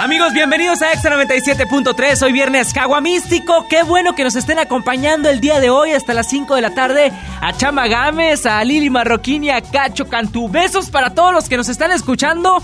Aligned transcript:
Amigos, 0.00 0.32
bienvenidos 0.32 0.80
a 0.80 0.94
Extra 0.94 1.14
97.3. 1.14 2.22
Hoy 2.22 2.32
viernes 2.32 2.72
Cagua 2.72 3.02
Místico. 3.02 3.66
Qué 3.68 3.82
bueno 3.82 4.14
que 4.14 4.24
nos 4.24 4.34
estén 4.34 4.58
acompañando 4.58 5.28
el 5.28 5.40
día 5.42 5.60
de 5.60 5.68
hoy 5.68 5.92
hasta 5.92 6.14
las 6.14 6.26
5 6.30 6.54
de 6.54 6.62
la 6.62 6.70
tarde. 6.72 7.12
A 7.42 7.52
Chama 7.52 7.86
Gámez, 7.86 8.46
a 8.46 8.64
Lili 8.64 8.88
Marroquín 8.88 9.44
y 9.44 9.50
a 9.50 9.60
Cacho 9.60 10.08
Cantú. 10.08 10.48
Besos 10.48 10.88
para 10.88 11.10
todos 11.10 11.34
los 11.34 11.50
que 11.50 11.58
nos 11.58 11.68
están 11.68 11.92
escuchando. 11.92 12.62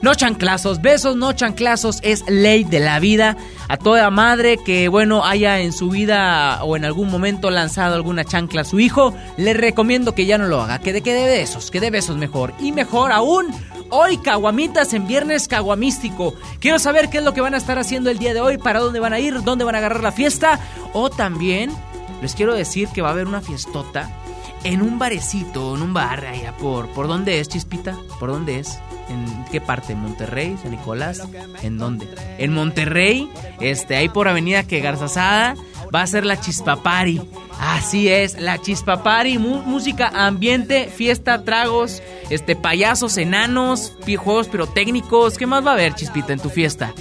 No 0.00 0.14
chanclazos, 0.14 0.80
besos, 0.80 1.14
no 1.14 1.34
chanclazos, 1.34 1.98
es 2.02 2.24
ley 2.26 2.64
de 2.64 2.80
la 2.80 3.00
vida. 3.00 3.36
A 3.68 3.76
toda 3.76 4.08
madre 4.08 4.56
que, 4.56 4.88
bueno, 4.88 5.26
haya 5.26 5.60
en 5.60 5.74
su 5.74 5.90
vida 5.90 6.64
o 6.64 6.74
en 6.74 6.86
algún 6.86 7.10
momento 7.10 7.50
lanzado 7.50 7.96
alguna 7.96 8.24
chancla 8.24 8.62
a 8.62 8.64
su 8.64 8.80
hijo, 8.80 9.12
le 9.36 9.52
recomiendo 9.52 10.14
que 10.14 10.24
ya 10.24 10.38
no 10.38 10.46
lo 10.46 10.62
haga, 10.62 10.78
que 10.78 10.94
de 10.94 11.02
que 11.02 11.12
de 11.12 11.26
besos, 11.26 11.70
que 11.70 11.80
de 11.80 11.90
besos 11.90 12.16
mejor. 12.16 12.54
Y 12.60 12.72
mejor 12.72 13.12
aún, 13.12 13.48
Hoy 13.90 14.18
caguamitas 14.18 14.92
en 14.92 15.06
viernes 15.06 15.48
caguamístico. 15.48 16.34
Quiero 16.60 16.78
saber 16.78 17.08
qué 17.08 17.18
es 17.18 17.24
lo 17.24 17.32
que 17.32 17.40
van 17.40 17.54
a 17.54 17.56
estar 17.56 17.78
haciendo 17.78 18.10
el 18.10 18.18
día 18.18 18.34
de 18.34 18.40
hoy, 18.40 18.58
para 18.58 18.80
dónde 18.80 19.00
van 19.00 19.14
a 19.14 19.18
ir, 19.18 19.42
dónde 19.42 19.64
van 19.64 19.74
a 19.74 19.78
agarrar 19.78 20.02
la 20.02 20.12
fiesta. 20.12 20.60
O 20.92 21.08
también 21.08 21.72
les 22.20 22.34
quiero 22.34 22.54
decir 22.54 22.88
que 22.88 23.00
va 23.00 23.08
a 23.08 23.12
haber 23.12 23.26
una 23.26 23.40
fiestota 23.40 24.10
en 24.64 24.82
un 24.82 24.98
barecito, 24.98 25.76
en 25.76 25.82
un 25.82 25.94
bar 25.94 26.24
allá 26.24 26.56
por... 26.56 26.88
¿Por 26.88 27.08
dónde 27.08 27.40
es, 27.40 27.48
Chispita? 27.48 27.96
¿Por 28.18 28.30
dónde 28.30 28.58
es? 28.58 28.78
¿En 29.08 29.44
qué 29.50 29.60
parte? 29.60 29.92
¿En 29.92 30.00
Monterrey? 30.00 30.56
¿San 30.60 30.70
Nicolás? 30.70 31.22
¿En 31.62 31.78
dónde? 31.78 32.06
En 32.38 32.52
Monterrey, 32.52 33.30
este, 33.60 33.96
ahí 33.96 34.08
por 34.08 34.28
Avenida 34.28 34.64
que 34.64 34.80
Garzazada, 34.80 35.56
va 35.94 36.02
a 36.02 36.06
ser 36.06 36.26
la 36.26 36.38
Chispapari. 36.40 37.22
Así 37.58 38.08
es, 38.08 38.40
la 38.40 38.58
Chispapari, 38.58 39.38
música, 39.38 40.10
ambiente, 40.14 40.88
fiesta, 40.94 41.44
tragos, 41.44 42.02
este, 42.30 42.54
payasos, 42.54 43.16
enanos, 43.16 43.94
juegos 44.18 44.48
pirotécnicos. 44.48 45.38
¿Qué 45.38 45.46
más 45.46 45.66
va 45.66 45.70
a 45.70 45.74
haber, 45.74 45.94
Chispita, 45.94 46.32
en 46.32 46.40
tu 46.40 46.50
fiesta? 46.50 46.92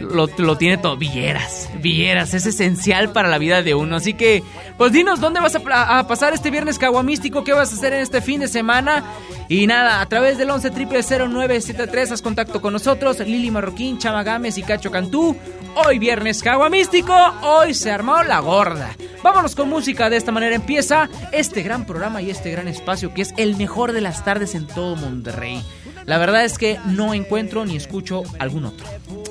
Lo, 0.00 0.28
lo, 0.38 0.56
tiene 0.56 0.78
todo. 0.78 0.96
Villeras, 0.96 1.68
Villeras, 1.80 2.34
es 2.34 2.46
esencial 2.46 3.12
para 3.12 3.28
la 3.28 3.38
vida 3.38 3.62
de 3.62 3.74
uno. 3.74 3.96
Así 3.96 4.14
que, 4.14 4.42
pues 4.76 4.92
dinos, 4.92 5.20
¿dónde 5.20 5.40
vas 5.40 5.56
a, 5.56 6.06
pasar 6.06 6.34
este 6.34 6.50
viernes 6.50 6.78
caguamístico? 6.78 7.42
¿Qué 7.42 7.52
vas 7.52 7.72
a 7.72 7.74
hacer 7.74 7.92
en 7.92 8.00
este 8.00 8.20
fin 8.20 8.40
de 8.40 8.48
semana? 8.48 9.04
Y 9.48 9.66
nada, 9.66 10.00
a 10.00 10.06
través 10.06 10.38
del 10.38 10.50
11 10.50 10.70
0973 10.70 12.12
haz 12.12 12.22
contacto 12.22 12.60
con 12.60 12.72
nosotros, 12.72 13.18
Lili 13.20 13.50
Marroquín, 13.50 13.98
Chama 13.98 14.22
Gámez 14.22 14.58
y 14.58 14.62
Cacho 14.62 14.90
Cantú. 14.90 15.36
Hoy 15.74 15.98
viernes 15.98 16.42
caguamístico, 16.42 17.14
hoy 17.42 17.74
se 17.74 17.90
armó 17.90 18.22
la 18.22 18.40
gorda. 18.40 18.96
Vámonos 19.22 19.54
con 19.54 19.68
música, 19.68 20.10
de 20.10 20.16
esta 20.16 20.32
manera 20.32 20.54
empieza 20.54 21.08
este 21.32 21.62
gran 21.62 21.86
programa 21.86 22.22
y 22.22 22.30
este 22.30 22.50
gran 22.50 22.68
espacio 22.68 23.14
que 23.14 23.22
es 23.22 23.34
el 23.36 23.56
mejor 23.56 23.92
de 23.92 24.00
las 24.00 24.24
tardes 24.24 24.54
en 24.54 24.66
todo 24.66 24.96
Monterrey. 24.96 25.62
La 26.06 26.18
verdad 26.18 26.44
es 26.44 26.56
que 26.56 26.78
no 26.86 27.14
encuentro 27.14 27.66
ni 27.66 27.76
escucho 27.76 28.22
algún 28.38 28.64
otro. 28.64 28.86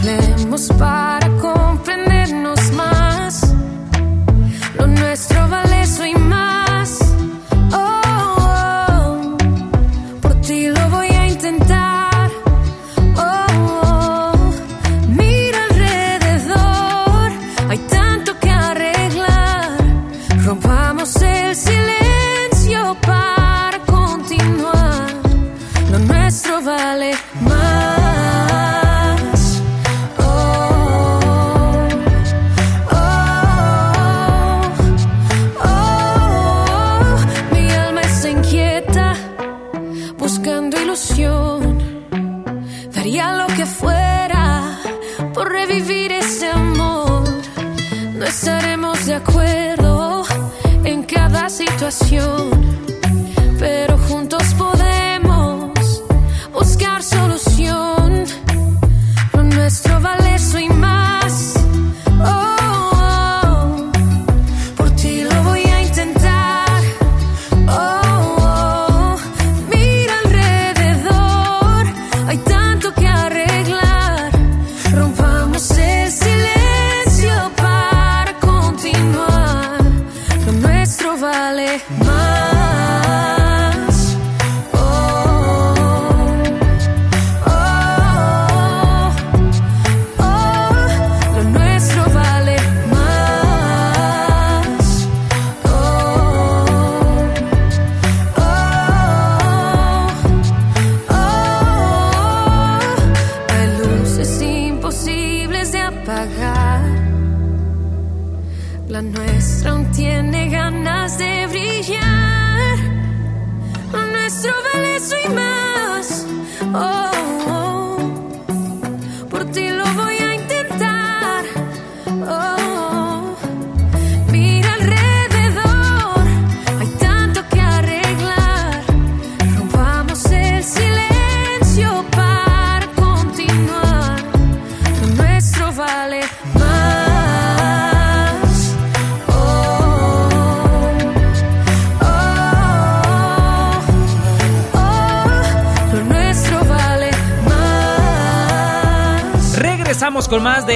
Hablemos 0.00 0.68
para 0.78 1.28
comprendernos 1.38 2.72
más. 2.72 3.52
Lo 4.78 4.86
nuestro 4.86 5.48
vale 5.48 5.67
situación, 51.48 52.50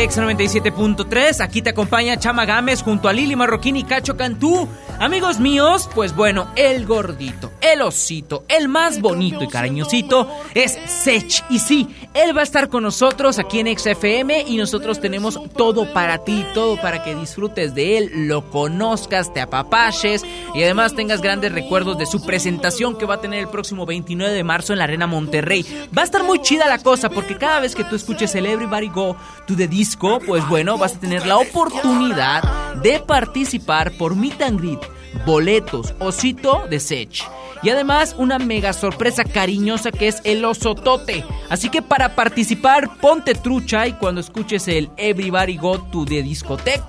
De 0.03 0.09
X97.3. 0.09 1.41
Aquí 1.45 1.63
te 1.63 1.71
acompaña 1.71 2.19
Chama 2.19 2.45
Gámez 2.45 2.83
junto 2.83 3.09
a 3.09 3.13
Lili 3.13 3.37
Marroquín 3.37 3.77
y 3.77 3.85
Cacho 3.85 4.17
Cantú. 4.17 4.69
Amigos 4.99 5.39
míos, 5.39 5.89
pues 5.95 6.17
bueno, 6.17 6.51
el 6.57 6.87
gordito, 6.87 7.53
el 7.61 7.83
osito, 7.83 8.45
el 8.49 8.69
más 8.69 9.01
bonito 9.01 9.45
y 9.45 9.47
cariñosito 9.47 10.29
es 10.55 10.77
Sech. 10.87 11.45
Y 11.51 11.61
sí, 11.61 11.95
él 12.15 12.37
va 12.37 12.41
a 12.41 12.45
estar 12.45 12.69
con 12.69 12.83
nosotros 12.83 13.39
aquí 13.39 13.61
en 13.61 13.79
XFM 13.79 14.45
y 14.47 14.57
nosotros 14.57 15.01
tenemos 15.01 15.39
todo 15.57 15.93
para 15.93 16.19
ti, 16.19 16.45
todo 16.55 16.81
para 16.81 17.03
que 17.03 17.15
disfrutes 17.15 17.75
de 17.75 17.99
él, 17.99 18.29
lo 18.29 18.51
conozcas, 18.51 19.33
te 19.33 19.41
apapaches 19.41 20.25
y 20.55 20.63
además 20.63 20.95
tengas 20.95 21.23
grandes 21.23 21.53
recuerdos 21.53 21.99
de 21.99 22.07
su 22.07 22.25
presentación 22.25 22.97
que 22.97 23.07
va 23.07 23.15
a 23.15 23.21
tener 23.21 23.41
el 23.41 23.49
próximo 23.49 23.87
29 23.87 24.35
de 24.35 24.45
marzo 24.45 24.73
en 24.73 24.79
la 24.79 24.85
Arena 24.85 25.07
Monterrey. 25.07 25.65
Va 25.97 26.03
a 26.03 26.05
estar 26.05 26.23
muy 26.25 26.41
chida 26.43 26.69
la 26.69 26.79
cosa 26.79 27.09
porque 27.09 27.37
cada 27.37 27.61
vez 27.61 27.75
que 27.75 27.85
tú 27.85 27.97
escuches 27.97 28.35
el 28.35 28.47
Everybody 28.47 28.89
Go 28.89 29.17
to 29.47 29.57
the 29.57 29.69
Disco, 29.69 30.21
pues 30.27 30.47
bueno, 30.49 30.77
vas 30.79 30.97
a 30.97 31.01
tener 31.01 31.27
la 31.27 31.39
oportunidad 31.39 32.43
de 32.83 33.01
participar 33.01 33.93
por 33.93 34.17
Meet 34.17 34.43
and 34.43 34.61
Greet 34.61 35.02
boletos, 35.27 35.95
osito 35.99 36.67
de 36.69 36.81
Sech. 36.81 37.25
Y 37.63 37.71
además 37.71 38.17
una 38.19 38.39
mega 38.39 38.73
sorpresa 38.73 39.23
cariñosa 39.25 39.93
que 39.93 40.09
es 40.09 40.21
el 40.25 40.45
osotote. 40.45 41.25
Así 41.49 41.69
que 41.69 41.81
para 41.81 42.17
participar, 42.17 42.99
ponte 43.01 43.35
trucha 43.35 43.87
y 43.87 43.93
cuando 43.93 44.21
escuches 44.21 44.67
el 44.67 44.91
Everybody 44.97 45.57
Go 45.57 45.79
to 45.79 46.05
the 46.05 46.23
Discotech, 46.23 46.83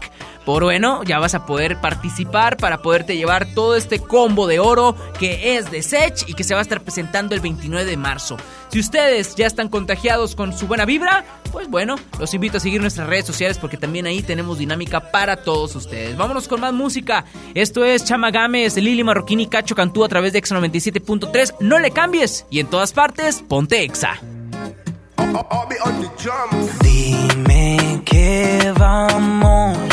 por 0.45 0.63
bueno, 0.63 1.04
ya 1.04 1.19
vas 1.19 1.36
a 1.36 1.45
poder 1.45 1.80
participar 1.80 2.57
para 2.57 2.81
poderte 2.81 3.16
llevar 3.16 3.45
todo 3.54 3.75
este 3.75 4.00
combo 4.00 4.48
de 4.48 4.60
oro 4.60 4.95
que 5.19 5.56
es 5.56 5.69
de 5.69 5.84
Sech 5.84 6.28
y 6.28 6.34
que 6.34 6.44
se 6.44 6.54
va 6.54 6.62
a 6.62 6.63
estar 6.63 6.81
presentando 6.81 7.36
el 7.36 7.42
29 7.42 7.86
de 7.86 7.95
marzo. 7.98 8.38
Si 8.69 8.80
ustedes 8.80 9.36
ya 9.36 9.45
están 9.45 9.69
contagiados 9.69 10.36
con 10.36 10.57
su 10.57 10.68
buena 10.68 10.86
vibra, 10.86 11.24
pues 11.51 11.69
bueno, 11.69 11.95
los 12.19 12.34
invito 12.34 12.57
a 12.57 12.60
seguir 12.60 12.81
nuestras 12.81 13.07
redes 13.07 13.25
sociales 13.25 13.57
porque 13.60 13.78
también 13.78 14.07
ahí 14.07 14.24
tenemos 14.24 14.57
dinámica 14.57 15.12
para 15.12 15.38
todos 15.38 15.75
ustedes. 15.75 16.18
Vámonos 16.18 16.48
con 16.48 16.60
más 16.60 16.74
música. 16.74 17.25
Esto 17.54 17.86
es 17.86 18.04
Chama 18.04 18.31
Games, 18.31 18.75
Lili 18.75 19.04
Marroquini, 19.04 19.48
Cacho 19.48 19.75
Cantú 19.75 20.04
a 20.04 20.10
través 20.10 20.34
de 20.34 20.40
Exa 20.40 20.56
97.3. 20.56 21.57
No 21.60 21.78
le 21.78 21.92
cambies 21.92 22.45
y 22.50 22.60
en 22.60 22.68
todas 22.68 22.94
partes, 22.94 23.44
ponte 23.48 23.84
Exa. 23.84 24.19
Dime 26.81 28.01
qué 28.06 28.74
vamos 28.78 29.93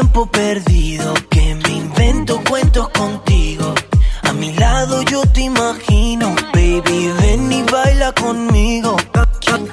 tiempo 0.00 0.24
perdido 0.24 1.12
que 1.28 1.54
me 1.56 1.72
invento 1.72 2.40
cuentos 2.48 2.88
contigo. 2.88 3.74
A 4.22 4.32
mi 4.32 4.50
lado 4.54 5.02
yo 5.02 5.20
te 5.26 5.42
imagino, 5.42 6.34
baby, 6.54 7.12
ven 7.20 7.52
y 7.52 7.62
baila 7.64 8.10
conmigo. 8.12 8.96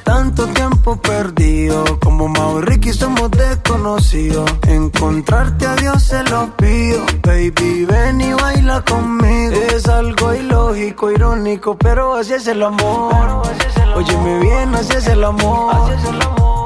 Tanto 0.04 0.48
tiempo 0.48 0.98
perdido, 0.98 1.86
como 2.02 2.28
Mau 2.28 2.60
y 2.60 2.62
Ricky 2.64 2.92
somos 2.92 3.32
desconocidos. 3.32 4.52
Encontrarte 4.68 5.66
a 5.66 5.76
Dios 5.78 6.04
se 6.04 6.22
lo 6.24 6.54
pido, 6.58 7.06
baby, 7.24 7.86
ven 7.86 8.20
y 8.20 8.34
baila 8.34 8.82
conmigo. 8.82 9.56
Es 9.74 9.88
algo 9.88 10.34
ilógico, 10.34 11.10
irónico, 11.10 11.78
pero 11.78 12.16
así 12.16 12.34
es 12.34 12.48
el 12.48 12.64
amor. 12.64 13.44
Óyeme 13.96 14.40
bien, 14.40 14.76
así 14.76 14.92
es 14.92 15.08
el 15.08 15.24
amor. 15.24 15.90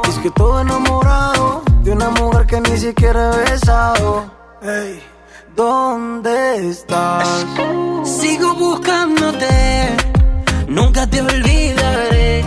Es 0.09 0.17
que 0.17 0.31
todo 0.31 0.61
enamorado 0.61 1.70
de 1.91 1.95
una 1.97 2.09
mujer 2.11 2.45
que 2.47 2.61
ni 2.61 2.77
siquiera 2.77 3.31
he 3.33 3.51
besado. 3.51 4.31
Ey, 4.61 5.01
¿dónde 5.55 6.69
estás? 6.69 7.45
Sigo 8.05 8.53
buscándote, 8.55 9.97
nunca 10.67 11.05
te 11.07 11.21
olvidaré. 11.21 12.45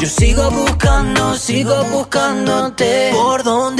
Yo 0.00 0.08
sigo 0.08 0.50
buscando, 0.50 1.34
sigo 1.34 1.82
buscándote. 1.84 3.10
¿Por 3.14 3.42
dónde 3.42 3.77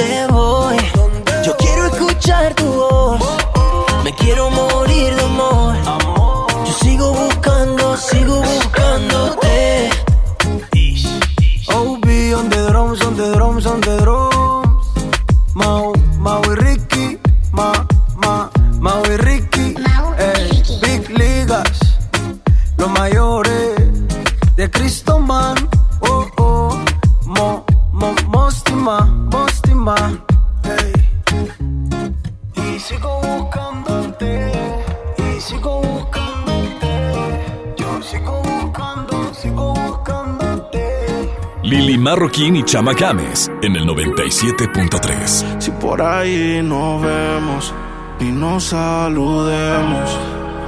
Chama 42.69 42.93
Games 42.93 43.51
en 43.63 43.77
el 43.77 43.87
97.3. 43.87 45.59
Si 45.59 45.71
por 45.71 46.03
ahí 46.03 46.61
nos 46.63 47.01
vemos 47.01 47.73
y 48.21 48.25
nos 48.25 48.65
saludemos, 48.65 50.19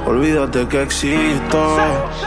olvídate 0.07 0.67
que 0.67 0.81
existo. 0.81 1.77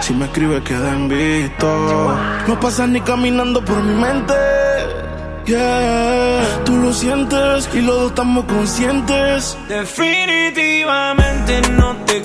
Si 0.00 0.14
me 0.14 0.26
escribes, 0.26 0.62
queda 0.62 0.93
en 0.93 1.09
visto. 1.09 2.16
No 2.47 2.61
pasas 2.61 2.88
ni 2.88 3.00
caminando 3.00 3.64
por 3.64 3.83
mi 3.83 3.95
mente. 3.95 4.35
Yeah, 5.45 6.62
tú 6.64 6.76
lo 6.76 6.93
sientes 6.93 7.69
y 7.75 7.81
los 7.81 7.97
dos 7.97 8.11
estamos 8.11 8.45
conscientes. 8.45 9.59
Definitivamente 9.69 11.61
no 11.73 11.97
te 12.07 12.19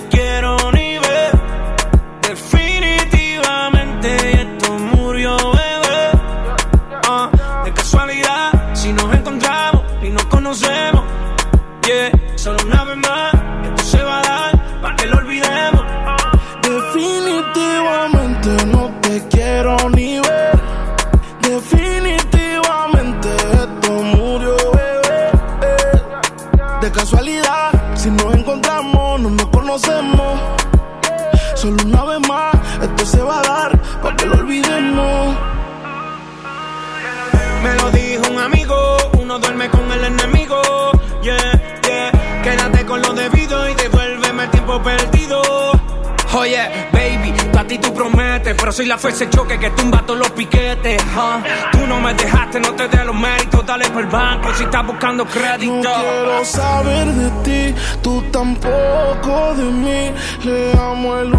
No 55.68 55.82
quiero 55.82 56.46
saber 56.46 57.08
de 57.08 57.30
ti, 57.44 57.76
tú 58.02 58.22
tampoco 58.32 59.54
de 59.56 59.64
mí. 59.64 60.12
Leamos 60.44 61.22
el 61.22 61.39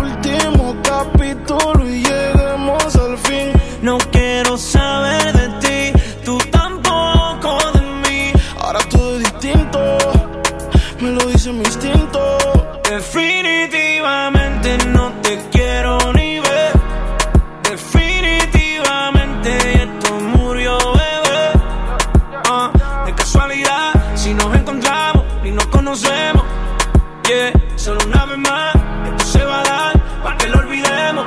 encontramos 24.71 25.25
y 25.45 25.51
nos 25.51 25.67
conocemos. 25.67 26.45
Yeah, 27.29 27.53
solo 27.77 28.01
una 28.07 28.25
vez 28.27 28.39
más, 28.39 28.75
esto 29.05 29.25
se 29.25 29.45
va 29.45 29.61
a 29.61 29.65
dar 29.65 30.23
para 30.23 30.37
que 30.37 30.49
lo 30.49 30.59
olvidemos. 30.59 31.27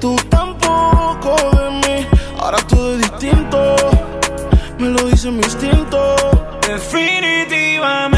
tú 0.00 0.16
tampoco 0.28 1.36
de 1.56 1.70
mí. 1.70 2.06
Ahora 2.38 2.58
todo 2.68 2.94
es 2.94 2.98
distinto, 2.98 3.76
me 4.78 4.88
lo 4.90 5.04
dice 5.08 5.30
mi 5.30 5.42
instinto. 5.42 6.16
Definitivamente 6.66 8.17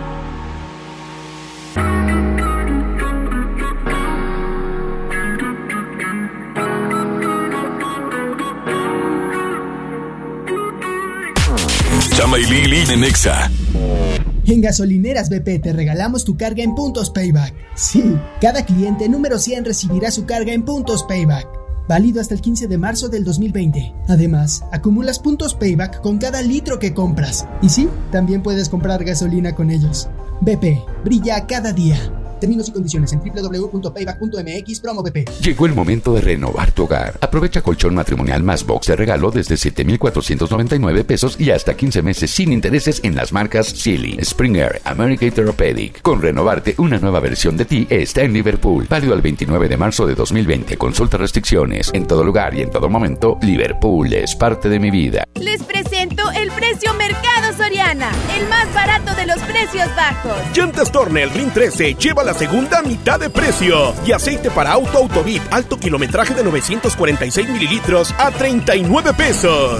Chama 12.31 12.39
y 12.39 12.45
en. 12.45 13.51
En 14.45 14.61
Gasolineras 14.61 15.29
BP 15.29 15.61
te 15.61 15.73
regalamos 15.73 16.23
tu 16.23 16.37
carga 16.37 16.63
en 16.63 16.75
puntos 16.75 17.09
payback. 17.09 17.53
Sí, 17.75 18.15
cada 18.39 18.65
cliente 18.65 19.09
número 19.09 19.37
100 19.37 19.65
recibirá 19.65 20.11
su 20.11 20.25
carga 20.25 20.53
en 20.53 20.63
puntos 20.63 21.03
payback. 21.03 21.45
Válido 21.89 22.21
hasta 22.21 22.33
el 22.33 22.39
15 22.39 22.67
de 22.67 22.77
marzo 22.77 23.09
del 23.09 23.25
2020. 23.25 23.93
Además, 24.07 24.63
acumulas 24.71 25.19
puntos 25.19 25.55
payback 25.55 25.99
con 26.01 26.19
cada 26.19 26.41
litro 26.41 26.79
que 26.79 26.93
compras. 26.93 27.45
Y 27.61 27.67
sí, 27.67 27.89
también 28.13 28.41
puedes 28.41 28.69
comprar 28.69 29.03
gasolina 29.03 29.53
con 29.53 29.69
ellos. 29.69 30.07
BP, 30.39 31.03
brilla 31.03 31.45
cada 31.47 31.73
día. 31.73 31.99
Términos 32.41 32.67
y 32.69 32.71
condiciones 32.71 33.13
en 33.13 33.19
www.payback.mx 33.19 34.79
promo 34.79 35.03
BP. 35.03 35.29
Llegó 35.41 35.67
el 35.67 35.75
momento 35.75 36.13
de 36.13 36.21
renovar 36.21 36.71
tu 36.71 36.83
hogar. 36.83 37.19
Aprovecha 37.21 37.61
colchón 37.61 37.93
matrimonial 37.93 38.41
más 38.41 38.65
box 38.65 38.87
de 38.87 38.95
regalo 38.95 39.29
desde 39.29 39.57
7,499 39.57 41.03
pesos 41.03 41.39
y 41.39 41.51
hasta 41.51 41.75
15 41.75 42.01
meses 42.01 42.31
sin 42.31 42.51
intereses 42.51 42.99
en 43.03 43.15
las 43.15 43.31
marcas 43.31 43.67
Sealy, 43.67 44.17
Springer, 44.23 44.81
American 44.85 45.31
Therapeutic. 45.31 46.01
Con 46.01 46.21
renovarte, 46.21 46.73
una 46.79 46.97
nueva 46.97 47.19
versión 47.19 47.55
de 47.57 47.65
ti 47.65 47.85
está 47.89 48.23
en 48.23 48.33
Liverpool. 48.33 48.87
Válido 48.89 49.13
al 49.13 49.21
29 49.21 49.69
de 49.69 49.77
marzo 49.77 50.07
de 50.07 50.15
2020. 50.15 50.77
Consulta 50.77 51.17
restricciones. 51.17 51.91
En 51.93 52.07
todo 52.07 52.23
lugar 52.23 52.55
y 52.55 52.61
en 52.61 52.71
todo 52.71 52.89
momento, 52.89 53.37
Liverpool 53.43 54.11
es 54.13 54.35
parte 54.35 54.67
de 54.67 54.79
mi 54.79 54.89
vida. 54.89 55.23
Les 55.35 55.61
presento 55.61 56.23
el 56.31 56.49
precio 56.51 56.91
Mercado 56.95 57.30
Soriana, 57.61 58.11
el 58.35 58.47
más 58.49 58.73
barato 58.73 59.13
de 59.13 59.27
los 59.27 59.37
precios 59.43 59.87
bajos. 59.95 60.35
Llantas 60.55 60.91
Tornel 60.91 61.29
Ring 61.29 61.51
13 61.53 61.93
lleva 61.93 62.23
la 62.23 62.33
segunda 62.33 62.81
mitad 62.81 63.19
de 63.19 63.29
precio. 63.29 63.93
Y 64.03 64.13
aceite 64.13 64.49
para 64.49 64.71
auto 64.71 64.97
Autobit 64.97 65.43
alto 65.51 65.77
kilometraje 65.77 66.33
de 66.33 66.43
946 66.43 67.49
mililitros 67.49 68.15
a 68.17 68.31
39 68.31 69.13
pesos. 69.13 69.79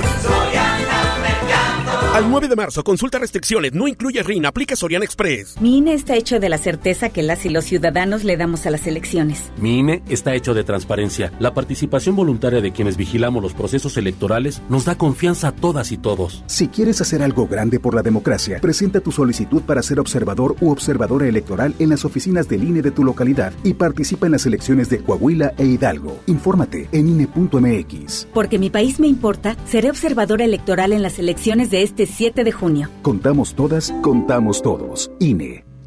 Al 2.14 2.30
9 2.30 2.50
de 2.50 2.58
marzo, 2.58 2.84
consulta 2.84 3.20
restricciones, 3.20 3.72
no 3.72 3.88
incluye 3.88 4.22
RIN, 4.22 4.46
aplica 4.46 4.76
Soriana 4.76 5.06
Express. 5.06 5.56
Mi 5.62 5.78
INE 5.78 5.94
está 5.94 6.18
hecho 6.18 6.42
de 6.42 6.50
la 6.50 6.58
certeza 6.58 7.08
que 7.08 7.24
las 7.24 7.46
y 7.46 7.50
los 7.50 7.64
ciudadanos 7.64 8.26
le 8.26 8.36
damos 8.36 8.66
a 8.66 8.70
las 8.70 8.86
elecciones. 8.86 9.50
Mi 9.56 9.80
INE 9.80 10.04
está 10.10 10.36
hecho 10.36 10.54
de 10.54 10.66
transparencia. 10.66 11.32
La 11.40 11.54
participación 11.54 12.18
voluntaria 12.18 12.60
de 12.60 12.74
quienes 12.74 12.98
vigilamos 12.98 13.42
los 13.42 13.54
procesos 13.54 13.96
electorales 13.96 14.62
nos 14.68 14.84
da 14.84 14.98
confianza 14.98 15.48
a 15.48 15.52
todas 15.54 15.94
y 15.94 15.98
todos. 15.98 16.44
Si 16.48 16.68
quieres 16.68 17.00
hacer 17.00 17.24
algo 17.24 17.48
grande 17.48 17.80
por 17.80 17.96
la 17.96 18.02
democracia, 18.02 18.60
presenta 18.60 19.00
tu 19.00 19.14
solicitud 19.14 19.62
para 19.62 19.82
ser 19.82 20.02
observador 20.02 20.58
u 20.60 20.70
observadora 20.70 21.30
electoral 21.30 21.76
en 21.80 21.90
las 21.90 22.04
oficinas 22.04 22.50
del 22.50 22.66
INE 22.66 22.82
de 22.82 22.92
tu 22.92 23.06
localidad 23.06 23.54
y 23.64 23.76
participa 23.76 24.26
en 24.26 24.34
las 24.34 24.46
elecciones 24.46 24.90
de 24.90 25.00
Coahuila 25.00 25.54
e 25.58 25.64
Hidalgo. 25.64 26.20
Infórmate 26.28 26.90
en 26.92 27.08
INE.mx. 27.08 28.28
Porque 28.34 28.60
mi 28.60 28.70
país 28.70 29.00
me 29.00 29.08
importa, 29.08 29.56
seré 29.66 29.90
observadora 29.90 30.44
electoral 30.44 30.92
en 30.92 31.04
las 31.04 31.18
elecciones 31.18 31.72
de 31.72 31.84
este 31.84 31.91
7 32.06 32.44
de 32.44 32.52
junio. 32.52 32.90
Contamos 33.02 33.56
todas, 33.56 33.94
contamos 34.02 34.62
todos. 34.62 35.12
INE. 35.20 35.71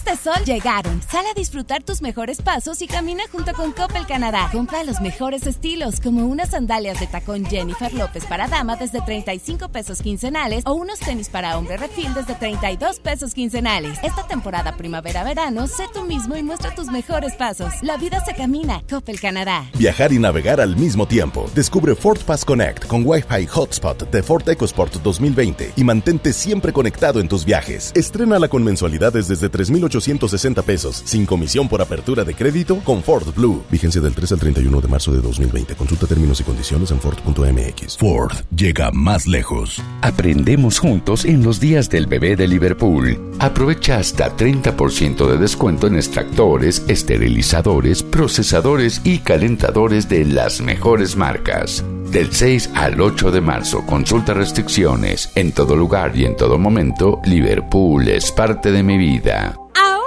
días 0.00 0.04
de 0.04 0.22
sol 0.22 0.44
llegaron. 0.44 1.00
Sal 1.10 1.24
a 1.26 1.34
disfrutar 1.34 1.82
tus 1.82 2.02
mejores 2.02 2.42
pasos 2.42 2.82
y 2.82 2.86
camina 2.86 3.24
junto 3.30 3.52
con 3.54 3.72
Coppel 3.72 4.06
Canadá. 4.06 4.48
Compra 4.52 4.84
los 4.84 5.00
mejores 5.00 5.46
estilos, 5.46 6.00
como 6.00 6.26
unas 6.26 6.50
sandalias 6.50 7.00
de 7.00 7.06
tacón 7.06 7.44
Jennifer 7.46 7.92
López 7.94 8.24
para 8.26 8.48
dama 8.48 8.76
desde 8.76 9.00
35 9.00 9.68
pesos 9.68 10.02
quincenales 10.02 10.64
o 10.66 10.74
unos 10.74 10.98
tenis 11.00 11.28
para 11.28 11.56
hombre 11.58 11.76
refil 11.76 12.12
desde 12.14 12.34
32 12.34 13.00
pesos 13.00 13.34
quincenales. 13.34 13.98
Esta 14.02 14.26
temporada 14.26 14.76
primavera-verano, 14.76 15.66
sé 15.66 15.84
tú 15.92 16.02
mismo 16.04 16.36
y 16.36 16.42
muestra 16.42 16.74
tus 16.74 16.86
mejores 16.86 17.34
pasos. 17.34 17.72
La 17.82 17.96
vida 17.96 18.24
se 18.24 18.34
camina. 18.34 18.82
Coppel 18.88 19.20
Canadá. 19.20 19.66
Viajar 19.78 20.12
y 20.12 20.18
navegar 20.18 20.60
al 20.60 20.76
mismo 20.76 21.06
tiempo. 21.06 21.46
Descubre 21.54 21.94
Ford 21.94 22.20
Pass 22.20 22.44
Connect 22.44 22.86
con 22.86 23.06
Wi-Fi 23.06 23.46
Hotspot 23.46 24.10
de 24.10 24.22
Ford 24.22 24.48
EcoSport 24.48 24.94
2020 25.02 25.72
y 25.76 25.84
mantente 25.84 26.32
siempre 26.32 26.72
conectado 26.72 27.20
en 27.20 27.28
tus 27.28 27.44
viajes. 27.44 27.92
Estrénala 27.94 28.48
con 28.48 28.64
mensualidades 28.64 29.28
desde 29.28 29.48
3,860 29.90 30.62
pesos, 30.62 31.02
sin 31.04 31.26
comisión 31.26 31.68
por 31.68 31.82
apertura 31.82 32.24
de 32.24 32.34
crédito 32.34 32.78
con 32.84 33.02
Ford 33.02 33.34
Blue. 33.34 33.62
Vigencia 33.70 34.00
del 34.00 34.14
3 34.14 34.32
al 34.32 34.38
31 34.38 34.80
de 34.80 34.88
marzo 34.88 35.12
de 35.12 35.20
2020. 35.20 35.74
Consulta 35.74 36.06
términos 36.06 36.40
y 36.40 36.44
condiciones 36.44 36.90
en 36.90 37.00
Ford.mx. 37.00 37.98
Ford 37.98 38.32
llega 38.54 38.90
más 38.92 39.26
lejos. 39.26 39.82
Aprendemos 40.02 40.78
juntos 40.78 41.24
en 41.24 41.42
los 41.42 41.60
días 41.60 41.90
del 41.90 42.06
bebé 42.06 42.36
de 42.36 42.46
Liverpool. 42.46 43.18
Aprovecha 43.38 43.96
hasta 43.96 44.36
30% 44.36 45.26
de 45.26 45.38
descuento 45.38 45.86
en 45.86 45.96
extractores, 45.96 46.84
esterilizadores, 46.88 48.02
procesadores 48.02 49.00
y 49.04 49.18
calentadores 49.18 50.08
de 50.08 50.24
las 50.24 50.60
mejores 50.60 51.16
marcas. 51.16 51.84
Del 52.10 52.32
6 52.32 52.70
al 52.74 53.00
8 53.00 53.30
de 53.30 53.40
marzo, 53.40 53.86
consulta 53.86 54.34
restricciones. 54.34 55.30
En 55.36 55.52
todo 55.52 55.76
lugar 55.76 56.16
y 56.16 56.24
en 56.24 56.36
todo 56.36 56.58
momento, 56.58 57.20
Liverpool 57.24 58.08
es 58.08 58.32
parte 58.32 58.72
de 58.72 58.82
mi 58.82 58.98
vida. 58.98 59.56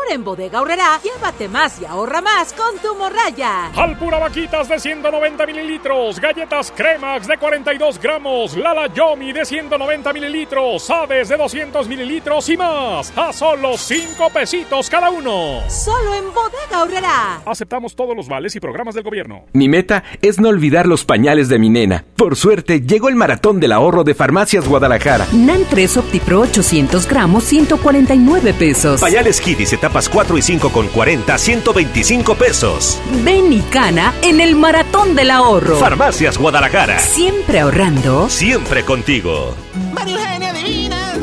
Ahora 0.04 0.16
en 0.16 0.24
Bodega 0.26 0.62
Horrera, 0.62 1.00
llévate 1.02 1.48
más 1.48 1.82
y 1.82 1.86
ahorra 1.86 2.22
más 2.22 2.52
con 2.52 2.78
tu 2.80 2.94
morraya. 2.96 3.68
Alpura 3.68 4.18
Vaquitas 4.18 4.68
de 4.68 4.78
190 4.78 5.46
mililitros, 5.46 6.20
galletas 6.20 6.74
Cremax 6.76 7.26
de 7.26 7.38
42 7.38 8.02
gramos, 8.02 8.58
Lala 8.58 8.94
Yomi 8.94 9.32
de 9.32 9.46
190 9.46 10.12
mililitros, 10.12 10.90
Aves 10.90 11.30
de 11.30 11.38
200 11.38 11.88
mililitros 11.88 12.50
y 12.50 12.58
más. 12.58 13.14
A 13.16 13.32
solo 13.32 13.78
5 13.78 14.30
pesitos 14.32 14.90
cada 14.90 15.10
uno. 15.10 15.62
Solo 15.70 16.16
en 16.16 16.34
Bodega 16.34 16.82
Horrera. 16.82 17.42
Aceptamos 17.46 17.96
todos 17.96 18.16
los 18.16 18.28
vales 18.28 18.56
y 18.58 18.60
programas 18.60 18.96
del 18.96 19.04
gobierno. 19.06 19.46
Mi 19.54 19.70
meta 19.70 20.04
es 20.22 20.38
no 20.38 20.50
olvidar 20.50 20.86
los 20.86 21.06
pañales 21.06 21.48
de 21.48 21.60
mi 21.60 21.70
nena. 21.70 22.04
Por 22.18 22.36
suerte, 22.36 22.82
llegó 22.82 23.08
el 23.08 23.16
maratón 23.16 23.62
del 23.62 23.72
ahorro 23.72 24.04
de 24.04 24.16
Farmacias 24.16 24.68
Guadalajara. 24.68 25.28
NAN 25.32 25.66
3 25.70 25.98
OptiPro 25.98 26.42
800 26.42 27.08
gramos, 27.08 27.46
149 27.46 28.54
pesos. 28.54 29.00
Pañales 29.00 29.40
Kidis 29.40 29.72
etapas 29.94 30.10
4 30.10 30.38
y 30.40 30.42
5 30.42 30.72
con 30.72 30.88
40, 30.88 31.38
125 31.38 32.36
pesos. 32.36 33.00
Ven 33.24 33.54
y 33.54 33.62
cana 33.62 34.12
en 34.24 34.42
el 34.42 34.56
maratón 34.56 35.16
del 35.16 35.30
ahorro. 35.30 35.78
Farmacias 35.78 36.40
Guadalajara. 36.40 36.98
Siempre 36.98 37.60
ahorrando. 37.60 38.28
Siempre 38.28 38.84
contigo. 38.84 39.56
María 39.94 40.16
Eugenia 40.16 40.54
Divina, 40.54 41.14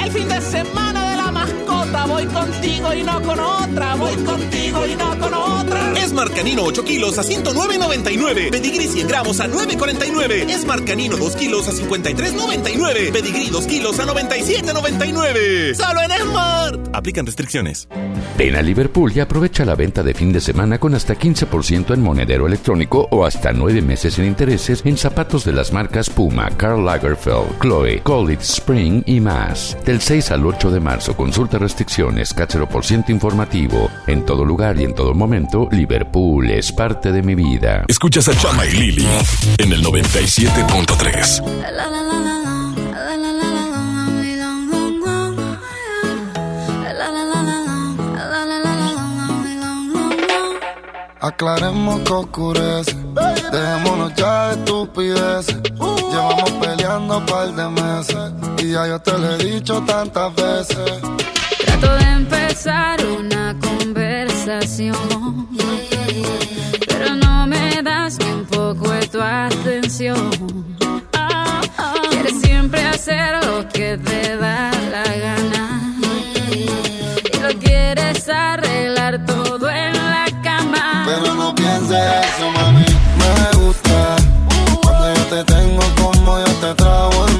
el 0.00 0.12
fin 0.12 0.28
de 0.28 0.40
semana 0.40 1.10
de 1.10 1.16
la 1.16 1.32
mascota. 1.32 2.06
Voy 2.06 2.26
contigo 2.26 2.94
y 2.94 3.02
no 3.02 3.20
con 3.20 3.40
otra. 3.40 3.94
Voy 3.96 4.14
contigo 4.14 4.86
y 4.86 4.94
no 4.94 5.18
con 5.18 5.34
otra. 5.34 5.63
Smart 6.14 6.32
Canino 6.32 6.62
8 6.62 6.84
kilos 6.84 7.18
a 7.18 7.24
109.99. 7.24 8.52
Pedigrí 8.52 8.86
100 8.86 9.08
gramos 9.08 9.40
a 9.40 9.48
9.49. 9.48 10.48
Smart 10.60 10.84
Canino 10.86 11.16
2 11.16 11.34
kilos 11.34 11.66
a 11.66 11.72
53.99. 11.72 13.10
Pedigrí 13.10 13.50
2 13.50 13.66
kilos 13.66 13.98
a 13.98 14.06
97.99. 14.06 15.74
Solo 15.74 16.00
en 16.02 16.12
Smart. 16.22 16.88
Aplican 16.92 17.26
restricciones. 17.26 17.88
Ven 18.38 18.54
a 18.54 18.62
Liverpool 18.62 19.12
y 19.12 19.18
aprovecha 19.18 19.64
la 19.64 19.74
venta 19.74 20.04
de 20.04 20.14
fin 20.14 20.32
de 20.32 20.40
semana 20.40 20.78
con 20.78 20.94
hasta 20.94 21.16
15% 21.16 21.94
en 21.94 22.00
monedero 22.00 22.46
electrónico 22.46 23.08
o 23.10 23.26
hasta 23.26 23.52
9 23.52 23.82
meses 23.82 24.14
sin 24.14 24.24
intereses 24.24 24.82
en 24.84 24.96
zapatos 24.96 25.44
de 25.44 25.52
las 25.52 25.72
marcas 25.72 26.10
Puma, 26.10 26.48
Karl 26.56 26.84
Lagerfeld, 26.84 27.58
Chloe, 27.60 28.00
College 28.02 28.42
Spring 28.42 29.02
y 29.06 29.18
más. 29.18 29.76
Del 29.84 30.00
6 30.00 30.30
al 30.30 30.46
8 30.46 30.70
de 30.70 30.78
marzo, 30.78 31.16
consulta 31.16 31.58
restricciones, 31.58 32.32
cáchero 32.32 32.68
por 32.68 32.84
ciento 32.84 33.10
informativo. 33.10 33.90
En 34.06 34.24
todo 34.24 34.44
lugar 34.44 34.78
y 34.78 34.84
en 34.84 34.94
todo 34.94 35.12
momento, 35.12 35.68
Liverpool 35.72 36.03
es 36.50 36.72
parte 36.72 37.12
de 37.12 37.22
mi 37.22 37.34
vida. 37.34 37.84
Escuchas 37.88 38.28
a 38.28 38.36
Chama 38.36 38.66
y 38.66 38.70
Lili 38.72 39.08
en 39.58 39.72
el 39.72 39.82
97.3. 39.84 41.42
Aclaremos 51.20 52.00
que 52.00 52.12
oscurece. 52.12 52.96
Dejémonos 53.50 54.14
ya 54.14 54.48
de 54.48 54.54
estupideces. 54.56 55.62
Llevamos 56.10 56.50
peleando 56.60 57.18
un 57.18 57.26
par 57.26 57.52
de 57.52 57.68
meses. 57.70 58.32
Y 58.58 58.72
ya 58.72 58.86
yo 58.86 58.98
te 59.00 59.18
lo 59.18 59.32
he 59.32 59.38
dicho 59.38 59.82
tantas 59.86 60.34
veces. 60.34 61.00
Trato 61.64 61.94
de 61.96 62.04
empezar 62.04 63.04
una 63.06 63.52
conversación. 63.52 63.83
Pero 66.86 67.14
no 67.16 67.46
me 67.46 67.82
das 67.82 68.18
ni 68.18 68.26
un 68.30 68.44
poco 68.44 68.90
de 68.90 69.06
tu 69.06 69.18
atención. 69.18 70.30
Quieres 72.10 72.40
siempre 72.42 72.84
hacer 72.84 73.42
lo 73.46 73.66
que 73.68 73.96
te 73.96 74.36
da 74.36 74.70
la 74.90 75.04
gana. 75.16 75.94
Y 77.32 77.38
lo 77.40 77.58
quieres 77.58 78.28
arreglar 78.28 79.24
todo 79.24 79.70
en 79.70 79.94
la 79.94 80.26
cama. 80.42 81.04
Pero 81.06 81.34
no 81.34 81.54
pienses 81.54 82.04
eso, 82.26 82.50
mami. 82.50 82.84
Me 83.20 83.64
gusta. 83.64 84.16
Cuando 84.82 85.14
yo 85.14 85.24
te 85.24 85.44
tengo 85.44 85.82
como 85.96 86.38
yo 86.38 86.52
te 86.60 86.74
trago 86.74 87.33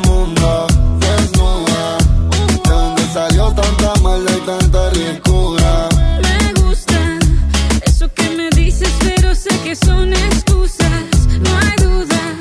son 9.74 10.12
excusas. 10.12 11.26
No 11.40 11.58
hay 11.58 11.76
duda. 11.84 12.38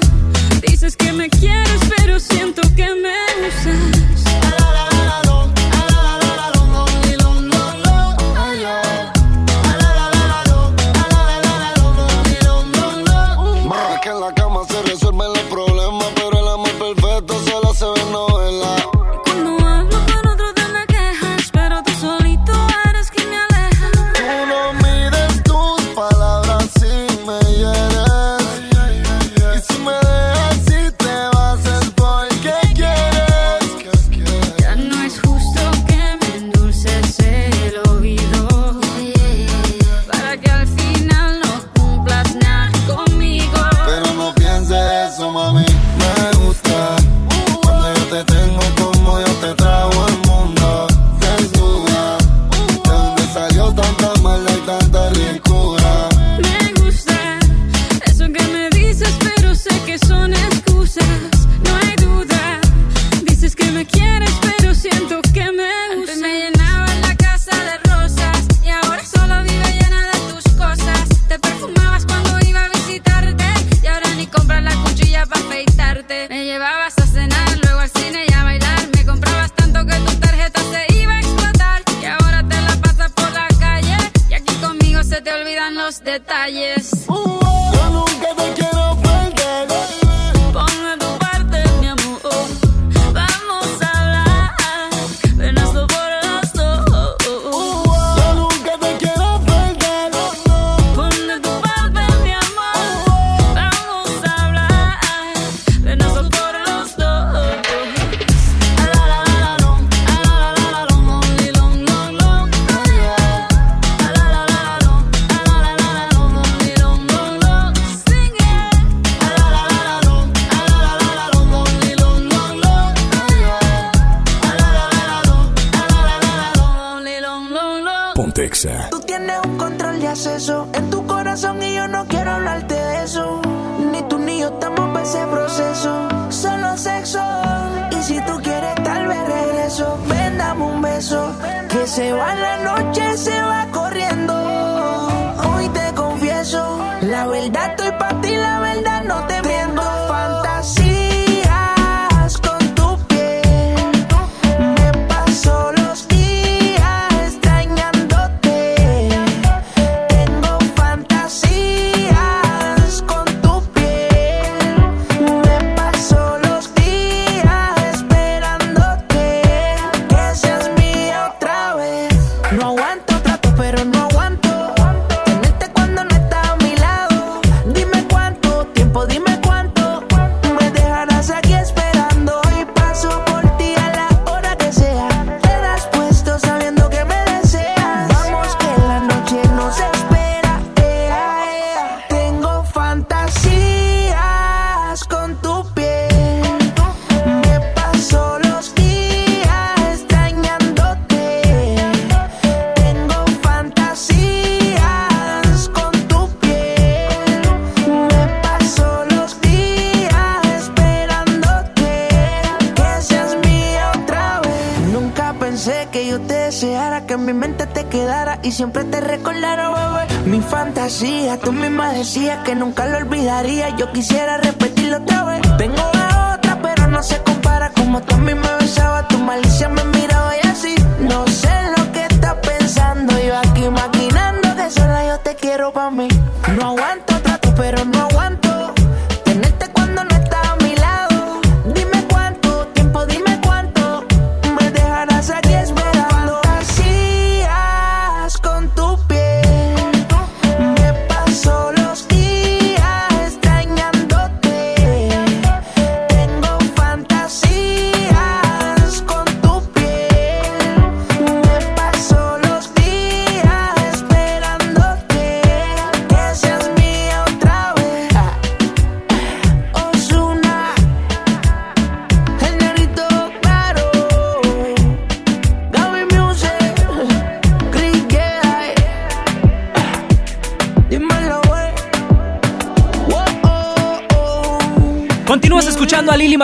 Dices 0.67 0.95
que 0.95 1.11
me 1.13 1.29
quieres, 1.29 1.82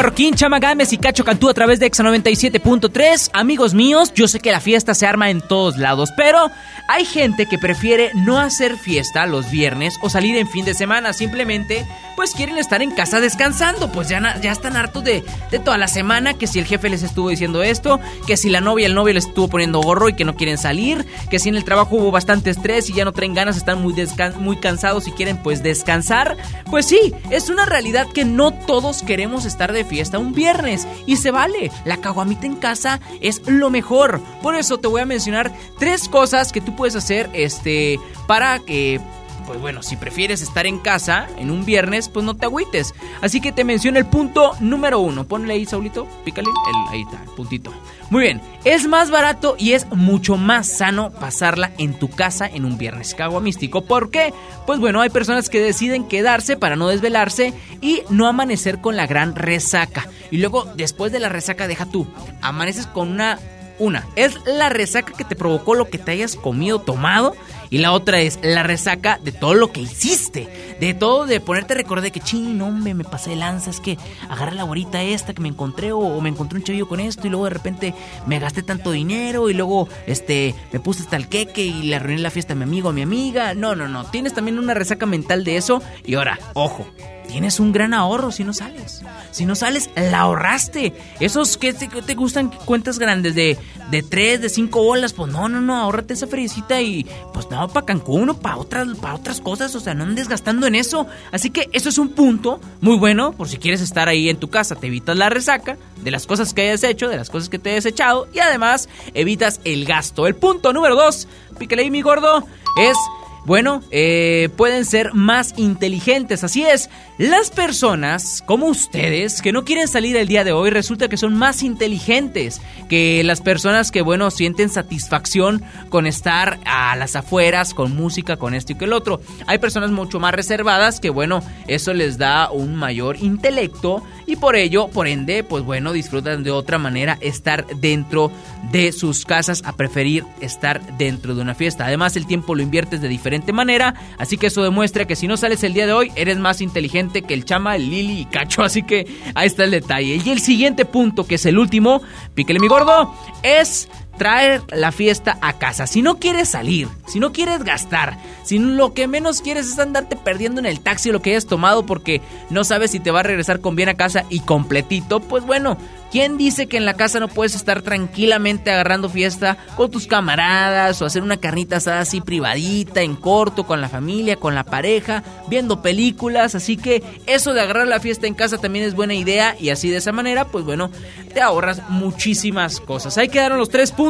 Marroquín, 0.10 0.34
Chama 0.34 0.58
Gámez 0.58 0.91
y 0.91 0.98
Cacho 0.98 1.24
Cantú 1.24 1.50
a 1.50 1.54
través 1.54 1.80
de 1.80 1.86
Exa 1.86 2.04
97.3. 2.04 3.30
Amigos 3.32 3.76
míos, 3.76 4.12
yo 4.15 4.28
sé 4.28 4.39
que 4.39 4.52
la 4.52 4.60
fiesta 4.60 4.95
se 4.95 5.06
arma 5.06 5.30
en 5.30 5.39
todos 5.39 5.78
lados, 5.78 6.10
pero 6.17 6.50
hay 6.88 7.06
gente 7.06 7.45
que 7.45 7.60
prefiere 7.60 8.10
no 8.15 8.39
hacer 8.39 8.76
fiesta 8.76 9.28
los 9.28 9.52
viernes 9.52 10.00
o 10.02 10.10
salir 10.10 10.36
en 10.38 10.48
fin 10.48 10.65
de 10.65 10.74
semana. 10.74 11.13
Simplemente, 11.13 11.86
pues 12.15 12.32
quieren 12.32 12.58
estar 12.58 12.82
en 12.82 12.89
casa 12.89 13.19
descansando. 13.19 13.91
Pues 13.91 14.10
ya, 14.10 14.41
ya 14.41 14.52
están 14.52 14.76
hartos 14.76 15.04
de, 15.04 15.24
de 15.52 15.60
toda 15.60 15.78
la 15.78 15.88
semana. 15.88 16.34
Que 16.34 16.48
si 16.48 16.58
el 16.58 16.65
jefe 16.65 16.89
les 16.89 17.04
estuvo 17.04 17.30
diciendo 17.30 17.62
esto, 17.62 18.00
que 18.26 18.36
si 18.36 18.50
la 18.50 18.62
novia 18.62 18.88
el 18.88 18.95
novio 18.95 19.13
les 19.13 19.28
estuvo 19.28 19.48
poniendo 19.48 19.80
gorro 19.80 20.10
y 20.10 20.15
que 20.15 20.26
no 20.26 20.36
quieren 20.36 20.58
salir, 20.58 21.06
que 21.30 21.38
si 21.38 21.50
en 21.50 21.56
el 21.56 21.63
trabajo 21.63 21.98
hubo 21.98 22.10
bastante 22.10 22.50
estrés 22.50 22.89
y 22.89 22.93
ya 22.93 23.06
no 23.06 23.12
traen 23.12 23.36
ganas, 23.36 23.58
están 23.58 23.84
muy, 23.84 23.93
muy 24.39 24.58
cansados 24.58 25.08
y 25.08 25.12
quieren 25.12 25.38
pues 25.43 25.62
descansar. 25.62 26.36
Pues 26.72 26.88
sí, 26.88 27.13
es 27.30 27.52
una 27.52 27.67
realidad 27.67 28.08
que 28.12 28.26
no 28.26 28.52
todos 28.52 29.04
queremos 29.04 29.45
estar 29.45 29.72
de 29.72 29.86
fiesta 29.86 29.98
un 30.19 30.33
viernes 30.33 30.88
y 31.05 31.17
se 31.17 31.31
vale. 31.31 31.71
La 31.85 31.97
caguamita 31.97 32.45
en 32.45 32.55
casa 32.55 32.99
es 33.21 33.41
lo 33.47 33.69
mejor. 33.69 34.21
Por 34.41 34.55
eso 34.55 34.77
te 34.79 34.88
voy 34.88 35.01
a 35.01 35.05
mencionar 35.05 35.53
tres 35.77 36.09
cosas 36.09 36.51
que 36.51 36.62
tú 36.62 36.75
puedes 36.75 36.95
hacer 36.95 37.29
este 37.33 37.99
para 38.27 38.59
que 38.59 39.01
pues 39.49 39.59
bueno, 39.59 39.81
si 39.81 39.95
prefieres 39.95 40.43
estar 40.43 40.67
en 40.67 40.77
casa 40.77 41.27
en 41.39 41.49
un 41.49 41.65
viernes, 41.65 42.07
pues 42.07 42.23
no 42.23 42.35
te 42.35 42.45
agüites. 42.45 42.93
Así 43.19 43.41
que 43.41 43.51
te 43.51 43.63
menciono 43.63 43.97
el 43.97 44.05
punto 44.05 44.51
número 44.59 44.99
uno. 44.99 45.23
Ponle 45.23 45.55
ahí, 45.55 45.65
Saulito, 45.65 46.07
pícale. 46.23 46.47
El, 46.49 46.93
ahí 46.93 47.01
está, 47.01 47.19
el 47.23 47.31
puntito. 47.31 47.73
Muy 48.12 48.25
bien, 48.25 48.41
es 48.63 48.88
más 48.88 49.09
barato 49.09 49.55
y 49.57 49.71
es 49.71 49.88
mucho 49.89 50.38
más 50.38 50.67
sano 50.67 51.09
pasarla 51.09 51.71
en 51.79 51.95
tu 51.95 52.12
casa 52.12 52.45
en 52.45 52.63
un 52.63 52.77
viernes 52.77 53.15
cago 53.15 53.41
místico. 53.41 53.85
¿Por 53.85 54.12
qué? 54.12 54.35
Pues 54.67 54.79
bueno, 54.79 55.01
hay 55.01 55.09
personas 55.09 55.49
que 55.49 55.59
deciden 55.59 56.07
quedarse 56.07 56.55
para 56.55 56.75
no 56.75 56.88
desvelarse 56.88 57.55
y 57.81 58.03
no 58.12 58.27
amanecer 58.27 58.81
con 58.81 58.95
la 58.97 59.07
gran 59.07 59.33
resaca. 59.33 60.07
Y 60.29 60.38
luego, 60.38 60.65
después 60.75 61.12
de 61.12 61.21
la 61.21 61.29
resaca, 61.29 61.67
deja 61.67 61.88
tú, 61.88 62.05
amaneces 62.43 62.85
con 62.85 63.09
una 63.09 63.39
una, 63.79 64.05
es 64.17 64.38
la 64.45 64.69
resaca 64.69 65.13
que 65.13 65.23
te 65.23 65.38
provocó 65.38 65.73
lo 65.73 65.89
que 65.89 65.97
te 65.97 66.12
hayas 66.12 66.35
comido, 66.35 66.79
tomado. 66.79 67.35
Y 67.69 67.77
la 67.79 67.91
otra 67.91 68.19
es 68.19 68.39
la 68.41 68.63
resaca 68.63 69.19
de 69.23 69.32
todo 69.32 69.53
lo 69.53 69.71
que 69.71 69.82
hiciste. 69.82 70.77
De 70.79 70.93
todo, 70.93 71.25
de 71.25 71.39
ponerte 71.39 71.73
a 71.73 71.77
recordar 71.77 72.03
de 72.03 72.12
que, 72.12 72.19
ching, 72.19 72.62
hombre, 72.62 72.93
me 72.93 73.03
pasé 73.03 73.32
de 73.32 73.36
lanza. 73.36 73.69
Es 73.69 73.79
que 73.79 73.97
agarré 74.29 74.55
la 74.55 74.63
guarita 74.63 75.03
esta 75.03 75.34
que 75.34 75.41
me 75.41 75.49
encontré 75.49 75.91
o, 75.91 75.99
o 75.99 76.21
me 76.21 76.29
encontré 76.29 76.58
un 76.58 76.63
chavillo 76.63 76.88
con 76.88 76.99
esto. 76.99 77.27
Y 77.27 77.29
luego 77.29 77.45
de 77.45 77.51
repente 77.51 77.93
me 78.25 78.39
gasté 78.39 78.63
tanto 78.63 78.91
dinero. 78.91 79.49
Y 79.49 79.53
luego, 79.53 79.88
este, 80.08 80.55
me 80.71 80.79
puse 80.79 81.03
hasta 81.03 81.17
el 81.17 81.27
queque 81.27 81.63
y 81.63 81.84
le 81.84 81.95
arruiné 81.95 82.21
la 82.21 82.32
fiesta 82.32 82.53
a 82.53 82.55
mi 82.55 82.63
amigo, 82.63 82.89
a 82.89 82.93
mi 82.93 83.01
amiga. 83.01 83.53
No, 83.53 83.75
no, 83.75 83.88
no. 83.88 84.05
Tienes 84.05 84.34
también 84.34 84.58
una 84.58 84.73
resaca 84.73 85.05
mental 85.05 85.43
de 85.43 85.58
eso. 85.58 85.82
Y 86.05 86.15
ahora, 86.15 86.39
ojo, 86.53 86.88
tienes 87.30 87.60
un 87.60 87.72
gran 87.72 87.94
ahorro 87.94 88.32
si 88.32 88.44
no 88.44 88.54
sales. 88.54 89.04
Si 89.30 89.46
no 89.46 89.54
sales, 89.54 89.92
la 89.96 90.22
ahorraste. 90.22 90.94
Esos 91.20 91.58
que 91.58 91.74
te, 91.74 91.88
que 91.88 92.02
te 92.02 92.15
gustan 92.15 92.50
cuentas 92.50 92.98
grandes 92.98 93.36
de, 93.36 93.56
de 93.92 94.02
3, 94.02 94.42
de 94.42 94.50
5 94.50 94.84
bolas, 94.84 95.13
pues 95.13 95.32
no, 95.32 95.48
no, 95.48 95.62
no, 95.62 95.78
ahórrate 95.78 96.15
esa 96.15 96.26
feriecita 96.26 96.82
y 96.82 97.06
pues 97.32 97.48
no, 97.52 97.68
para 97.68 97.86
Cancún 97.86 98.32
o 98.32 98.39
para 98.39 98.58
otras, 98.58 98.88
para 98.98 99.13
otras 99.13 99.42
cosas, 99.42 99.76
o 99.76 99.80
sea, 99.80 99.94
no 99.94 100.06
andes 100.06 100.28
gastando 100.28 100.65
en 100.65 100.74
eso. 100.74 101.06
Así 101.32 101.52
que 101.52 101.70
eso 101.72 101.89
es 101.89 102.00
un 102.00 102.10
punto 102.10 102.60
muy 102.82 102.98
bueno 102.98 103.32
por 103.34 103.48
si 103.48 103.58
quieres 103.58 103.82
estar 103.82 104.10
ahí 104.10 104.28
en 104.28 104.38
tu 104.38 104.50
casa, 104.50 104.76
te 104.76 104.88
evitas 104.88 105.15
la 105.15 105.30
resaca 105.30 105.78
de 106.02 106.12
las 106.12 106.26
cosas 106.26 106.56
que 106.56 106.63
hayas 106.63 106.84
hecho, 106.84 107.10
de 107.10 107.18
las 107.18 107.30
cosas 107.30 107.50
que 107.50 107.60
te 107.60 107.70
hayas 107.70 107.86
echado 107.86 108.28
y 108.34 108.39
además 108.39 108.89
evitas 109.13 109.62
el 109.65 109.86
gasto. 109.86 110.26
El 110.26 110.36
punto 110.36 110.74
número 110.74 110.96
2, 110.96 111.28
pícale 111.60 111.84
ahí 111.84 111.92
mi 111.92 112.02
gordo, 112.02 112.44
es 112.82 112.98
bueno, 113.46 113.82
eh, 113.89 114.50
pueden 114.58 114.86
ser 114.86 115.13
más 115.13 115.54
inteligentes. 115.58 116.44
Así 116.44 116.63
es, 116.63 116.89
Las 117.19 117.49
personas, 117.51 118.41
como 118.45 118.67
ustedes, 118.67 119.41
que 119.41 119.51
no 119.51 119.65
quieren 119.65 119.89
salir 119.89 120.15
el 120.15 120.29
día 120.29 120.45
de 120.45 120.53
hoy, 120.53 120.69
resulta 120.69 121.10
que 121.10 121.17
son 121.17 121.38
más 121.38 121.63
inteligentes 121.63 122.62
que 122.88 123.21
las 123.25 123.41
personas 123.41 123.91
que, 123.91 124.01
bueno, 124.01 124.32
sienten 124.32 124.69
satisfacción 124.69 125.62
con 125.89 126.08
estar 126.08 126.60
a 126.63 126.95
las 126.95 127.17
afueras, 127.17 127.73
con 127.73 127.93
música, 127.93 128.38
con 128.38 128.53
esto 128.53 128.71
y 128.71 128.75
que 128.75 128.86
el 128.86 128.93
otro. 128.93 129.19
Hay 129.47 129.58
personas 129.58 129.91
mucho 129.91 130.21
más 130.21 130.34
reservadas 130.34 131.01
que, 131.01 131.10
bueno, 131.10 131.43
eso 131.67 131.93
les 131.93 132.17
da 132.17 132.51
un 132.51 132.75
mayor 132.75 133.17
intelecto 133.17 134.01
y 134.25 134.38
por 134.38 134.55
ello, 134.55 134.88
por 134.88 135.08
ende, 135.08 135.43
pues 135.43 135.65
bueno, 135.65 135.91
disfrutan 135.91 136.43
de 136.45 136.51
otra 136.51 136.77
manera 136.77 137.17
estar 137.19 137.65
dentro 137.82 138.32
de 138.71 138.93
sus 138.93 139.25
casas 139.25 139.62
a 139.65 139.73
preferir 139.73 140.23
estar 140.39 140.97
dentro 140.97 141.36
de 141.36 141.41
una 141.41 141.53
fiesta. 141.53 141.86
Además, 141.86 142.15
el 142.15 142.27
tiempo 142.27 142.55
lo 142.55 142.62
inviertes 142.62 143.01
de 143.01 143.10
diferente 143.10 143.51
manera, 143.51 143.95
así 144.17 144.38
que 144.38 144.47
eso 144.47 144.63
demuestra 144.63 145.05
que 145.05 145.17
si 145.17 145.27
no 145.27 145.36
sales 145.36 145.65
el 145.65 145.73
día 145.73 145.86
de 145.86 145.93
hoy, 145.93 146.13
eres 146.15 146.38
más 146.38 146.62
inteligente 146.62 147.09
que 147.12 147.34
el 147.34 147.45
Chama, 147.45 147.76
el 147.76 147.89
Lili 147.89 148.22
y 148.22 148.26
Cacho, 148.26 148.63
así 148.63 148.84
que 148.84 149.08
ahí 149.36 149.48
está 149.48 149.63
el 149.63 149.72
detalle. 149.72 150.22
Y 150.24 150.30
el 150.30 150.39
siguiente 150.39 150.86
punto, 150.86 151.26
que 151.26 151.36
es 151.36 151.45
el 151.45 151.58
último, 151.58 152.02
píquele 152.34 152.60
mi 152.60 152.67
gordo, 152.67 153.13
es 153.43 153.89
traer 154.19 154.62
la 154.69 154.91
fiesta 154.91 155.39
a 155.41 155.53
casa. 155.53 155.88
Si 155.88 156.03
no 156.03 156.19
quieres 156.19 156.49
salir, 156.49 156.88
si 157.08 157.19
no 157.19 157.34
quieres 157.34 157.63
gastar, 157.63 158.19
si 158.43 158.60
lo 158.60 158.93
que 158.93 159.08
menos 159.08 159.41
quieres 159.41 159.67
es 159.67 159.79
andarte 159.79 160.15
perdiendo 160.15 160.60
en 160.60 160.67
el 160.67 160.82
taxi 160.82 161.12
lo 161.12 161.23
que 161.23 161.32
hayas 161.32 161.47
tomado 161.47 161.88
porque 161.88 162.21
no 162.51 162.63
sabes 162.63 162.91
si 162.91 162.99
te 162.99 163.10
va 163.10 163.21
a 163.21 163.23
regresar 163.23 163.62
con 163.62 163.75
bien 163.75 163.89
a 163.89 163.95
casa 163.95 164.25
y 164.29 164.41
completito, 164.41 165.21
pues 165.21 165.43
bueno, 165.43 165.77
¿Quién 166.12 166.38
dice 166.38 166.65
que 166.65 166.77
en 166.77 166.86
la 166.86 166.95
casa 166.95 167.19
no 167.19 167.27
puedes 167.27 167.53
estar 167.53 167.84
tranquilamente 167.84 168.71
agarrando 168.71 169.10
fiesta 169.10 169.58
con 169.75 169.91
tus 169.91 170.08
camaradas 170.08 170.99
o 171.01 171.05
hacer 171.05 171.21
una 171.21 171.38
carnita 171.38 171.77
asada 171.77 171.99
así 171.99 172.19
privadita, 172.19 173.01
en 173.01 173.15
corto, 173.15 173.67
con 173.67 173.79
la 173.79 173.89
familia, 173.89 174.36
con 174.36 174.55
la 174.55 174.63
pareja, 174.63 175.23
viendo 175.47 175.84
películas? 175.84 176.55
Así 176.55 176.77
que 176.77 177.03
eso 177.27 177.53
de 177.53 177.62
agarrar 177.62 177.88
la 177.88 177.99
fiesta 177.99 178.25
en 178.25 178.34
casa 178.34 178.58
también 178.58 178.86
es 178.86 178.95
buena 178.95 179.13
idea 179.13 179.55
y 179.60 179.69
así 179.69 179.91
de 179.91 179.97
esa 179.97 180.12
manera, 180.12 180.45
pues 180.45 180.65
bueno, 180.65 180.89
te 181.32 181.41
ahorras 181.41 181.88
muchísimas 181.89 182.79
cosas. 182.79 183.19
Ahí 183.19 183.29
quedaron 183.29 183.60
los 183.60 183.69
tres 183.69 183.91
puntos 183.91 184.09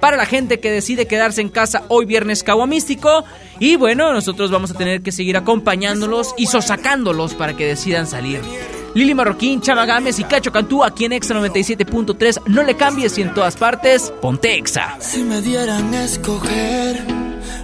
para 0.00 0.16
la 0.16 0.26
gente 0.26 0.60
que 0.60 0.70
decide 0.70 1.06
quedarse 1.06 1.40
en 1.40 1.48
casa 1.48 1.82
hoy 1.88 2.06
viernes 2.06 2.44
Místico. 2.68 3.24
Y 3.58 3.76
bueno, 3.76 4.12
nosotros 4.12 4.50
vamos 4.50 4.70
a 4.70 4.74
tener 4.74 5.02
que 5.02 5.12
seguir 5.12 5.36
acompañándolos 5.36 6.34
y 6.36 6.46
sosacándolos 6.46 7.34
para 7.34 7.56
que 7.56 7.66
decidan 7.66 8.06
salir. 8.06 8.40
Lili 8.94 9.14
Marroquín, 9.14 9.60
Chama 9.62 9.86
Gámez 9.86 10.18
y 10.18 10.24
Cacho 10.24 10.52
Cantú 10.52 10.84
aquí 10.84 11.06
en 11.06 11.12
Exa 11.12 11.34
97.3. 11.34 12.42
No 12.46 12.62
le 12.62 12.76
cambies 12.76 13.16
y 13.16 13.22
en 13.22 13.32
todas 13.32 13.56
partes, 13.56 14.12
ponte 14.20 14.56
Exa. 14.56 14.96
Si 15.00 15.22
me 15.22 15.40
dieran 15.40 15.94
escoger, 15.94 17.02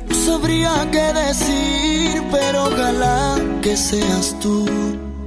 no 0.09 0.15
sabría 0.15 0.89
qué 0.91 1.13
decir, 1.13 2.23
pero 2.31 2.65
ojalá 2.65 3.37
que 3.63 3.77
seas 3.77 4.37
tú. 4.41 4.67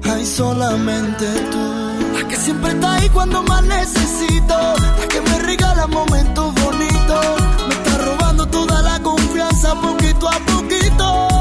Hay 0.04 0.26
solamente 0.26 1.26
tú. 1.52 2.20
La 2.20 2.28
que 2.28 2.36
siempre 2.36 2.72
está 2.72 2.96
ahí 2.96 3.10
cuando 3.10 3.44
más 3.44 3.64
necesito. 3.64 4.56
La 4.56 5.08
que 5.08 5.22
me 5.22 5.40
regala 5.40 5.88
momentos 5.88 6.41
poquito 9.76 10.28
a 10.28 10.40
poquito. 10.42 11.41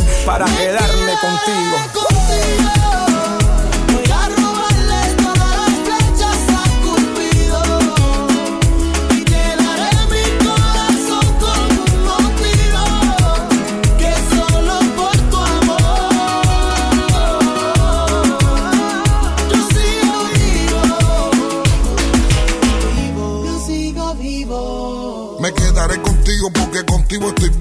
para 0.25 0.45
quedarme 0.45 1.13
contigo. 1.19 3.10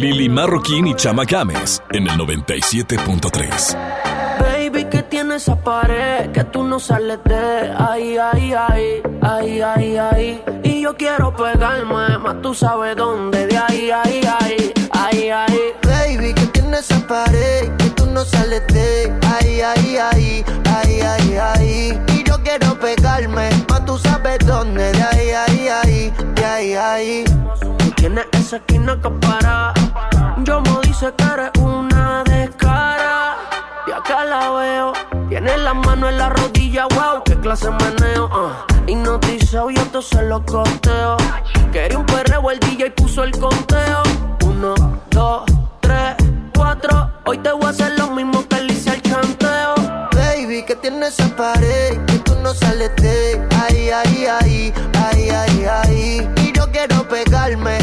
Lili 0.00 0.30
Marroquín 0.30 0.86
y 0.86 0.94
Chama 0.94 1.24
Games 1.26 1.82
en 1.92 2.06
el 2.06 2.18
97.3. 2.18 3.76
Baby, 4.40 4.84
que 4.86 5.02
tiene 5.02 5.34
esa 5.34 5.56
pared 5.56 6.30
que 6.32 6.42
tú 6.44 6.62
no 6.62 6.80
sales 6.80 7.18
de 7.22 7.70
ahí, 7.76 8.16
ahí, 8.16 8.54
ahí, 8.54 9.02
ahí, 9.20 9.60
ahí, 9.60 9.96
ahí. 9.98 10.42
Y 10.64 10.80
yo 10.80 10.96
quiero 10.96 11.36
pegarme, 11.36 12.16
más 12.16 12.40
tú 12.40 12.54
sabes 12.54 12.96
dónde, 12.96 13.46
de 13.46 13.58
ahí, 13.58 13.90
ahí, 13.90 14.22
ahí, 14.40 14.72
ahí, 14.92 15.28
ahí. 15.28 15.60
Baby, 15.82 16.32
que 16.32 16.46
tiene 16.46 16.78
esa 16.78 17.06
pared 17.06 17.70
que 17.76 17.90
tú 17.90 18.06
no 18.06 18.24
sales 18.24 18.66
de 18.68 19.12
ahí, 19.34 19.60
ahí, 19.60 19.98
ahí, 19.98 20.44
ahí, 20.64 21.00
ahí, 21.02 21.36
ahí. 21.36 22.00
Y 22.16 22.24
yo 22.24 22.42
quiero 22.42 22.80
pegarme, 22.80 23.50
más 23.68 23.84
tú 23.84 23.98
sabes 23.98 24.38
dónde, 24.46 24.92
de 24.92 25.02
ahí, 25.02 25.30
ahí, 25.30 25.68
ahí, 25.68 26.12
de 26.36 26.44
ahí, 26.46 26.72
ahí. 26.72 27.24
Tienes 28.00 28.24
esa 28.32 28.56
esquina 28.56 28.98
que 28.98 29.10
para. 29.10 29.74
Yo 30.38 30.62
me 30.62 30.70
dice 30.84 31.12
que 31.18 31.24
eres 31.24 31.50
una 31.60 32.24
descara. 32.24 33.36
Y 33.86 33.92
acá 33.92 34.24
la 34.24 34.50
veo. 34.52 34.92
Tiene 35.28 35.58
la 35.58 35.74
mano 35.74 36.08
en 36.08 36.16
la 36.16 36.30
rodilla, 36.30 36.86
wow, 36.94 37.22
qué 37.26 37.36
clase 37.36 37.70
meneo. 37.70 38.24
Uh. 38.24 38.90
Hipnotizado 38.90 39.70
y 39.70 39.74
esto 39.74 40.00
se 40.00 40.22
lo 40.22 40.42
costeo. 40.46 41.18
Quería 41.72 41.98
un 41.98 42.06
perreo, 42.06 42.50
el 42.50 42.58
DJ 42.58 42.90
puso 42.92 43.22
el 43.22 43.32
conteo. 43.32 44.02
Uno, 44.46 44.74
dos, 45.10 45.42
tres, 45.80 46.16
cuatro. 46.56 47.10
Hoy 47.26 47.36
te 47.36 47.52
voy 47.52 47.66
a 47.66 47.68
hacer 47.68 47.98
lo 47.98 48.06
mismo 48.12 48.48
que 48.48 48.62
le 48.62 48.72
hice 48.72 48.92
al 48.92 49.02
esa 51.10 51.28
pared, 51.36 51.98
que 52.06 52.18
tú 52.20 52.34
no 52.42 52.54
sales 52.54 52.90
de 52.96 53.40
ahí, 53.62 53.90
ahí, 53.90 54.26
ahí, 54.26 54.72
ahí, 54.94 55.28
ahí, 55.28 55.64
ahí. 55.64 56.28
Y 56.44 56.52
yo 56.52 56.70
quiero 56.70 57.06
pegarme, 57.08 57.78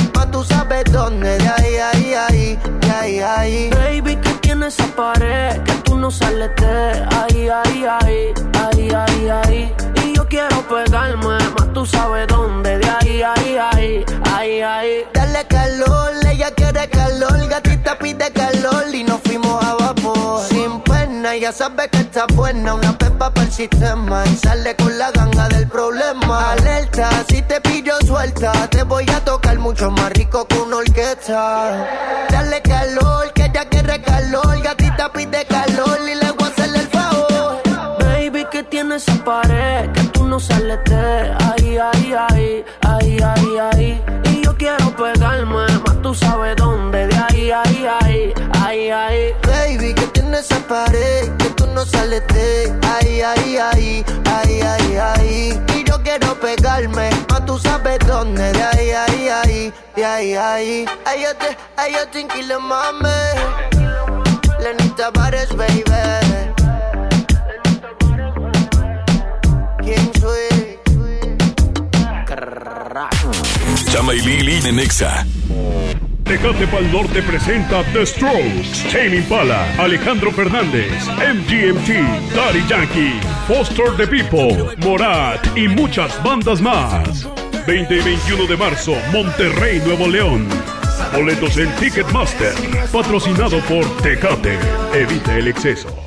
dónde, 0.85 1.37
de 1.37 1.47
ahí, 1.47 1.75
ahí, 1.75 2.13
ahí, 2.13 2.59
de 2.81 2.91
ahí, 2.91 3.19
ahí. 3.19 3.69
Baby, 3.69 4.15
que 4.17 4.29
tiene 4.41 4.67
esa 4.67 4.85
pared, 4.95 5.61
que 5.63 5.73
tú 5.83 5.97
no 5.97 6.11
sales 6.11 6.51
de 6.55 7.05
ahí, 7.15 7.49
ahí, 7.49 7.85
ahí, 7.85 8.33
ahí, 8.61 8.89
ahí, 8.91 9.29
ahí. 9.29 9.73
Y 10.03 10.15
yo 10.15 10.27
quiero 10.27 10.61
pegarme, 10.67 11.37
más 11.57 11.73
tú 11.73 11.85
sabes 11.85 12.27
dónde, 12.27 12.77
de 12.77 12.89
ahí, 12.89 13.21
ahí, 13.21 13.57
ahí, 13.57 14.05
ahí, 14.33 14.61
ahí. 14.61 15.05
Dale 15.13 15.45
calor, 15.47 16.13
ella 16.29 16.51
quiere 16.51 16.89
calor, 16.89 17.47
gatita 17.47 17.97
pide 17.97 18.31
calor 18.31 18.93
y 18.93 19.03
nos 19.03 19.21
ya 21.39 21.52
sabe 21.52 21.88
que 21.89 22.00
está 22.00 22.26
buena, 22.34 22.73
una 22.73 22.97
pepa 22.97 23.30
para 23.32 23.45
el 23.45 23.52
sistema 23.52 24.23
y 24.26 24.36
sale 24.38 24.76
con 24.76 24.97
la 24.97 25.12
ganga 25.12 25.47
del 25.50 25.67
problema. 25.67 26.52
Alerta, 26.52 27.10
si 27.30 27.41
te 27.41 27.62
pillo 27.62 27.93
suelta, 28.06 28.52
te 28.69 28.84
voy 28.84 29.06
a 29.10 29.23
tocar 29.23 29.58
mucho 29.60 29.91
más 29.91 30.12
rico 30.13 30.47
que 30.47 30.58
una 30.58 30.78
orquesta. 30.78 31.86
Dale 32.30 32.62
calor, 32.62 33.32
que 33.34 33.45
ella 33.45 33.65
quiere 33.65 34.02
calor, 34.02 34.62
gatita 34.62 35.12
pide 35.12 35.45
calor 35.45 36.00
y 36.10 36.15
le 36.15 36.32
voy 36.32 36.47
a 36.47 36.52
hacerle 36.52 36.80
el 36.80 36.88
favor. 36.88 37.62
Baby, 38.00 38.45
que 38.52 38.63
tiene 38.63 38.95
esa 38.95 39.13
pared, 39.23 39.91
que 39.91 40.04
tú 40.13 40.26
no 40.26 40.39
sales 40.39 40.80
de 40.86 41.36
ahí, 41.50 41.78
ahí, 41.78 42.13
ahí, 42.30 42.65
ahí, 42.82 43.19
ahí, 43.21 43.58
ahí. 43.73 44.04
Y 44.32 44.43
yo 44.43 44.56
quiero 44.58 44.95
pegarme, 44.95 45.67
más 45.86 46.02
tú 46.02 46.15
sabes 46.15 46.56
dónde, 46.56 47.08
de 47.08 47.15
ahí, 47.15 47.52
ahí, 47.52 47.88
ahí, 48.02 48.34
ahí, 48.63 48.89
ahí. 48.89 49.46
Esa 50.38 50.60
pared, 50.67 51.36
que 51.38 51.50
tú 51.56 51.65
no 51.73 51.84
sales 51.84 52.21
de 52.28 52.71
ahí, 52.93 53.21
ahí, 53.21 53.58
ahí, 53.58 54.06
ahí, 54.32 54.62
ahí, 54.62 54.95
ahí. 54.95 55.62
Y 55.76 55.84
yo 55.84 56.00
quiero 56.04 56.39
pegarme, 56.39 57.10
más 57.28 57.43
tú 57.47 57.58
sabes 57.58 57.97
dónde, 58.06 58.54
de 58.54 58.63
ahí, 58.63 58.91
ahí, 58.91 59.30
ahí, 59.30 59.73
de 59.95 60.06
ahí, 60.06 60.36
ahí. 60.36 60.86
Ay, 61.06 61.23
yo 61.23 61.36
te, 61.38 61.58
ay, 61.76 61.93
yo 61.93 62.08
te 62.10 62.19
inquilo, 62.21 62.60
mami. 62.60 63.10
Lenny 64.60 64.89
Tavares, 64.89 65.50
baby. 65.56 65.84
¿Quién 69.82 70.12
soy? 70.21 70.78
Chama 73.91 74.13
y 74.13 74.19
Lili 74.19 74.60
de 74.60 74.71
Nexa. 74.71 75.26
Tecate 76.23 76.67
Pal 76.67 76.91
Norte 76.91 77.21
presenta 77.21 77.84
The 77.93 78.06
Strokes, 78.06 78.84
Tame 78.91 79.15
Impala, 79.15 79.65
Alejandro 79.78 80.30
Fernández, 80.32 80.91
MGMT, 81.08 82.36
Daddy 82.36 82.65
Yankee, 82.67 83.13
Foster 83.47 83.95
the 83.95 84.06
People, 84.06 84.76
Morat 84.80 85.39
y 85.56 85.69
muchas 85.69 86.21
bandas 86.21 86.62
más. 86.62 87.28
20 87.65 87.95
y 87.95 88.02
21 88.02 88.45
de 88.45 88.58
marzo, 88.58 88.93
Monterrey, 89.13 89.82
Nuevo 89.86 90.08
León. 90.08 90.47
Boletos 91.13 91.58
en 91.58 91.73
Ticketmaster, 91.76 92.54
patrocinado 92.91 93.60
por 93.62 93.86
Tecate. 94.02 94.58
Evita 94.93 95.38
el 95.38 95.47
exceso. 95.47 96.06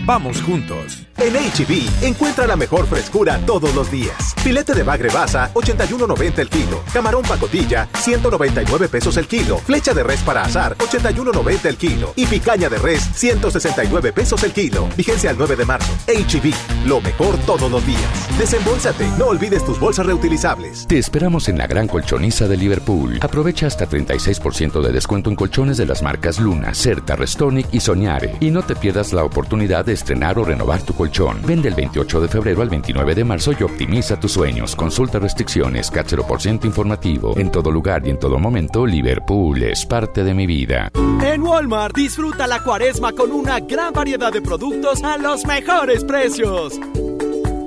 Vamos 0.13 0.41
juntos. 0.41 1.07
En 1.17 1.35
HB, 1.35 2.03
encuentra 2.03 2.45
la 2.45 2.57
mejor 2.57 2.85
frescura 2.85 3.39
todos 3.45 3.73
los 3.73 3.89
días. 3.89 4.33
Filete 4.37 4.73
de 4.73 4.83
bagre 4.83 5.07
basa, 5.09 5.53
81.90 5.53 6.39
el 6.39 6.49
kilo. 6.49 6.83
Camarón 6.91 7.21
pacotilla, 7.21 7.87
199 7.95 8.89
pesos 8.89 9.15
el 9.15 9.27
kilo. 9.27 9.59
Flecha 9.59 9.93
de 9.93 10.03
res 10.03 10.19
para 10.21 10.41
asar, 10.41 10.75
81.90 10.79 11.65
el 11.65 11.77
kilo. 11.77 12.11
Y 12.17 12.25
picaña 12.25 12.67
de 12.67 12.79
res, 12.79 13.07
169 13.15 14.11
pesos 14.11 14.43
el 14.43 14.51
kilo. 14.51 14.89
Vigencia 14.97 15.29
al 15.29 15.37
9 15.37 15.55
de 15.55 15.65
marzo. 15.65 15.93
HB, 16.07 16.87
lo 16.87 16.99
mejor 16.99 17.37
todos 17.45 17.71
los 17.71 17.85
días. 17.85 18.01
Desembolsate, 18.37 19.07
no 19.17 19.27
olvides 19.27 19.63
tus 19.63 19.79
bolsas 19.79 20.07
reutilizables. 20.07 20.87
Te 20.87 20.97
esperamos 20.97 21.47
en 21.47 21.57
la 21.57 21.67
gran 21.67 21.87
colchoniza 21.87 22.49
de 22.49 22.57
Liverpool. 22.57 23.19
Aprovecha 23.21 23.67
hasta 23.67 23.87
36% 23.87 24.81
de 24.81 24.91
descuento 24.91 25.29
en 25.29 25.37
colchones 25.37 25.77
de 25.77 25.85
las 25.85 26.01
marcas 26.01 26.39
Luna, 26.39 26.73
Certa, 26.73 27.15
Restonic 27.15 27.67
y 27.71 27.79
Soñare. 27.79 28.35
Y 28.41 28.49
no 28.49 28.63
te 28.63 28.75
pierdas 28.75 29.13
la 29.13 29.23
oportunidad 29.23 29.85
de 29.85 30.00
estrenar 30.01 30.37
o 30.37 30.43
renovar 30.43 30.81
tu 30.81 30.93
colchón. 30.93 31.39
Vende 31.45 31.69
el 31.69 31.75
28 31.75 32.21
de 32.21 32.27
febrero 32.27 32.61
al 32.61 32.69
29 32.69 33.15
de 33.15 33.23
marzo 33.23 33.51
y 33.57 33.63
optimiza 33.63 34.19
tus 34.19 34.33
sueños. 34.33 34.75
Consulta 34.75 35.19
restricciones, 35.19 35.89
CAT 35.89 36.07
0% 36.07 36.65
informativo. 36.65 37.37
En 37.37 37.51
todo 37.51 37.71
lugar 37.71 38.05
y 38.05 38.09
en 38.09 38.19
todo 38.19 38.37
momento, 38.39 38.85
Liverpool 38.85 39.63
es 39.63 39.85
parte 39.85 40.23
de 40.23 40.33
mi 40.33 40.45
vida. 40.45 40.91
En 41.23 41.43
Walmart 41.43 41.95
disfruta 41.95 42.47
la 42.47 42.63
cuaresma 42.63 43.13
con 43.13 43.31
una 43.31 43.59
gran 43.59 43.93
variedad 43.93 44.33
de 44.33 44.41
productos 44.41 45.03
a 45.03 45.17
los 45.17 45.45
mejores 45.45 46.03
precios. 46.03 46.79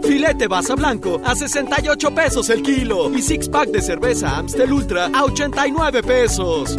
Filete 0.02 0.48
basa 0.48 0.74
blanco 0.74 1.20
a 1.24 1.34
68 1.34 2.14
pesos 2.14 2.50
el 2.50 2.62
kilo 2.62 3.10
y 3.14 3.22
six 3.22 3.48
pack 3.48 3.70
de 3.70 3.80
cerveza 3.80 4.36
Amstel 4.36 4.72
Ultra 4.72 5.06
a 5.06 5.24
89 5.24 6.02
pesos. 6.02 6.76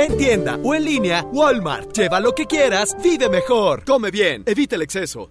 En 0.00 0.16
tienda 0.16 0.58
o 0.64 0.74
en 0.74 0.86
línea, 0.86 1.26
Walmart. 1.30 1.92
Lleva 1.92 2.20
lo 2.20 2.34
que 2.34 2.46
quieras, 2.46 2.96
vive 3.02 3.28
mejor. 3.28 3.84
Come 3.84 4.10
bien, 4.10 4.42
evita 4.46 4.76
el 4.76 4.80
exceso. 4.80 5.30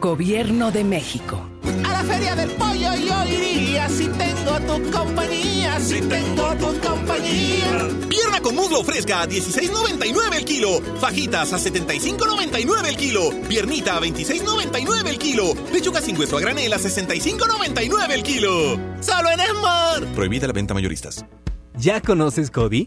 Gobierno 0.00 0.70
de 0.70 0.82
México. 0.82 1.46
A 1.84 1.92
la 1.92 2.02
feria 2.04 2.34
del 2.34 2.50
pollo 2.52 2.94
yo 2.94 3.22
iría 3.26 3.86
si 3.90 4.06
tengo 4.08 4.58
tu 4.60 4.90
compañía, 4.90 5.78
si 5.78 6.00
tengo 6.00 6.54
tu 6.54 6.80
compañía. 6.80 7.86
Pierna 8.08 8.40
con 8.40 8.56
muslo 8.56 8.82
fresca 8.82 9.20
a 9.20 9.28
16.99 9.28 10.36
el 10.38 10.44
kilo. 10.46 10.80
Fajitas 11.00 11.52
a 11.52 11.58
75.99 11.58 12.88
el 12.88 12.96
kilo. 12.96 13.30
Piernita 13.46 13.98
a 13.98 14.00
26.99 14.00 15.06
el 15.06 15.18
kilo. 15.18 15.52
Lechuga 15.70 16.00
sin 16.00 16.18
hueso 16.18 16.38
a 16.38 16.40
granel 16.40 16.72
a 16.72 16.78
65.99 16.78 18.10
el 18.10 18.22
kilo. 18.22 18.78
Solo 19.00 19.28
en 19.30 19.40
Smart. 19.54 20.04
Prohibida 20.14 20.46
la 20.46 20.54
venta 20.54 20.72
mayoristas. 20.72 21.26
¿Ya 21.76 22.00
conoces 22.00 22.50
Cody? 22.50 22.86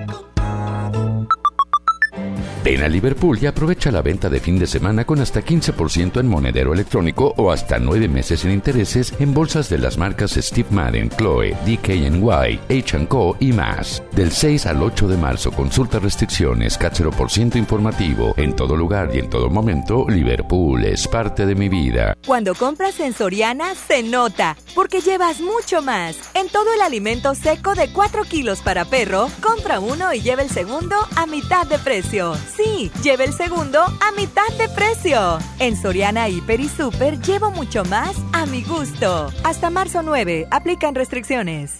Ven 2.63 2.83
a 2.83 2.87
Liverpool 2.87 3.39
y 3.41 3.47
aprovecha 3.47 3.91
la 3.91 4.03
venta 4.03 4.29
de 4.29 4.39
fin 4.39 4.59
de 4.59 4.67
semana 4.67 5.03
con 5.03 5.19
hasta 5.19 5.43
15% 5.43 6.19
en 6.19 6.27
monedero 6.27 6.73
electrónico 6.73 7.33
o 7.37 7.51
hasta 7.51 7.79
9 7.79 8.07
meses 8.07 8.41
sin 8.41 8.51
intereses 8.51 9.15
en 9.19 9.33
bolsas 9.33 9.67
de 9.67 9.79
las 9.79 9.97
marcas 9.97 10.33
Steve 10.33 10.67
Madden, 10.69 11.09
Chloe, 11.09 11.57
DKNY, 11.65 12.59
H&Co 12.69 13.37
y 13.39 13.51
más. 13.51 14.03
Del 14.11 14.31
6 14.31 14.67
al 14.67 14.83
8 14.83 15.07
de 15.07 15.17
marzo 15.17 15.51
consulta 15.51 15.97
restricciones, 15.97 16.77
CAT 16.77 16.99
0% 16.99 17.55
informativo. 17.55 18.35
En 18.37 18.55
todo 18.55 18.77
lugar 18.77 19.09
y 19.11 19.17
en 19.17 19.29
todo 19.29 19.49
momento, 19.49 20.05
Liverpool 20.07 20.85
es 20.85 21.07
parte 21.07 21.47
de 21.47 21.55
mi 21.55 21.67
vida. 21.67 22.15
Cuando 22.27 22.53
compras 22.53 22.99
en 22.99 23.13
Soriana, 23.13 23.73
se 23.73 24.03
nota, 24.03 24.55
porque 24.75 25.01
llevas 25.01 25.41
mucho 25.41 25.81
más. 25.81 26.15
En 26.35 26.47
todo 26.47 26.71
el 26.75 26.81
alimento 26.81 27.33
seco 27.33 27.73
de 27.73 27.91
4 27.91 28.23
kilos 28.25 28.61
para 28.61 28.85
perro, 28.85 29.29
compra 29.41 29.79
uno 29.79 30.13
y 30.13 30.21
lleva 30.21 30.43
el 30.43 30.49
segundo 30.49 30.95
a 31.15 31.25
mitad 31.25 31.65
de 31.65 31.79
precio. 31.79 32.35
Sí, 32.55 32.91
lleve 33.01 33.25
el 33.25 33.33
segundo 33.33 33.79
a 33.81 34.11
mitad 34.17 34.47
de 34.57 34.67
precio. 34.69 35.37
En 35.59 35.77
Soriana 35.77 36.27
Hiper 36.27 36.59
y 36.59 36.67
Super 36.67 37.19
llevo 37.21 37.51
mucho 37.51 37.85
más 37.85 38.15
a 38.33 38.45
mi 38.45 38.61
gusto. 38.63 39.31
Hasta 39.43 39.69
marzo 39.69 40.01
9, 40.01 40.47
aplican 40.51 40.95
restricciones. 40.95 41.79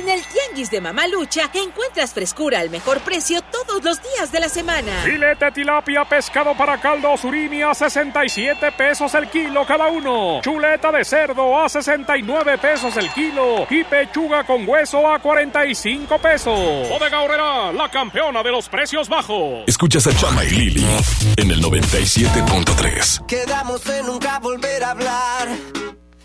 De 0.71 0.79
Mamalucha 0.79 1.51
encuentras 1.53 2.13
frescura 2.13 2.59
al 2.59 2.69
mejor 2.69 3.01
precio 3.01 3.41
todos 3.41 3.83
los 3.83 4.01
días 4.01 4.31
de 4.31 4.39
la 4.39 4.47
semana. 4.47 5.01
Filete 5.03 5.51
tilapia 5.51 6.05
pescado 6.05 6.55
para 6.55 6.79
caldo 6.79 7.17
surimi 7.17 7.61
a 7.61 7.73
67 7.73 8.71
pesos 8.71 9.13
el 9.15 9.27
kilo 9.29 9.65
cada 9.65 9.87
uno. 9.89 10.39
Chuleta 10.41 10.89
de 10.93 11.03
cerdo 11.03 11.59
a 11.59 11.67
69 11.67 12.57
pesos 12.57 12.95
el 12.95 13.11
kilo. 13.11 13.67
Y 13.69 13.83
pechuga 13.83 14.45
con 14.45 14.65
hueso 14.65 15.05
a 15.11 15.19
45 15.19 16.17
pesos. 16.19 16.87
Bodega 16.87 17.21
Horrera, 17.21 17.73
la 17.73 17.91
campeona 17.91 18.41
de 18.41 18.51
los 18.51 18.69
precios 18.69 19.09
bajos. 19.09 19.65
Escuchas 19.67 20.07
a 20.07 20.15
Chama 20.15 20.45
y 20.45 20.51
Lili 20.51 20.87
en 21.35 21.51
el 21.51 21.61
97.3. 21.61 23.25
Quedamos 23.25 23.85
en 23.87 24.05
nunca 24.05 24.39
volver 24.39 24.85
a 24.85 24.91
hablar. 24.91 25.49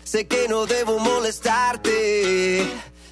Sé 0.05 0.25
que 0.25 0.47
no 0.47 0.65
debo 0.65 0.99
molestarte. 0.99 2.65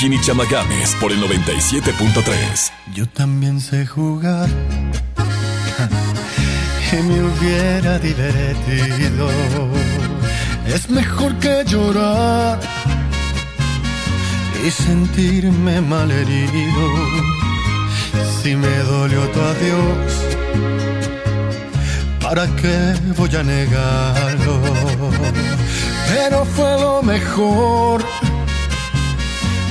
Marroquín 0.00 0.14
y 0.14 0.20
Chama 0.22 0.46
Games 0.46 0.96
por 0.98 1.12
el 1.12 1.22
97.3. 1.22 2.72
Yo 2.94 3.06
también 3.06 3.60
sé 3.60 3.86
jugar 3.86 4.48
y 6.92 6.96
me 7.02 7.22
hubiera 7.22 7.98
divertido. 7.98 9.28
Es 10.66 10.88
mejor 10.88 11.38
que 11.38 11.64
llorar 11.66 12.58
y 14.66 14.70
sentirme 14.70 15.82
malherido. 15.82 17.06
Si 18.42 18.56
me 18.56 18.78
dolió 18.78 19.28
tu 19.28 19.40
adiós, 19.40 20.14
¿para 22.22 22.46
qué 22.56 22.94
voy 23.18 23.36
a 23.36 23.42
negarlo? 23.42 24.62
Pero 26.08 26.46
fue 26.46 26.80
lo 26.80 27.02
mejor. 27.02 28.02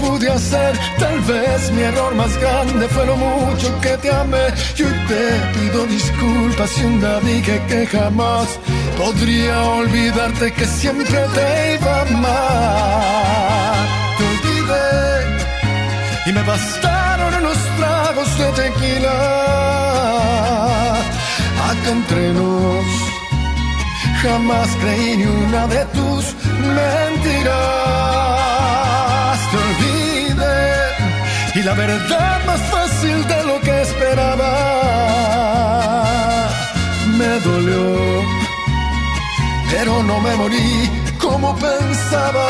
Pude 0.00 0.30
hacer. 0.30 0.72
Tal 0.98 1.20
vez 1.20 1.70
mi 1.72 1.82
error 1.82 2.14
más 2.14 2.36
grande 2.38 2.88
fue 2.88 3.06
lo 3.06 3.16
mucho 3.16 3.68
que 3.80 3.96
te 3.98 4.10
amé. 4.10 4.46
Yo 4.76 4.86
te 5.08 5.24
pido 5.54 5.86
disculpas 5.86 6.70
si 6.70 6.84
un 6.84 7.00
día 7.00 7.20
dije 7.20 7.60
que 7.68 7.86
jamás 7.86 8.48
podría 8.96 9.56
olvidarte 9.82 10.52
que 10.52 10.66
siempre 10.66 11.20
te 11.34 11.74
iba 11.74 11.96
a 11.96 12.02
amar. 12.02 13.74
Te 14.16 14.24
olvidé 14.32 14.90
y 16.26 16.32
me 16.32 16.42
bastaron 16.42 17.34
unos 17.40 17.58
tragos 17.78 18.38
de 18.38 18.46
tequila. 18.62 19.16
Acá 21.70 21.90
entre 21.90 22.32
nos 22.32 23.10
Jamás 24.22 24.68
creí 24.82 25.16
ni 25.16 25.24
una 25.24 25.66
de 25.66 25.82
tus 25.94 26.34
mentiras. 26.76 28.19
Y 31.54 31.62
la 31.62 31.74
verdad 31.74 32.44
más 32.46 32.60
fácil 32.70 33.26
de 33.26 33.44
lo 33.44 33.60
que 33.60 33.82
esperaba. 33.82 34.52
Me 37.18 37.40
dolió, 37.40 38.22
pero 39.70 40.02
no 40.02 40.20
me 40.20 40.36
morí 40.36 40.90
como 41.18 41.54
pensaba. 41.56 42.48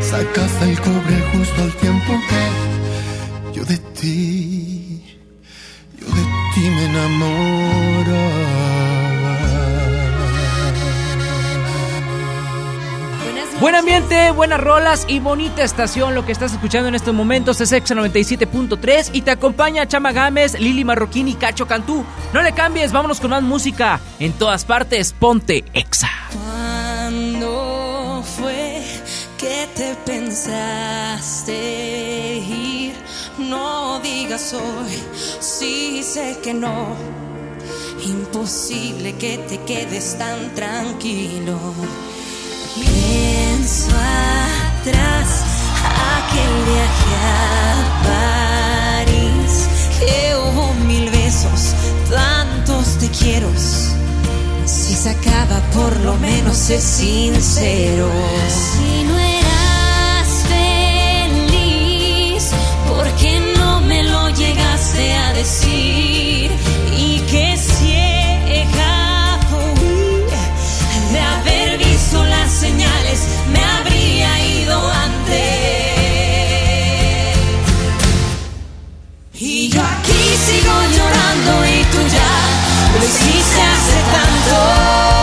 Sacaste 0.00 0.64
el 0.70 0.80
cobre 0.80 1.16
justo 1.32 1.62
al 1.62 1.72
tiempo 1.74 2.12
que 2.28 2.42
yo 3.56 3.64
de 3.64 3.78
ti, 3.98 5.04
yo 6.00 6.06
de 6.06 6.22
ti 6.54 6.60
me 6.60 6.84
enamoraba. 6.86 8.53
Buen 13.64 13.76
ambiente, 13.76 14.30
buenas 14.30 14.60
rolas 14.60 15.06
y 15.08 15.20
bonita 15.20 15.62
estación. 15.62 16.14
Lo 16.14 16.26
que 16.26 16.32
estás 16.32 16.52
escuchando 16.52 16.90
en 16.90 16.94
estos 16.94 17.14
momentos 17.14 17.62
es 17.62 17.72
Exa 17.72 17.94
97.3 17.94 19.08
y 19.14 19.22
te 19.22 19.30
acompaña 19.30 19.88
Chama 19.88 20.12
Gámez, 20.12 20.60
Lili 20.60 20.84
Marroquín 20.84 21.28
y 21.28 21.34
Cacho 21.34 21.66
Cantú. 21.66 22.04
No 22.34 22.42
le 22.42 22.52
cambies, 22.52 22.92
vámonos 22.92 23.20
con 23.20 23.30
más 23.30 23.42
música. 23.42 24.02
En 24.18 24.34
todas 24.34 24.66
partes, 24.66 25.14
ponte 25.14 25.64
Exa. 25.72 26.10
¿Cuándo 26.30 28.22
fue 28.36 28.82
que 29.38 29.66
te 29.74 29.94
pensaste 30.04 31.54
ir? 32.46 32.92
No 33.38 33.98
digas 34.00 34.52
hoy, 34.52 34.92
sí 35.40 36.02
sé 36.02 36.36
que 36.42 36.52
no. 36.52 36.88
Imposible 38.04 39.14
que 39.14 39.38
te 39.38 39.56
quedes 39.62 40.18
tan 40.18 40.54
tranquilo. 40.54 41.58
Atrás 43.96 45.44
aquel 46.16 46.54
viaje 46.64 47.12
a 47.22 47.74
París, 49.06 49.68
que 49.98 50.14
hubo 50.36 50.74
mil 50.86 51.10
besos, 51.10 51.74
tantos 52.10 52.98
te 52.98 53.08
quiero. 53.08 53.48
Si 54.66 54.94
se 54.94 55.10
acaba, 55.10 55.60
por 55.72 55.96
lo 56.00 56.16
menos 56.16 56.56
sé 56.56 56.80
sincero. 56.80 58.08
Si 58.48 59.04
no 59.04 59.18
eras 59.18 60.28
feliz, 61.48 62.50
¿por 62.88 63.06
qué 63.16 63.40
no 63.58 63.80
me 63.82 64.02
lo 64.02 64.30
llegaste 64.30 65.12
a 65.14 65.32
decir? 65.34 66.50
Sigo 80.44 80.74
llorando 80.96 81.64
y 81.66 81.84
tú 81.84 81.98
ya 82.06 82.98
lo 82.98 83.04
hiciste 83.04 83.62
hace 83.62 84.02
tanto. 84.12 85.13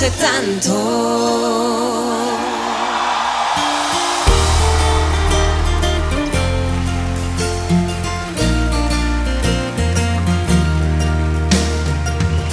Hace 0.00 0.10
tanto. 0.12 0.72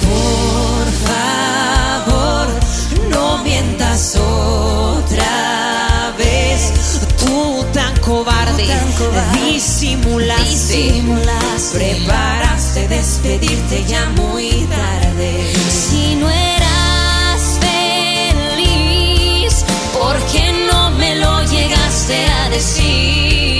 Por 0.02 0.86
favor, 1.08 2.48
no 3.10 3.38
mientas 3.44 4.16
otra 4.16 6.14
vez. 6.18 6.72
Tú 7.16 7.64
tan 7.72 7.96
cobarde, 8.00 8.66
disimulaste, 9.32 11.02
preparaste 11.72 12.88
despedirte 12.88 13.84
ya 13.86 14.04
muy 14.16 14.66
tarde. 14.68 14.97
Llegaste 22.58 22.82
a 22.82 23.57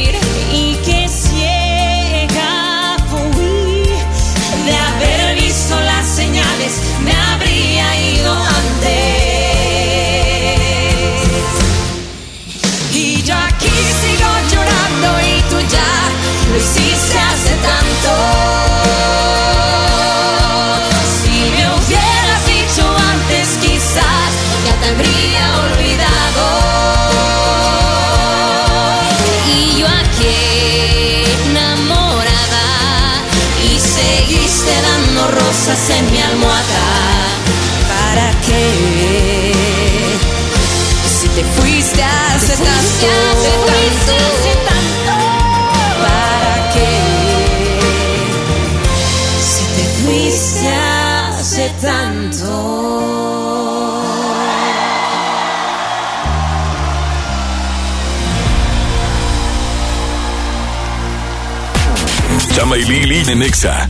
Chama 62.58 62.76
y 62.76 62.82
Lili 62.82 63.22
de 63.22 63.36
Nexa. 63.36 63.88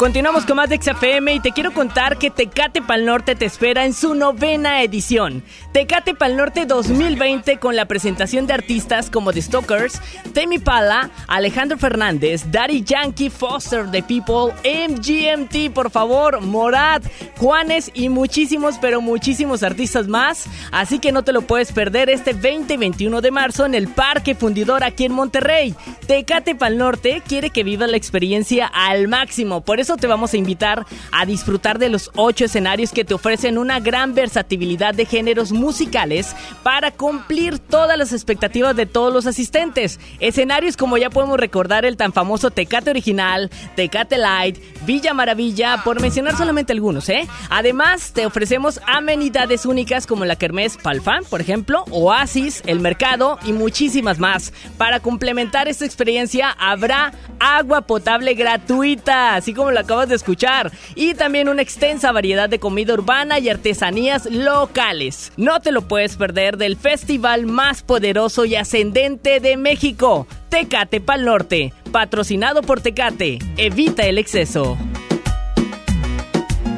Continuamos 0.00 0.46
con 0.46 0.56
más 0.56 0.70
de 0.70 0.80
XFM 0.80 1.34
y 1.34 1.40
te 1.40 1.52
quiero 1.52 1.74
contar 1.74 2.16
que 2.16 2.30
Tecate 2.30 2.80
Pal 2.80 3.04
Norte 3.04 3.34
te 3.34 3.44
espera 3.44 3.84
en 3.84 3.92
su 3.92 4.14
novena 4.14 4.82
edición. 4.82 5.44
Tecate 5.74 6.14
Pal 6.14 6.38
Norte 6.38 6.64
2020 6.64 7.58
con 7.58 7.76
la 7.76 7.84
presentación 7.84 8.46
de 8.46 8.54
artistas 8.54 9.10
como 9.10 9.30
The 9.34 9.42
Stokers, 9.42 10.00
Temi 10.32 10.58
Pala, 10.58 11.10
Alejandro 11.26 11.76
Fernández, 11.76 12.50
Daddy 12.50 12.82
Yankee, 12.82 13.28
Foster 13.28 13.90
The 13.90 14.02
People, 14.02 14.54
MGMT, 14.64 15.70
por 15.74 15.90
favor, 15.90 16.40
Morat, 16.40 17.04
Juanes 17.36 17.90
y 17.92 18.08
muchísimos, 18.08 18.76
pero 18.80 19.02
muchísimos 19.02 19.62
artistas 19.62 20.08
más. 20.08 20.46
Así 20.72 20.98
que 20.98 21.12
no 21.12 21.24
te 21.24 21.34
lo 21.34 21.42
puedes 21.42 21.72
perder 21.72 22.08
este 22.08 22.32
20 22.32 22.72
y 22.72 22.76
21 22.78 23.20
de 23.20 23.30
marzo 23.30 23.66
en 23.66 23.74
el 23.74 23.86
Parque 23.86 24.34
Fundidor 24.34 24.82
aquí 24.82 25.04
en 25.04 25.12
Monterrey. 25.12 25.74
Tecate 26.06 26.54
Pal 26.54 26.78
Norte 26.78 27.22
quiere 27.28 27.50
que 27.50 27.64
vivas 27.64 27.90
la 27.90 27.98
experiencia 27.98 28.66
al 28.66 29.06
máximo. 29.06 29.60
Por 29.60 29.78
eso 29.78 29.89
te 29.96 30.06
vamos 30.06 30.32
a 30.32 30.36
invitar 30.36 30.86
a 31.12 31.26
disfrutar 31.26 31.78
de 31.78 31.88
los 31.88 32.10
ocho 32.16 32.44
escenarios 32.44 32.92
que 32.92 33.04
te 33.04 33.14
ofrecen 33.14 33.58
una 33.58 33.80
gran 33.80 34.14
versatilidad 34.14 34.94
de 34.94 35.06
géneros 35.06 35.52
musicales 35.52 36.34
para 36.62 36.90
cumplir 36.90 37.58
todas 37.58 37.96
las 37.98 38.12
expectativas 38.12 38.76
de 38.76 38.86
todos 38.86 39.12
los 39.12 39.26
asistentes. 39.26 40.00
Escenarios 40.20 40.76
como 40.76 40.96
ya 40.96 41.10
podemos 41.10 41.38
recordar 41.38 41.84
el 41.84 41.96
tan 41.96 42.12
famoso 42.12 42.50
Tecate 42.50 42.90
Original, 42.90 43.50
Tecate 43.76 44.18
Light, 44.18 44.58
Villa 44.86 45.14
Maravilla, 45.14 45.82
por 45.84 46.00
mencionar 46.00 46.36
solamente 46.36 46.72
algunos, 46.72 47.08
¿eh? 47.08 47.28
Además, 47.50 48.12
te 48.12 48.26
ofrecemos 48.26 48.80
amenidades 48.86 49.66
únicas 49.66 50.06
como 50.06 50.24
la 50.24 50.36
Kermés 50.36 50.76
Palfan, 50.76 51.24
por 51.24 51.40
ejemplo, 51.40 51.84
Oasis, 51.90 52.62
El 52.66 52.80
Mercado 52.80 53.38
y 53.44 53.52
muchísimas 53.52 54.18
más. 54.18 54.52
Para 54.78 55.00
complementar 55.00 55.68
esta 55.68 55.84
experiencia 55.84 56.50
habrá 56.58 57.12
agua 57.38 57.82
potable 57.82 58.34
gratuita, 58.34 59.34
así 59.34 59.54
como 59.54 59.70
acabas 59.80 60.08
de 60.08 60.14
escuchar, 60.14 60.72
y 60.94 61.14
también 61.14 61.48
una 61.48 61.62
extensa 61.62 62.12
variedad 62.12 62.48
de 62.48 62.60
comida 62.60 62.94
urbana 62.94 63.38
y 63.38 63.48
artesanías 63.48 64.26
locales. 64.26 65.32
No 65.36 65.60
te 65.60 65.72
lo 65.72 65.82
puedes 65.82 66.16
perder 66.16 66.56
del 66.56 66.76
festival 66.76 67.46
más 67.46 67.82
poderoso 67.82 68.44
y 68.44 68.56
ascendente 68.56 69.40
de 69.40 69.56
México, 69.56 70.26
Tecate 70.48 71.00
Pal 71.00 71.24
Norte, 71.24 71.72
patrocinado 71.92 72.62
por 72.62 72.80
Tecate. 72.80 73.38
Evita 73.56 74.04
el 74.06 74.18
exceso. 74.18 74.78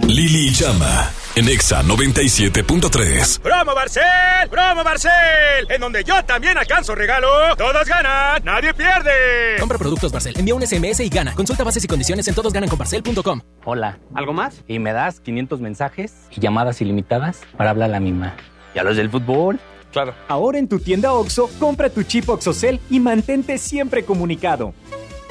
Lili 0.07 0.51
Llama 0.51 1.11
en 1.35 1.49
Exa 1.49 1.83
97.3. 1.83 3.41
¡Promo 3.41 3.75
Barcel! 3.75 4.03
¡Promo 4.51 4.85
Barcel! 4.85 5.71
En 5.71 5.81
donde 5.81 6.05
yo 6.05 6.23
también 6.25 6.59
alcanzo 6.59 6.95
regalo. 6.95 7.29
Todos 7.57 7.87
ganan, 7.87 8.43
nadie 8.45 8.75
pierde. 8.75 9.57
Compra 9.59 9.79
productos 9.79 10.13
Barcel, 10.13 10.39
envía 10.39 10.55
un 10.55 10.67
SMS 10.67 11.01
y 11.01 11.09
gana. 11.09 11.35
Consulta 11.35 11.65
bases 11.65 11.85
y 11.85 11.89
condiciones 11.89 12.29
en 12.29 12.35
todosgananconbarcel.com. 12.35 13.41
Hola, 13.65 13.99
¿algo 14.15 14.33
más? 14.33 14.63
Y 14.69 14.79
me 14.79 14.93
das 14.93 15.21
500 15.21 15.61
mensajes 15.61 16.13
y 16.31 16.41
llamadas 16.41 16.81
ilimitadas 16.81 17.41
para 17.57 17.71
hablar 17.71 17.89
a 17.91 17.93
la 17.93 18.01
misma. 18.01 18.37
¿Y 18.75 18.79
a 18.79 18.85
los 18.85 18.97
del 18.97 19.11
fútbol? 19.11 19.59
Claro. 19.91 20.15
Ahora 20.29 20.59
en 20.59 20.69
tu 20.69 20.81
tienda 20.81 21.13
OXO, 21.13 21.51
compra 21.59 21.91
tu 21.91 22.03
chip 22.03 22.29
OXOCEL 22.29 22.81
y 22.91 23.01
mantente 23.01 23.59
siempre 23.59 24.05
comunicado. 24.05 24.75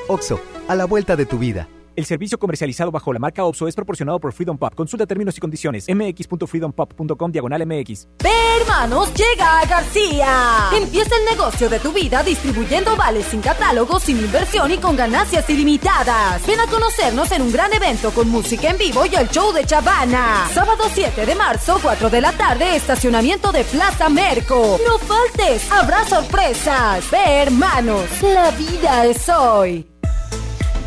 OXO, 0.07 0.39
a 0.67 0.75
la 0.75 0.85
vuelta 0.85 1.15
de 1.15 1.25
tu 1.25 1.37
vida. 1.37 1.67
El 1.95 2.05
servicio 2.05 2.39
comercializado 2.39 2.89
bajo 2.89 3.11
la 3.11 3.19
marca 3.19 3.43
OPSO 3.43 3.67
es 3.67 3.75
proporcionado 3.75 4.19
por 4.19 4.31
Freedom 4.31 4.57
Pop. 4.57 4.73
Consulta 4.75 5.05
términos 5.05 5.37
y 5.37 5.41
condiciones. 5.41 5.87
mx.freedompop.com 5.89 7.31
diagonal 7.31 7.65
mx. 7.65 8.07
Hermanos, 8.61 9.13
llega 9.13 9.59
a 9.59 9.65
García. 9.65 10.69
Empieza 10.73 11.15
el 11.17 11.25
negocio 11.37 11.69
de 11.69 11.79
tu 11.79 11.91
vida 11.91 12.23
distribuyendo 12.23 12.95
vales 12.95 13.25
sin 13.25 13.41
catálogo, 13.41 13.99
sin 13.99 14.19
inversión 14.19 14.71
y 14.71 14.77
con 14.77 14.95
ganancias 14.95 15.49
ilimitadas. 15.49 16.45
Ven 16.47 16.59
a 16.61 16.67
conocernos 16.67 17.29
en 17.31 17.41
un 17.41 17.51
gran 17.51 17.73
evento 17.73 18.11
con 18.11 18.29
música 18.29 18.69
en 18.69 18.77
vivo 18.77 19.05
y 19.05 19.15
el 19.15 19.29
show 19.29 19.51
de 19.51 19.65
Chavana. 19.65 20.47
Sábado 20.53 20.85
7 20.93 21.25
de 21.25 21.35
marzo, 21.35 21.77
4 21.81 22.09
de 22.09 22.21
la 22.21 22.31
tarde, 22.31 22.75
estacionamiento 22.75 23.51
de 23.51 23.65
Plaza 23.65 24.07
Merco. 24.07 24.79
No 24.87 24.97
faltes, 24.97 25.69
habrá 25.71 26.05
sorpresas. 26.05 27.09
Ve, 27.11 27.41
hermanos, 27.41 28.05
la 28.21 28.51
vida 28.51 29.05
es 29.05 29.27
hoy. 29.27 29.91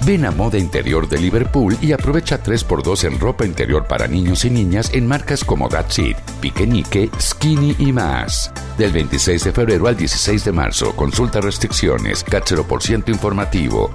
Ven 0.07 0.27
a 0.27 0.31
Moda 0.31 0.59
Interior 0.59 1.09
de 1.09 1.19
Liverpool 1.19 1.79
y 1.81 1.93
aprovecha 1.93 2.43
3x2 2.43 3.05
en 3.05 3.19
ropa 3.19 3.47
interior 3.47 3.87
para 3.87 4.07
niños 4.07 4.45
y 4.45 4.51
niñas 4.51 4.91
en 4.93 5.07
marcas 5.07 5.43
como 5.43 5.67
That's 5.71 5.99
It, 5.99 6.19
Piquenique, 6.43 7.09
Skinny 7.19 7.75
y 7.79 7.91
más. 7.91 8.53
Del 8.77 8.93
26 8.93 9.45
de 9.45 9.53
febrero 9.53 9.89
al 9.89 9.97
16 9.97 10.45
de 10.45 10.53
marzo, 10.53 10.95
consulta 10.95 11.41
restricciones, 11.41 12.23
por 12.69 12.83
ciento 12.83 13.13
informativo. 13.13 13.95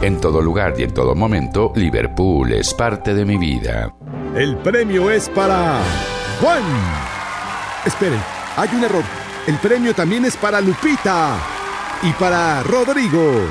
En 0.00 0.22
todo 0.22 0.40
lugar 0.40 0.74
y 0.78 0.84
en 0.84 0.94
todo 0.94 1.14
momento, 1.14 1.72
Liverpool 1.76 2.52
es 2.52 2.72
parte 2.72 3.12
de 3.12 3.26
mi 3.26 3.36
vida. 3.36 3.94
El 4.34 4.56
premio 4.56 5.10
es 5.10 5.28
para 5.28 5.80
Juan. 6.40 6.62
Esperen, 7.84 8.20
hay 8.56 8.70
un 8.74 8.84
error. 8.84 9.04
El 9.46 9.56
premio 9.58 9.94
también 9.94 10.24
es 10.24 10.34
para 10.38 10.62
Lupita 10.62 11.36
y 12.02 12.10
para 12.12 12.62
Rodrigo. 12.62 13.42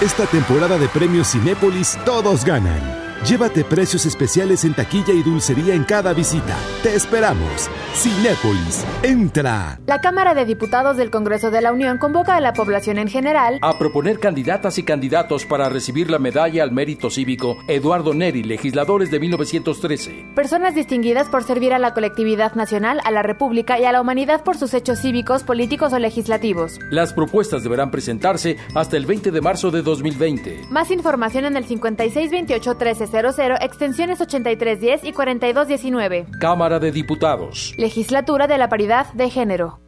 Esta 0.00 0.24
temporada 0.24 0.78
de 0.78 0.88
premios 0.88 1.28
Cinépolis 1.28 1.98
todos 2.06 2.42
ganan. 2.42 3.09
Llévate 3.26 3.64
precios 3.64 4.06
especiales 4.06 4.64
en 4.64 4.72
taquilla 4.72 5.12
y 5.12 5.22
dulcería 5.22 5.74
en 5.74 5.84
cada 5.84 6.14
visita. 6.14 6.56
Te 6.82 6.94
esperamos. 6.94 7.68
Cinépolis, 7.92 8.84
entra. 9.02 9.78
La 9.86 10.00
Cámara 10.00 10.32
de 10.34 10.46
Diputados 10.46 10.96
del 10.96 11.10
Congreso 11.10 11.50
de 11.50 11.60
la 11.60 11.72
Unión 11.72 11.98
convoca 11.98 12.36
a 12.36 12.40
la 12.40 12.54
población 12.54 12.98
en 12.98 13.08
general 13.08 13.58
a 13.60 13.78
proponer 13.78 14.20
candidatas 14.20 14.78
y 14.78 14.84
candidatos 14.84 15.44
para 15.44 15.68
recibir 15.68 16.10
la 16.10 16.18
medalla 16.18 16.62
al 16.62 16.72
mérito 16.72 17.10
cívico 17.10 17.58
Eduardo 17.68 18.14
Neri, 18.14 18.42
legisladores 18.42 19.10
de 19.10 19.20
1913. 19.20 20.32
Personas 20.34 20.74
distinguidas 20.74 21.28
por 21.28 21.44
servir 21.44 21.74
a 21.74 21.78
la 21.78 21.92
colectividad 21.92 22.54
nacional, 22.54 23.00
a 23.04 23.10
la 23.10 23.22
República 23.22 23.78
y 23.78 23.84
a 23.84 23.92
la 23.92 24.00
humanidad 24.00 24.44
por 24.44 24.56
sus 24.56 24.72
hechos 24.72 25.00
cívicos, 25.00 25.42
políticos 25.42 25.92
o 25.92 25.98
legislativos. 25.98 26.78
Las 26.90 27.12
propuestas 27.12 27.64
deberán 27.64 27.90
presentarse 27.90 28.56
hasta 28.74 28.96
el 28.96 29.04
20 29.04 29.30
de 29.30 29.40
marzo 29.42 29.70
de 29.70 29.82
2020. 29.82 30.68
Más 30.70 30.90
información 30.90 31.44
en 31.44 31.56
el 31.58 31.66
5628 31.66 32.76
1300, 33.10 33.58
extensiones 33.60 34.20
8310 34.20 35.04
y 35.04 35.12
4219. 35.12 36.26
Cámara 36.38 36.78
de 36.78 36.92
Diputados. 36.92 37.74
Legislatura 37.76 38.46
de 38.46 38.56
la 38.56 38.68
Paridad 38.68 39.12
de 39.14 39.28
Género. 39.30 39.80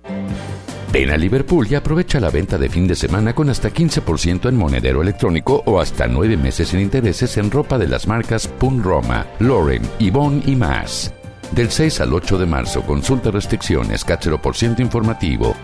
Ven 0.93 1.11
a 1.11 1.17
Liverpool 1.17 1.67
y 1.71 1.75
aprovecha 1.75 2.21
la 2.21 2.29
venta 2.29 2.59
de 2.59 2.69
fin 2.69 2.87
de 2.87 2.95
semana 2.95 3.35
con 3.35 3.49
hasta 3.49 3.71
15% 3.71 4.49
en 4.49 4.57
monedero 4.57 5.01
electrónico 5.01 5.63
o 5.65 5.81
hasta 5.81 6.07
9 6.07 6.37
meses 6.37 6.69
sin 6.69 6.81
intereses 6.81 7.39
en 7.39 7.51
ropa 7.51 7.79
de 7.79 7.89
las 7.89 8.07
marcas 8.07 8.47
Pun 8.47 8.83
Roma, 8.83 9.27
Lauren, 9.39 9.83
Yvonne 9.99 10.43
y 10.45 10.55
más. 10.55 11.15
Del 11.53 11.71
6 11.71 12.03
al 12.03 12.13
8 12.13 12.39
de 12.39 12.47
marzo, 12.47 12.83
consulta 12.83 13.31
restricciones, 13.31 14.05
cáchero 14.05 14.41
por 14.41 14.55
ciento 14.55 14.83
informativo. 14.83 15.55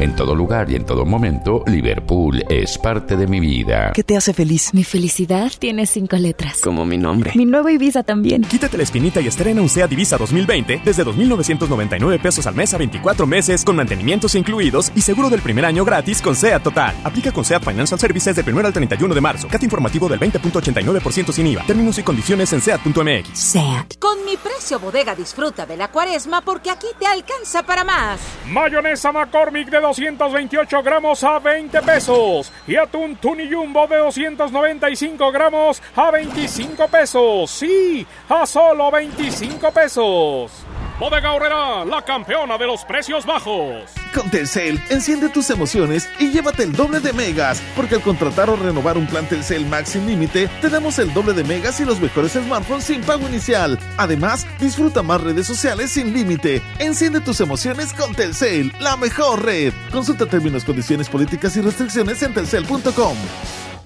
En 0.00 0.14
todo 0.14 0.32
lugar 0.36 0.70
y 0.70 0.76
en 0.76 0.86
todo 0.86 1.04
momento, 1.04 1.64
Liverpool 1.66 2.44
es 2.48 2.78
parte 2.78 3.16
de 3.16 3.26
mi 3.26 3.40
vida. 3.40 3.90
¿Qué 3.92 4.04
te 4.04 4.16
hace 4.16 4.32
feliz? 4.32 4.72
Mi 4.72 4.84
felicidad 4.84 5.50
tiene 5.58 5.86
cinco 5.86 6.14
letras. 6.14 6.60
Como 6.60 6.84
mi 6.84 6.96
nombre. 6.96 7.32
Mi 7.34 7.44
nueva 7.44 7.72
Ibiza 7.72 8.04
también. 8.04 8.42
Quítate 8.42 8.76
la 8.76 8.84
espinita 8.84 9.20
y 9.20 9.26
estrena 9.26 9.60
un 9.60 9.68
SEAT 9.68 9.90
Ibiza 9.90 10.16
2020 10.16 10.82
desde 10.84 11.04
2.999 11.04 12.20
pesos 12.22 12.46
al 12.46 12.54
mes 12.54 12.72
a 12.74 12.78
24 12.78 13.26
meses 13.26 13.64
con 13.64 13.74
mantenimientos 13.74 14.36
incluidos 14.36 14.92
y 14.94 15.00
seguro 15.00 15.30
del 15.30 15.40
primer 15.40 15.64
año 15.64 15.84
gratis 15.84 16.22
con 16.22 16.36
SEAT 16.36 16.62
Total. 16.62 16.94
Aplica 17.02 17.32
con 17.32 17.44
SEAT 17.44 17.64
Financial 17.64 17.98
Services 17.98 18.36
del 18.36 18.54
1 18.54 18.68
al 18.68 18.72
31 18.72 19.12
de 19.12 19.20
marzo. 19.20 19.48
Cat 19.48 19.64
informativo 19.64 20.08
del 20.08 20.20
20.89% 20.20 21.32
sin 21.32 21.48
IVA. 21.48 21.64
Términos 21.66 21.98
y 21.98 22.04
condiciones 22.04 22.52
en 22.52 22.60
SEAT.mx. 22.60 23.36
SEAT. 23.36 23.98
Con 23.98 24.24
mi 24.24 24.36
precio 24.36 24.78
bodega 24.78 25.16
disfruta 25.16 25.66
de 25.66 25.76
la 25.76 25.88
cuaresma 25.88 26.40
porque 26.42 26.70
aquí 26.70 26.86
te 27.00 27.06
alcanza 27.06 27.64
para 27.64 27.82
más. 27.82 28.20
Mayonesa 28.46 29.10
McCormick 29.10 29.68
de 29.68 29.87
228 29.88 30.82
gramos 30.82 31.24
a 31.24 31.38
20 31.38 31.80
pesos. 31.80 32.52
Y 32.66 32.76
atún 32.76 33.16
Tuni 33.16 33.50
Jumbo 33.50 33.86
de 33.86 33.96
295 33.96 35.32
gramos 35.32 35.82
a 35.96 36.10
25 36.10 36.88
pesos. 36.88 37.50
Sí, 37.50 38.06
a 38.28 38.44
solo 38.44 38.90
25 38.90 39.70
pesos. 39.70 40.52
Bodega 40.98 41.32
Horrera, 41.32 41.84
la 41.84 42.02
campeona 42.02 42.58
de 42.58 42.66
los 42.66 42.84
precios 42.84 43.24
bajos. 43.24 43.84
Con 44.12 44.28
Telcel, 44.30 44.82
enciende 44.90 45.28
tus 45.28 45.48
emociones 45.50 46.08
y 46.18 46.32
llévate 46.32 46.64
el 46.64 46.72
doble 46.72 46.98
de 46.98 47.12
megas, 47.12 47.62
porque 47.76 47.94
al 47.94 48.00
contratar 48.00 48.50
o 48.50 48.56
renovar 48.56 48.98
un 48.98 49.06
plan 49.06 49.24
Telcel 49.28 49.64
Max 49.66 49.90
sin 49.90 50.08
límite, 50.08 50.50
te 50.60 50.68
damos 50.68 50.98
el 50.98 51.14
doble 51.14 51.34
de 51.34 51.44
megas 51.44 51.78
y 51.78 51.84
los 51.84 52.00
mejores 52.00 52.32
smartphones 52.32 52.82
sin 52.82 53.02
pago 53.02 53.28
inicial. 53.28 53.78
Además, 53.96 54.44
disfruta 54.58 55.04
más 55.04 55.20
redes 55.20 55.46
sociales 55.46 55.92
sin 55.92 56.12
límite. 56.12 56.62
Enciende 56.80 57.20
tus 57.20 57.40
emociones 57.40 57.92
con 57.92 58.12
Telcel, 58.12 58.72
la 58.80 58.96
mejor 58.96 59.44
red. 59.44 59.72
Consulta 59.92 60.26
términos, 60.26 60.64
condiciones 60.64 61.08
políticas 61.08 61.56
y 61.56 61.60
restricciones 61.60 62.20
en 62.24 62.34
telcel.com. 62.34 63.16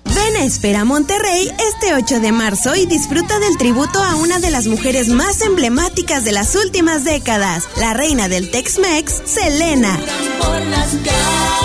Ven 0.04 0.36
a 0.36 0.44
Espera 0.44 0.84
Monterrey 0.84 1.50
este 1.74 1.94
8 1.94 2.20
de 2.20 2.32
marzo 2.32 2.74
y 2.74 2.86
disfruta 2.86 3.38
del 3.38 3.56
tributo 3.58 4.02
a 4.02 4.16
una 4.16 4.38
de 4.38 4.50
las 4.50 4.66
mujeres 4.66 5.08
más 5.08 5.40
emblemáticas 5.40 6.24
de 6.24 6.32
las 6.32 6.54
últimas 6.54 7.04
décadas, 7.04 7.68
la 7.76 7.94
reina 7.94 8.28
del 8.28 8.50
Tex-Mex, 8.50 9.22
Selena. 9.24 9.98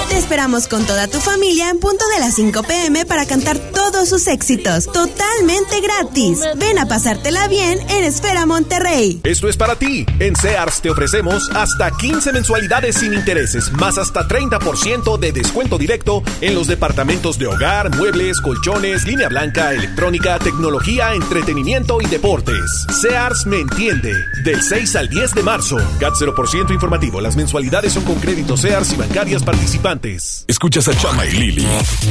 Te 0.10 0.18
esperamos 0.18 0.68
con 0.68 0.86
toda 0.86 1.08
tu 1.08 1.20
familia 1.20 1.70
en 1.70 1.80
punto 1.80 2.04
de 2.14 2.20
las 2.20 2.36
5 2.36 2.64
pm 2.64 3.06
para 3.06 3.26
cantar 3.26 3.58
todos 3.58 4.10
sus 4.10 4.28
éxitos, 4.28 4.86
totalmente 4.86 5.82
gratis. 5.82 6.40
Ven 6.56 6.80
a 6.80 6.88
pasártela 6.88 7.48
bien 7.48 7.80
en 7.90 8.04
Esfera 8.04 8.46
Monterrey. 8.46 9.20
Esto 9.24 9.50
es 9.50 9.58
para 9.58 9.76
ti. 9.76 10.06
En 10.20 10.36
Sears 10.36 10.82
te 10.82 10.90
ofrecemos 10.90 11.50
hasta 11.54 11.92
15 11.92 12.32
mensualidades 12.34 12.98
sin 12.98 13.14
intereses, 13.14 13.72
más 13.74 13.98
hasta 13.98 14.28
30% 14.28 15.18
de 15.18 15.32
descuento 15.32 15.78
directo 15.78 16.24
en 16.42 16.56
los 16.56 16.68
departamentos 16.68 17.38
de 17.38 17.48
hogar, 17.48 17.96
muebles, 17.96 18.27
colchones, 18.36 19.06
línea 19.06 19.30
blanca, 19.30 19.74
electrónica, 19.74 20.38
tecnología, 20.38 21.14
entretenimiento 21.14 22.02
y 22.02 22.06
deportes. 22.06 22.86
Sears 23.02 23.46
me 23.46 23.62
entiende. 23.62 24.14
Del 24.44 24.62
6 24.62 24.96
al 24.98 25.08
10 25.08 25.34
de 25.36 25.44
marzo. 25.44 25.78
CAT 26.00 26.14
0% 26.14 26.74
informativo. 26.74 27.22
Las 27.22 27.36
mensualidades 27.38 27.94
son 27.94 28.04
con 28.04 28.16
créditos 28.16 28.62
Sears 28.62 28.92
y 28.94 28.98
bancarias 28.98 29.44
participantes. 29.44 30.44
Escuchas 30.48 30.88
a 30.90 30.98
Chama 30.98 31.26
y 31.26 31.32
Lili 31.32 31.68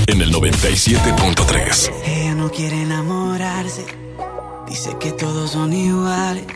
en 0.06 0.22
el 0.22 0.32
97.3. 0.32 1.92
Ella 2.06 2.34
no 2.34 2.50
quiere 2.50 2.82
enamorarse. 2.82 3.84
Dice 4.66 4.96
que 4.98 5.12
todos 5.12 5.50
son 5.50 5.72
iguales. 5.72 6.46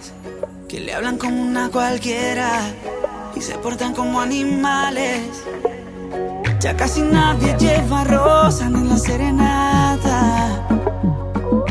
Que 0.69 0.81
le 0.81 0.95
hablan 0.95 1.19
como 1.19 1.43
una 1.43 1.69
cualquiera. 1.69 2.75
Y 3.37 3.43
se 3.43 3.59
portan 3.59 3.95
como 3.95 4.21
animales. 4.21 5.21
Ya 6.61 6.77
casi 6.77 7.01
nadie 7.01 7.57
lleva 7.59 8.05
rosa 8.05 8.69
ni 8.69 8.87
la 8.87 8.99
serenata. 8.99 10.67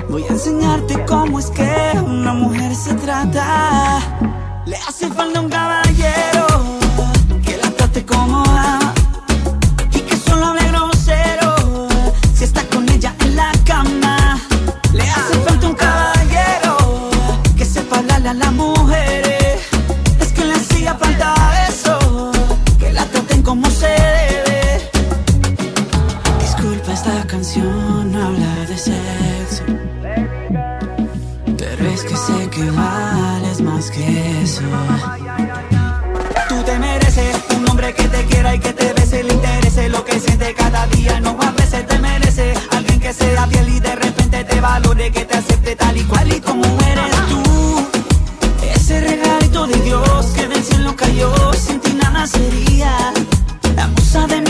Voy 0.10 0.24
a 0.24 0.30
enseñarte 0.30 1.06
cómo 1.06 1.38
es 1.38 1.52
que 1.52 1.94
una 2.04 2.34
mujer 2.34 2.74
se 2.74 2.96
trata. 2.96 4.00
Le 4.66 4.76
hace 4.78 5.08
falta 5.10 5.42
un 5.42 5.50
caballero 5.50 6.48
que 7.46 7.58
la 7.58 7.70
trate 7.70 8.04
como 8.04 8.42
ama 8.42 8.94
y 9.94 10.00
que 10.00 10.16
que 33.92 34.42
eso. 34.44 34.62
Tú 36.48 36.64
te 36.64 36.80
mereces 36.80 37.36
un 37.56 37.70
hombre 37.70 37.94
que 37.94 38.08
te 38.08 38.26
quiera 38.26 38.56
y 38.56 38.60
que 38.60 38.74
te 38.74 38.94
bese, 38.94 39.24
le 39.24 39.34
interese 39.34 39.90
lo 39.90 40.04
que 40.04 40.20
siente 40.20 40.54
cada 40.54 40.88
día. 40.88 41.20
No 41.20 41.38
a 41.42 41.52
veces 41.52 41.86
te 41.88 42.00
merece 42.00 42.54
alguien 42.72 43.00
que 43.00 43.14
sea 43.14 43.48
fiel 43.48 43.70
y 43.70 43.80
de 43.80 43.96
repente 43.96 44.44
te 44.44 44.62
valore, 44.62 45.12
que 45.12 45.26
te 45.26 45.38
acepte 45.38 45.76
tal 45.76 45.98
y 45.98 46.04
cual 46.04 46.32
y 46.32 46.40
como 46.42 46.66
eres 46.82 47.16
tú. 47.30 47.88
Ese 48.76 49.02
regalito 49.02 49.68
de 49.68 49.78
Dios 49.82 50.26
que 50.36 50.48
del 50.48 50.64
cielo 50.64 50.96
cayó, 50.96 51.54
sin 51.54 51.80
ti 51.80 51.94
nada 51.94 52.28
sería. 52.28 53.14
La 53.76 53.88
musa 53.88 54.28
de 54.28 54.42
mi 54.42 54.49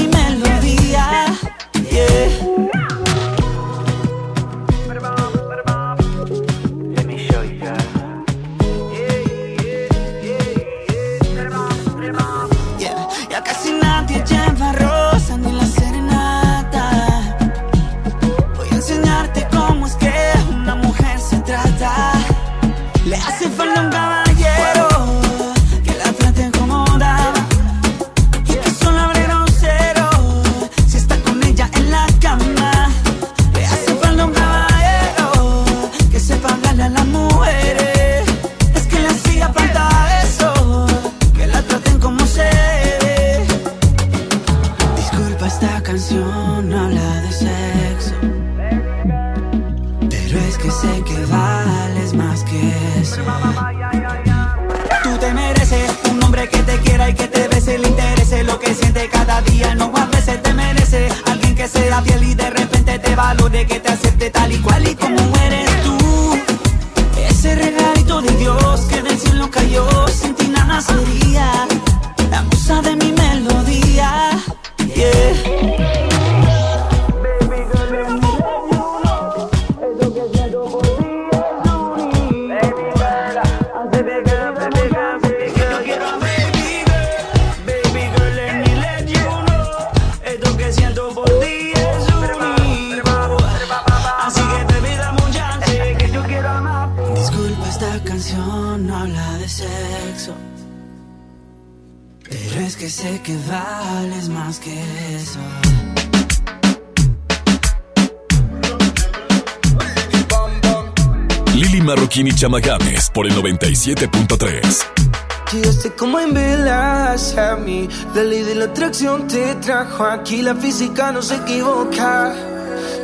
atracción 119.00 119.28
te 119.28 119.56
trajo 119.56 120.04
aquí. 120.04 120.42
La 120.42 120.56
física 120.56 121.12
no 121.14 121.22
se 121.22 121.36
equivoca. 121.36 122.34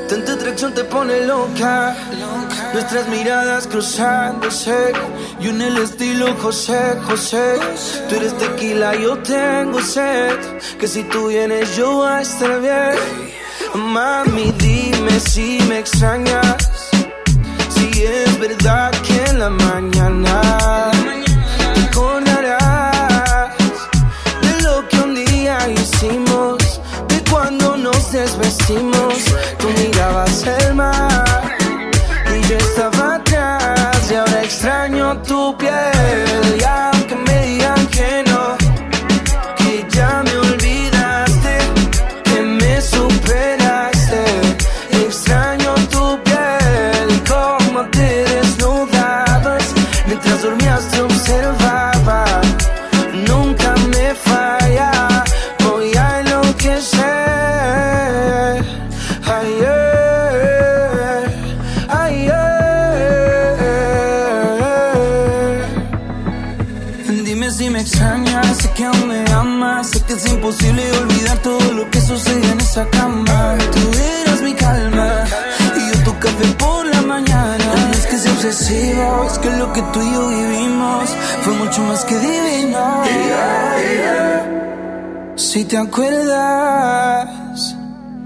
Tanta 0.09 0.33
atracción 0.33 0.73
te 0.73 0.83
pone 0.83 1.25
loca. 1.25 1.95
Nuestras 2.73 3.07
miradas 3.07 3.65
cruzándose. 3.67 4.91
Y 5.39 5.47
en 5.47 5.61
el 5.61 5.77
estilo 5.77 6.35
José, 6.41 6.97
José. 7.07 7.59
Tú 8.09 8.15
eres 8.15 8.37
tequila, 8.37 8.93
yo 8.95 9.17
tengo 9.19 9.79
sed. 9.81 10.37
Que 10.77 10.87
si 10.87 11.03
tú 11.03 11.29
vienes, 11.29 11.77
yo 11.77 11.93
voy 11.93 12.09
a 12.09 12.21
estar 12.21 12.59
bien. 12.59 12.95
Mami, 13.75 14.51
dime 14.57 15.19
si 15.21 15.59
me 15.69 15.79
extrañas. 15.79 16.91
Si 17.69 18.03
es 18.03 18.37
verdad 18.37 18.91
que 19.07 19.31
en 19.31 19.39
la 19.39 19.49
mañana 19.49 20.91
extraño 35.65 35.94
esa 72.75 72.89
cama. 72.89 73.57
Tú 73.71 73.79
eras 74.21 74.41
mi 74.41 74.53
calma 74.53 75.23
y 75.77 75.79
yo 75.89 76.03
tu 76.03 76.19
café 76.19 76.45
por 76.59 76.85
la 76.85 77.01
mañana. 77.03 77.57
No 77.87 77.93
es 77.93 78.05
que 78.05 78.17
sea 78.17 78.33
obsesivo, 78.33 79.27
es 79.31 79.37
que 79.39 79.49
lo 79.51 79.71
que 79.71 79.81
tú 79.93 80.01
y 80.01 80.13
yo 80.13 80.27
vivimos 80.27 81.09
fue 81.43 81.53
mucho 81.53 81.81
más 81.83 82.03
que 82.03 82.15
divino. 82.19 83.03
Si 85.37 85.63
te 85.63 85.77
acuerdas. 85.77 87.75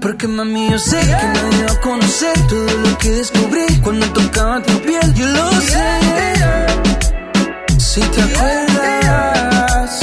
Porque 0.00 0.26
mami 0.26 0.70
yo 0.70 0.78
sé 0.78 0.98
que 0.98 1.26
nadie 1.36 1.64
va 1.66 1.72
a 1.72 1.80
conocer 1.82 2.34
todo 2.48 2.72
lo 2.84 2.98
que 2.98 3.10
descubrí 3.10 3.66
cuando 3.84 4.06
tocaba 4.12 4.60
tu 4.62 4.72
piel. 4.80 5.14
Yo 5.14 5.26
lo 5.26 5.50
sé. 5.60 5.90
Si 7.78 8.00
te 8.00 8.22
acuerdas. 8.22 10.00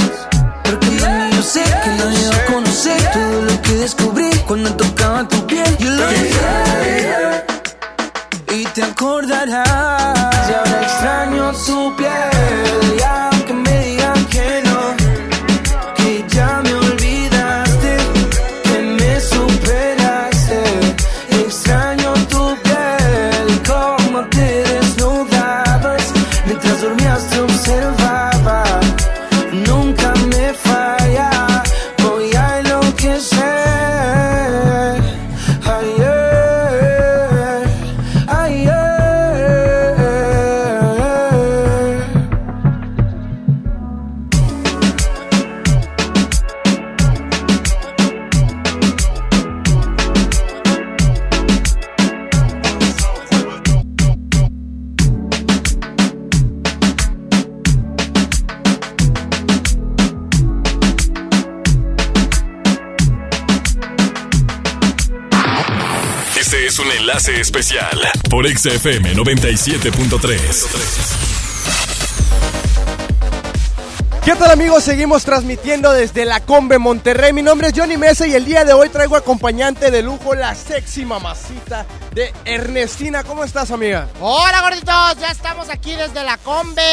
Porque 0.64 0.90
mami 1.02 1.36
yo 1.36 1.42
sé 1.42 1.64
que 1.84 1.90
nadie 2.00 2.30
va 2.30 2.38
a 2.38 2.46
conocer 2.54 3.12
todo 3.12 3.42
lo 3.42 3.62
que 3.64 3.74
descubrí 3.76 4.17
cuando 4.58 4.76
tocaba 4.76 5.28
tu 5.28 5.46
piel. 5.46 5.78
Yo 5.78 5.92
lo 5.92 6.10
sé. 6.10 7.46
Y 8.54 8.66
te 8.66 8.84
acordarás. 8.84 9.87
Por 68.38 68.48
XFM 68.48 69.16
97.3. 69.16 70.68
¿Qué 74.24 74.36
tal 74.36 74.52
amigos? 74.52 74.84
Seguimos 74.84 75.24
transmitiendo 75.24 75.92
desde 75.92 76.24
la 76.24 76.42
Combe 76.42 76.78
Monterrey. 76.78 77.34
Mi 77.34 77.42
nombre 77.42 77.70
es 77.70 77.74
Johnny 77.76 77.98
Mesa 77.98 78.28
y 78.28 78.36
el 78.36 78.46
día 78.46 78.64
de 78.64 78.74
hoy 78.74 78.90
traigo 78.90 79.16
acompañante 79.16 79.90
de 79.90 80.04
lujo, 80.04 80.36
la 80.36 80.54
sexy 80.54 81.04
mamacita 81.04 81.88
de 82.14 82.32
Ernestina. 82.46 83.24
¿Cómo 83.24 83.44
estás, 83.44 83.72
amiga? 83.72 84.08
Hola 84.20 84.62
gorditos, 84.62 85.18
ya 85.20 85.32
estamos 85.32 85.70
aquí 85.70 85.96
desde 85.96 86.24
la 86.24 86.38
Combe, 86.38 86.84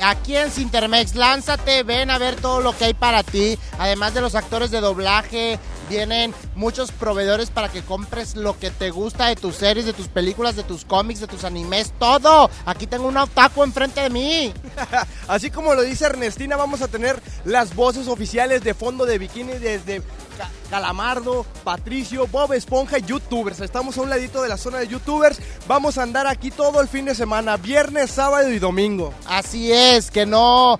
aquí 0.00 0.34
en 0.34 0.50
Cintermex. 0.50 1.14
Lánzate, 1.14 1.82
ven 1.82 2.08
a 2.08 2.16
ver 2.16 2.36
todo 2.36 2.60
lo 2.60 2.74
que 2.74 2.86
hay 2.86 2.94
para 2.94 3.22
ti. 3.22 3.58
Además 3.78 4.14
de 4.14 4.22
los 4.22 4.34
actores 4.34 4.70
de 4.70 4.80
doblaje, 4.80 5.58
vienen 5.88 6.34
muchos 6.54 6.92
proveedores 6.92 7.50
para 7.50 7.68
que 7.68 7.82
compres 7.82 8.36
lo 8.36 8.58
que 8.58 8.70
te 8.70 8.90
gusta 8.90 9.26
de 9.26 9.36
tus 9.36 9.56
series, 9.56 9.86
de 9.86 9.92
tus 9.92 10.08
películas, 10.08 10.56
de 10.56 10.62
tus 10.62 10.84
cómics, 10.84 11.20
de 11.20 11.26
tus 11.26 11.44
animes, 11.44 11.92
todo. 11.98 12.50
Aquí 12.64 12.86
tengo 12.86 13.08
un 13.08 13.16
otaku 13.16 13.62
enfrente 13.64 14.00
de 14.00 14.10
mí. 14.10 14.54
Así 15.28 15.50
como 15.50 15.74
lo 15.74 15.82
dice 15.82 16.06
Ernestina, 16.06 16.56
vamos 16.56 16.82
a 16.82 16.88
tener 16.88 17.20
las 17.44 17.74
voces 17.74 18.08
oficiales 18.08 18.62
de 18.62 18.74
fondo 18.74 19.06
de 19.06 19.18
bikini 19.18 19.52
desde 19.54 20.02
Ca- 20.36 20.50
Calamardo, 20.70 21.44
Patricio, 21.64 22.26
Bob 22.26 22.52
Esponja 22.52 22.98
y 22.98 23.02
YouTubers. 23.02 23.60
Estamos 23.60 23.96
a 23.98 24.02
un 24.02 24.10
ladito 24.10 24.42
de 24.42 24.48
la 24.48 24.56
zona 24.56 24.78
de 24.78 24.88
YouTubers. 24.88 25.38
Vamos 25.66 25.98
a 25.98 26.02
andar 26.02 26.26
aquí 26.26 26.50
todo 26.50 26.80
el 26.80 26.88
fin 26.88 27.04
de 27.04 27.14
semana, 27.14 27.56
viernes, 27.56 28.10
sábado 28.10 28.50
y 28.50 28.58
domingo. 28.58 29.12
Así 29.26 29.72
es, 29.72 30.10
que 30.10 30.26
no, 30.26 30.78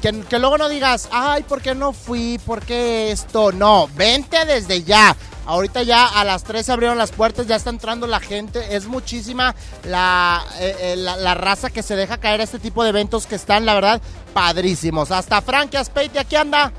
que, 0.00 0.38
luego 0.38 0.58
no 0.58 0.68
digas, 0.68 1.08
ay, 1.12 1.42
¿por 1.44 1.60
qué 1.62 1.74
no 1.74 1.92
fui? 1.92 2.38
¿Por 2.44 2.62
qué 2.64 3.10
esto? 3.10 3.52
No, 3.52 3.88
vente 3.94 4.44
desde 4.44 4.82
ya. 4.82 5.16
Ahorita 5.44 5.82
ya 5.82 6.06
a 6.06 6.22
las 6.22 6.44
3 6.44 6.64
se 6.64 6.70
abrieron 6.70 6.96
las 6.98 7.10
puertas, 7.10 7.48
ya 7.48 7.56
está 7.56 7.70
entrando 7.70 8.06
la 8.06 8.20
gente. 8.20 8.76
Es 8.76 8.86
muchísima 8.86 9.56
la, 9.84 10.40
eh, 10.60 10.76
eh, 10.78 10.96
la, 10.96 11.16
la 11.16 11.34
raza 11.34 11.68
que 11.68 11.82
se 11.82 11.96
deja 11.96 12.18
caer 12.18 12.40
a 12.40 12.44
este 12.44 12.60
tipo 12.60 12.84
de 12.84 12.90
eventos 12.90 13.26
que 13.26 13.34
están, 13.34 13.66
la 13.66 13.74
verdad, 13.74 14.00
padrísimos. 14.34 15.10
Hasta 15.10 15.40
Frankie 15.42 15.76
Aspeite 15.78 16.18
aquí 16.20 16.36
anda. 16.36 16.72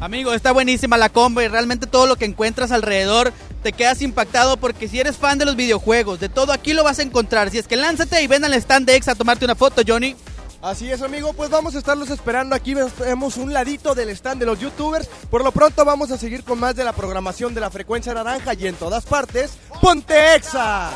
Amigo, 0.00 0.32
está 0.32 0.52
buenísima 0.52 0.96
la 0.96 1.08
combo 1.08 1.42
y 1.42 1.48
realmente 1.48 1.86
todo 1.86 2.06
lo 2.06 2.16
que 2.16 2.24
encuentras 2.24 2.70
alrededor 2.70 3.32
te 3.62 3.72
quedas 3.72 4.00
impactado 4.00 4.56
porque 4.56 4.86
si 4.86 5.00
eres 5.00 5.16
fan 5.16 5.38
de 5.38 5.44
los 5.44 5.56
videojuegos, 5.56 6.20
de 6.20 6.28
todo 6.28 6.52
aquí 6.52 6.72
lo 6.72 6.84
vas 6.84 7.00
a 7.00 7.02
encontrar. 7.02 7.50
Si 7.50 7.58
es 7.58 7.66
que 7.66 7.76
lánzate 7.76 8.22
y 8.22 8.28
ven 8.28 8.44
al 8.44 8.54
stand 8.54 8.86
de 8.86 8.94
Ex 8.94 9.08
a 9.08 9.16
tomarte 9.16 9.44
una 9.44 9.56
foto, 9.56 9.82
Johnny. 9.86 10.14
Así 10.62 10.90
es, 10.90 11.02
amigo, 11.02 11.32
pues 11.32 11.50
vamos 11.50 11.74
a 11.74 11.78
estarlos 11.78 12.10
esperando 12.10 12.54
aquí. 12.54 12.74
Vemos 13.00 13.36
un 13.36 13.52
ladito 13.52 13.94
del 13.94 14.10
stand 14.10 14.40
de 14.40 14.46
los 14.46 14.60
youtubers. 14.60 15.08
Por 15.30 15.44
lo 15.44 15.52
pronto 15.52 15.84
vamos 15.84 16.10
a 16.10 16.18
seguir 16.18 16.44
con 16.44 16.60
más 16.60 16.76
de 16.76 16.84
la 16.84 16.92
programación 16.92 17.54
de 17.54 17.60
la 17.60 17.70
frecuencia 17.70 18.14
naranja 18.14 18.54
y 18.54 18.66
en 18.66 18.74
todas 18.74 19.06
partes, 19.06 19.52
¡Ponte 19.80 20.34
Exa! 20.34 20.90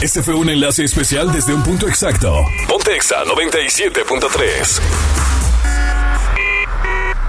Este 0.00 0.22
fue 0.22 0.34
un 0.34 0.48
enlace 0.48 0.84
especial 0.84 1.32
desde 1.32 1.54
un 1.54 1.62
punto 1.62 1.88
exacto. 1.88 2.44
Ponte 2.68 2.94
Exa 2.94 3.24
97.3. 3.24 5.45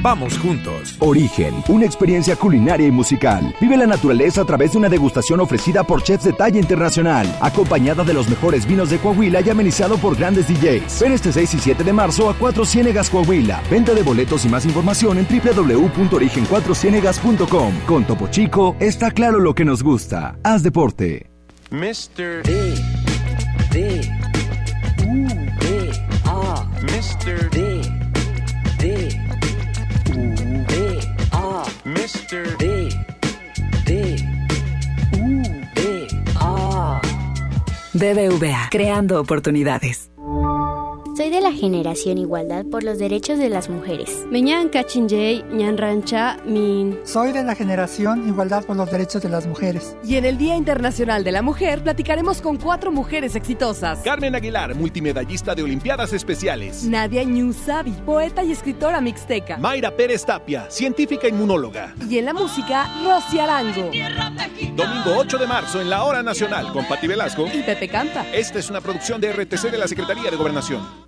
Vamos 0.00 0.38
juntos. 0.38 0.94
Origen, 1.00 1.52
una 1.68 1.84
experiencia 1.84 2.36
culinaria 2.36 2.86
y 2.86 2.92
musical. 2.92 3.52
Vive 3.60 3.76
la 3.76 3.84
naturaleza 3.86 4.42
a 4.42 4.44
través 4.44 4.70
de 4.72 4.78
una 4.78 4.88
degustación 4.88 5.40
ofrecida 5.40 5.82
por 5.82 6.04
chefs 6.04 6.22
de 6.24 6.32
talla 6.32 6.60
internacional, 6.60 7.26
acompañada 7.40 8.04
de 8.04 8.14
los 8.14 8.28
mejores 8.28 8.64
vinos 8.64 8.90
de 8.90 8.98
Coahuila 8.98 9.40
y 9.40 9.50
amenizado 9.50 9.98
por 9.98 10.16
grandes 10.16 10.46
DJs. 10.46 11.00
Ven 11.00 11.10
este 11.12 11.32
6 11.32 11.54
y 11.54 11.58
7 11.58 11.82
de 11.82 11.92
marzo 11.92 12.30
a 12.30 12.34
Cuatro 12.34 12.64
Ciénegas 12.64 13.10
Coahuila. 13.10 13.60
Venta 13.70 13.92
de 13.92 14.04
boletos 14.04 14.44
y 14.44 14.48
más 14.48 14.64
información 14.64 15.18
en 15.18 15.26
www.origen4ciénegas.com. 15.26 17.72
Con 17.86 18.04
Topo 18.04 18.28
Chico, 18.28 18.76
está 18.78 19.10
claro 19.10 19.40
lo 19.40 19.52
que 19.54 19.64
nos 19.64 19.82
gusta. 19.82 20.38
Haz 20.44 20.62
deporte. 20.62 21.28
Mr. 21.70 22.44
D. 22.44 22.74
D. 23.72 24.00
U. 25.06 25.26
D. 25.60 25.90
A. 26.24 26.64
Mr. 26.82 27.50
D. 27.50 27.50
D. 27.50 27.77
Mr. 32.28 32.58
D. 32.58 32.90
D. 33.86 34.16
U. 35.16 35.42
D. 35.74 36.08
A. 36.36 37.00
BBVA, 37.94 38.68
creando 38.70 39.18
oportunidades. 39.18 40.10
Soy 41.18 41.30
de 41.30 41.40
la 41.40 41.50
generación 41.50 42.16
Igualdad 42.16 42.64
por 42.66 42.84
los 42.84 42.96
Derechos 43.00 43.40
de 43.40 43.48
las 43.48 43.68
Mujeres. 43.68 44.24
Meñan 44.30 44.68
Kachinjay, 44.68 45.42
Ñan 45.50 45.76
Rancha, 45.76 46.36
Min. 46.44 46.96
Soy 47.02 47.32
de 47.32 47.42
la 47.42 47.56
generación 47.56 48.28
Igualdad 48.28 48.64
por 48.64 48.76
los 48.76 48.88
Derechos 48.88 49.20
de 49.20 49.28
las 49.28 49.44
Mujeres. 49.44 49.96
Y 50.04 50.14
en 50.14 50.24
el 50.24 50.38
Día 50.38 50.54
Internacional 50.54 51.24
de 51.24 51.32
la 51.32 51.42
Mujer 51.42 51.82
platicaremos 51.82 52.40
con 52.40 52.56
cuatro 52.56 52.92
mujeres 52.92 53.34
exitosas. 53.34 53.98
Carmen 54.04 54.36
Aguilar, 54.36 54.76
multimedallista 54.76 55.56
de 55.56 55.64
Olimpiadas 55.64 56.12
Especiales. 56.12 56.84
Nadia 56.84 57.24
Ñusabi, 57.24 57.90
poeta 58.06 58.44
y 58.44 58.52
escritora 58.52 59.00
mixteca. 59.00 59.56
Mayra 59.56 59.90
Pérez 59.90 60.24
Tapia, 60.24 60.70
científica 60.70 61.26
inmunóloga. 61.26 61.96
Y 62.08 62.18
en 62.18 62.26
la 62.26 62.32
música, 62.32 62.86
Rosy 63.04 63.40
Arango. 63.40 63.90
Domingo 64.76 65.16
8 65.16 65.36
de 65.36 65.46
marzo 65.48 65.80
en 65.80 65.90
la 65.90 66.04
Hora 66.04 66.22
Nacional 66.22 66.72
con 66.72 66.86
Pati 66.86 67.08
Velasco 67.08 67.44
y 67.52 67.64
Pepe 67.64 67.88
Campa. 67.88 68.24
Esta 68.32 68.60
es 68.60 68.70
una 68.70 68.80
producción 68.80 69.20
de 69.20 69.32
RTC 69.32 69.68
de 69.72 69.78
la 69.78 69.88
Secretaría 69.88 70.30
de 70.30 70.36
Gobernación. 70.36 71.07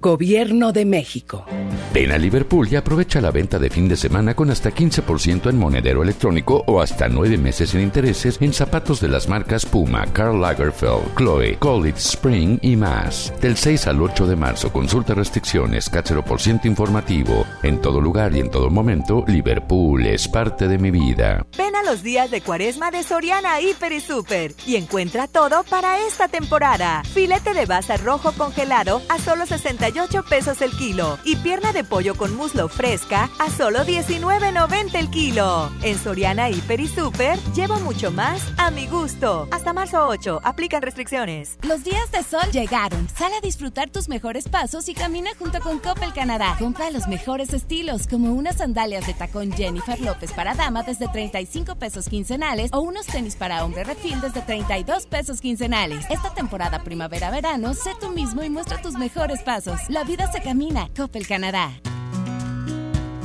Gobierno 0.00 0.72
de 0.72 0.84
México. 0.84 1.44
Ven 1.92 2.12
a 2.12 2.18
Liverpool 2.18 2.68
y 2.70 2.76
aprovecha 2.76 3.20
la 3.20 3.30
venta 3.30 3.58
de 3.58 3.70
fin 3.70 3.88
de 3.88 3.96
semana 3.96 4.34
con 4.34 4.50
hasta 4.50 4.70
15% 4.70 5.48
en 5.48 5.58
monedero 5.58 6.02
electrónico 6.02 6.62
o 6.66 6.80
hasta 6.80 7.08
9 7.08 7.38
meses 7.38 7.70
sin 7.70 7.80
intereses 7.80 8.36
en 8.40 8.52
zapatos 8.52 9.00
de 9.00 9.08
las 9.08 9.28
marcas 9.28 9.64
Puma, 9.64 10.04
Karl 10.12 10.40
Lagerfeld, 10.40 11.14
Chloe, 11.16 11.56
College 11.58 11.98
Spring 11.98 12.58
y 12.62 12.76
más. 12.76 13.32
Del 13.40 13.56
6 13.56 13.86
al 13.86 14.02
8 14.02 14.26
de 14.26 14.36
marzo, 14.36 14.72
consulta 14.72 15.14
restricciones, 15.14 15.90
por 16.26 16.40
ciento 16.40 16.68
informativo. 16.68 17.46
En 17.62 17.80
todo 17.80 18.00
lugar 18.00 18.34
y 18.34 18.40
en 18.40 18.50
todo 18.50 18.70
momento, 18.70 19.24
Liverpool 19.26 20.06
es 20.06 20.28
parte 20.28 20.68
de 20.68 20.78
mi 20.78 20.90
vida. 20.90 21.46
Ven 21.56 21.74
a 21.74 21.82
los 21.82 22.02
días 22.02 22.30
de 22.30 22.42
cuaresma 22.42 22.90
de 22.90 23.02
Soriana 23.02 23.60
Hiper 23.60 23.92
y 23.92 24.00
Super 24.00 24.52
y 24.66 24.76
encuentra 24.76 25.26
todo 25.26 25.64
para 25.64 25.98
esta 26.06 26.28
temporada. 26.28 27.02
Filete 27.04 27.54
de 27.54 27.66
basa 27.66 27.96
rojo 27.96 28.32
congelado 28.32 29.00
a 29.08 29.18
solo 29.18 29.46
68 29.86 30.24
pesos 30.24 30.62
el 30.62 30.72
kilo 30.72 31.16
y 31.24 31.36
pierna 31.36 31.72
de 31.72 31.84
pollo 31.84 32.16
con 32.16 32.34
muslo 32.36 32.66
fresca 32.66 33.30
a 33.38 33.48
solo 33.48 33.84
19.90 33.84 34.94
el 34.96 35.10
kilo. 35.10 35.70
En 35.82 35.96
Soriana 35.96 36.50
Hiper 36.50 36.80
y 36.80 36.88
Super 36.88 37.38
llevo 37.54 37.78
mucho 37.78 38.10
más 38.10 38.42
a 38.58 38.72
mi 38.72 38.88
gusto. 38.88 39.46
Hasta 39.52 39.72
marzo 39.72 40.08
8, 40.08 40.40
aplican 40.42 40.82
restricciones. 40.82 41.56
Los 41.62 41.84
días 41.84 42.10
de 42.10 42.24
sol 42.24 42.50
llegaron. 42.52 43.08
Sal 43.16 43.32
a 43.32 43.40
disfrutar 43.40 43.88
tus 43.90 44.08
mejores 44.08 44.48
pasos 44.48 44.88
y 44.88 44.94
camina 44.94 45.30
junto 45.38 45.60
con 45.60 45.78
Coppel 45.78 46.12
Canadá. 46.12 46.56
Compra 46.58 46.90
los 46.90 47.06
mejores 47.06 47.52
estilos 47.52 48.08
como 48.08 48.32
unas 48.32 48.56
sandalias 48.56 49.06
de 49.06 49.14
tacón 49.14 49.52
Jennifer 49.52 50.00
López 50.00 50.32
para 50.32 50.56
dama 50.56 50.82
desde 50.82 51.06
35 51.06 51.76
pesos 51.76 52.08
quincenales 52.08 52.70
o 52.72 52.80
unos 52.80 53.06
tenis 53.06 53.36
para 53.36 53.64
hombre 53.64 53.84
refil 53.84 54.20
desde 54.20 54.40
32 54.40 55.06
pesos 55.06 55.40
quincenales. 55.40 56.06
Esta 56.10 56.34
temporada 56.34 56.82
primavera-verano, 56.82 57.72
sé 57.74 57.92
tú 58.00 58.10
mismo 58.10 58.42
y 58.42 58.50
muestra 58.50 58.82
tus 58.82 58.94
mejores 58.94 59.42
pasos. 59.42 59.75
La 59.88 60.04
vida 60.04 60.30
se 60.30 60.40
camina. 60.40 60.88
Coppel 60.96 61.26
Canadá. 61.26 61.70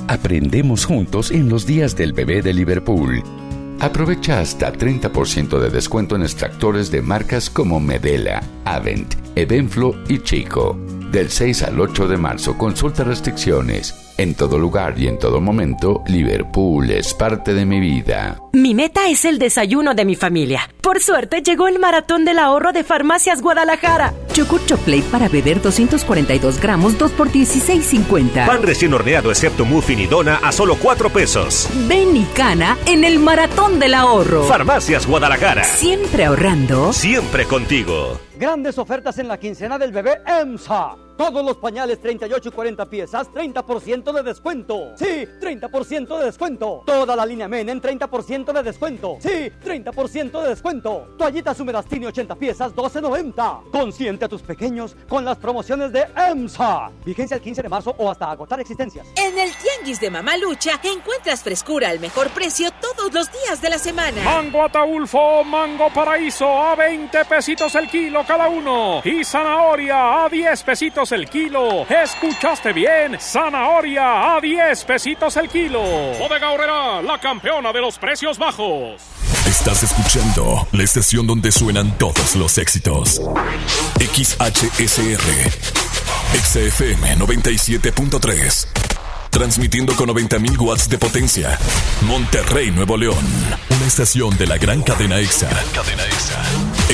Aprendemos 0.07 0.85
juntos 0.85 1.31
en 1.31 1.49
los 1.49 1.65
días 1.65 1.95
del 1.95 2.13
bebé 2.13 2.41
de 2.41 2.53
Liverpool. 2.53 3.23
Aprovecha 3.79 4.39
hasta 4.39 4.71
30% 4.71 5.59
de 5.59 5.69
descuento 5.69 6.15
en 6.15 6.21
extractores 6.21 6.91
de 6.91 7.01
marcas 7.01 7.49
como 7.49 7.79
Medela, 7.79 8.43
Avent, 8.65 9.15
Evenflo 9.35 9.95
y 10.07 10.19
Chico. 10.19 10.77
Del 11.11 11.29
6 11.29 11.63
al 11.63 11.79
8 11.79 12.07
de 12.07 12.17
marzo, 12.17 12.57
consulta 12.57 13.03
restricciones. 13.03 14.10
En 14.21 14.35
todo 14.35 14.59
lugar 14.59 14.99
y 14.99 15.07
en 15.07 15.17
todo 15.17 15.41
momento, 15.41 16.03
Liverpool 16.05 16.91
es 16.91 17.11
parte 17.11 17.55
de 17.55 17.65
mi 17.65 17.79
vida. 17.79 18.37
Mi 18.53 18.75
meta 18.75 19.09
es 19.09 19.25
el 19.25 19.39
desayuno 19.39 19.95
de 19.95 20.05
mi 20.05 20.15
familia. 20.15 20.69
Por 20.79 20.99
suerte 20.99 21.41
llegó 21.41 21.67
el 21.67 21.79
maratón 21.79 22.23
del 22.23 22.37
ahorro 22.37 22.71
de 22.71 22.83
Farmacias 22.83 23.41
Guadalajara. 23.41 24.13
Yogur 24.35 24.63
Choplate 24.67 25.05
para 25.11 25.27
beber 25.27 25.59
242 25.59 26.61
gramos, 26.61 26.99
2 26.99 27.11
por 27.13 27.31
16.50. 27.31 28.45
Pan 28.45 28.61
recién 28.61 28.93
horneado 28.93 29.31
excepto 29.31 29.65
muffin 29.65 30.01
y 30.01 30.05
dona 30.05 30.35
a 30.35 30.51
solo 30.51 30.75
4 30.75 31.09
pesos. 31.09 31.67
Ven 31.87 32.15
y 32.15 32.25
cana 32.35 32.77
en 32.85 33.03
el 33.03 33.17
maratón 33.17 33.79
del 33.79 33.95
ahorro. 33.95 34.43
Farmacias 34.43 35.07
Guadalajara. 35.07 35.63
Siempre 35.63 36.25
ahorrando. 36.25 36.93
Siempre 36.93 37.45
contigo. 37.45 38.19
Grandes 38.37 38.77
ofertas 38.77 39.17
en 39.17 39.27
la 39.27 39.39
quincena 39.39 39.79
del 39.79 39.91
bebé 39.91 40.21
EMSA. 40.27 40.95
Todos 41.21 41.45
los 41.45 41.57
pañales 41.57 42.01
38 42.01 42.49
y 42.49 42.51
40 42.51 42.89
piezas, 42.89 43.29
30% 43.29 44.11
de 44.11 44.23
descuento. 44.23 44.93
Sí, 44.95 45.27
30% 45.39 46.17
de 46.17 46.25
descuento. 46.25 46.81
Toda 46.83 47.15
la 47.15 47.27
línea 47.27 47.47
Men 47.47 47.69
en 47.69 47.79
30% 47.79 48.51
de 48.51 48.63
descuento. 48.63 49.17
Sí, 49.19 49.51
30% 49.63 50.41
de 50.41 50.49
descuento. 50.49 51.09
Toallitas 51.19 51.59
húmedas 51.59 51.85
Tini 51.85 52.07
80 52.07 52.33
piezas, 52.33 52.73
12.90. 52.73 53.69
Consiente 53.69 54.25
a 54.25 54.29
tus 54.29 54.41
pequeños 54.41 54.95
con 55.07 55.23
las 55.23 55.37
promociones 55.37 55.91
de 55.91 56.07
EMSA. 56.31 56.89
Vigencia 57.05 57.35
el 57.35 57.43
15 57.43 57.61
de 57.61 57.69
marzo 57.69 57.93
o 57.99 58.09
hasta 58.09 58.31
agotar 58.31 58.59
existencias. 58.59 59.05
En 59.15 59.37
el 59.37 59.51
Tianguis 59.55 59.99
de 59.99 60.09
Mamalucha 60.09 60.79
encuentras 60.83 61.43
frescura 61.43 61.89
al 61.89 61.99
mejor 61.99 62.29
precio 62.29 62.71
todos 62.81 63.13
los 63.13 63.31
días 63.31 63.61
de 63.61 63.69
la 63.69 63.77
semana. 63.77 64.23
Mango 64.23 64.63
Ataulfo, 64.63 65.43
Mango 65.43 65.91
Paraíso 65.93 66.47
a 66.47 66.75
20 66.75 67.25
pesitos 67.25 67.75
el 67.75 67.87
kilo 67.89 68.23
cada 68.25 68.49
uno. 68.49 69.01
Y 69.05 69.23
zanahoria 69.23 70.25
a 70.25 70.27
10 70.27 70.63
pesitos 70.63 71.10
el 71.11 71.29
kilo. 71.29 71.85
¿Escuchaste 71.87 72.73
bien? 72.73 73.17
Zanahoria 73.19 74.35
a 74.35 74.41
10 74.41 74.83
pesitos 74.85 75.37
el 75.37 75.49
kilo. 75.49 75.81
Bodega 76.19 76.51
Horrera, 76.51 77.01
la 77.01 77.19
campeona 77.19 77.71
de 77.71 77.81
los 77.81 77.97
precios 77.97 78.37
bajos. 78.37 79.01
Estás 79.45 79.83
escuchando 79.83 80.67
la 80.71 80.83
estación 80.83 81.27
donde 81.27 81.51
suenan 81.51 81.97
todos 81.97 82.35
los 82.35 82.57
éxitos. 82.57 83.21
XHSR. 83.99 85.21
XFM 86.33 87.17
97.3. 87.17 88.67
Transmitiendo 89.29 89.95
con 89.95 90.09
90.000 90.09 90.59
watts 90.59 90.89
de 90.89 90.97
potencia. 90.97 91.57
Monterrey, 92.01 92.71
Nuevo 92.71 92.97
León. 92.97 93.25
Una 93.69 93.85
estación 93.85 94.37
de 94.37 94.47
la 94.47 94.57
gran 94.57 94.81
cadena 94.83 95.19
EXA. 95.19 95.49
cadena 95.73 96.03
EXA. 96.05 96.43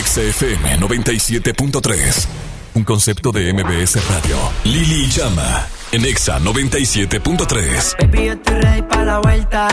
XFM 0.03 0.79
97.3. 0.79 2.46
Un 2.77 2.83
concepto 2.83 3.31
de 3.31 3.51
MBS 3.53 4.07
Radio. 4.07 4.37
Lili 4.63 5.07
Llama. 5.07 5.65
En 5.91 6.05
EXA 6.05 6.37
97.3. 6.37 7.95
Baby, 7.99 8.25
yo 8.27 8.33
estoy 8.33 8.53
ready 8.53 8.81
para 8.83 9.03
la 9.03 9.17
vuelta. 9.17 9.67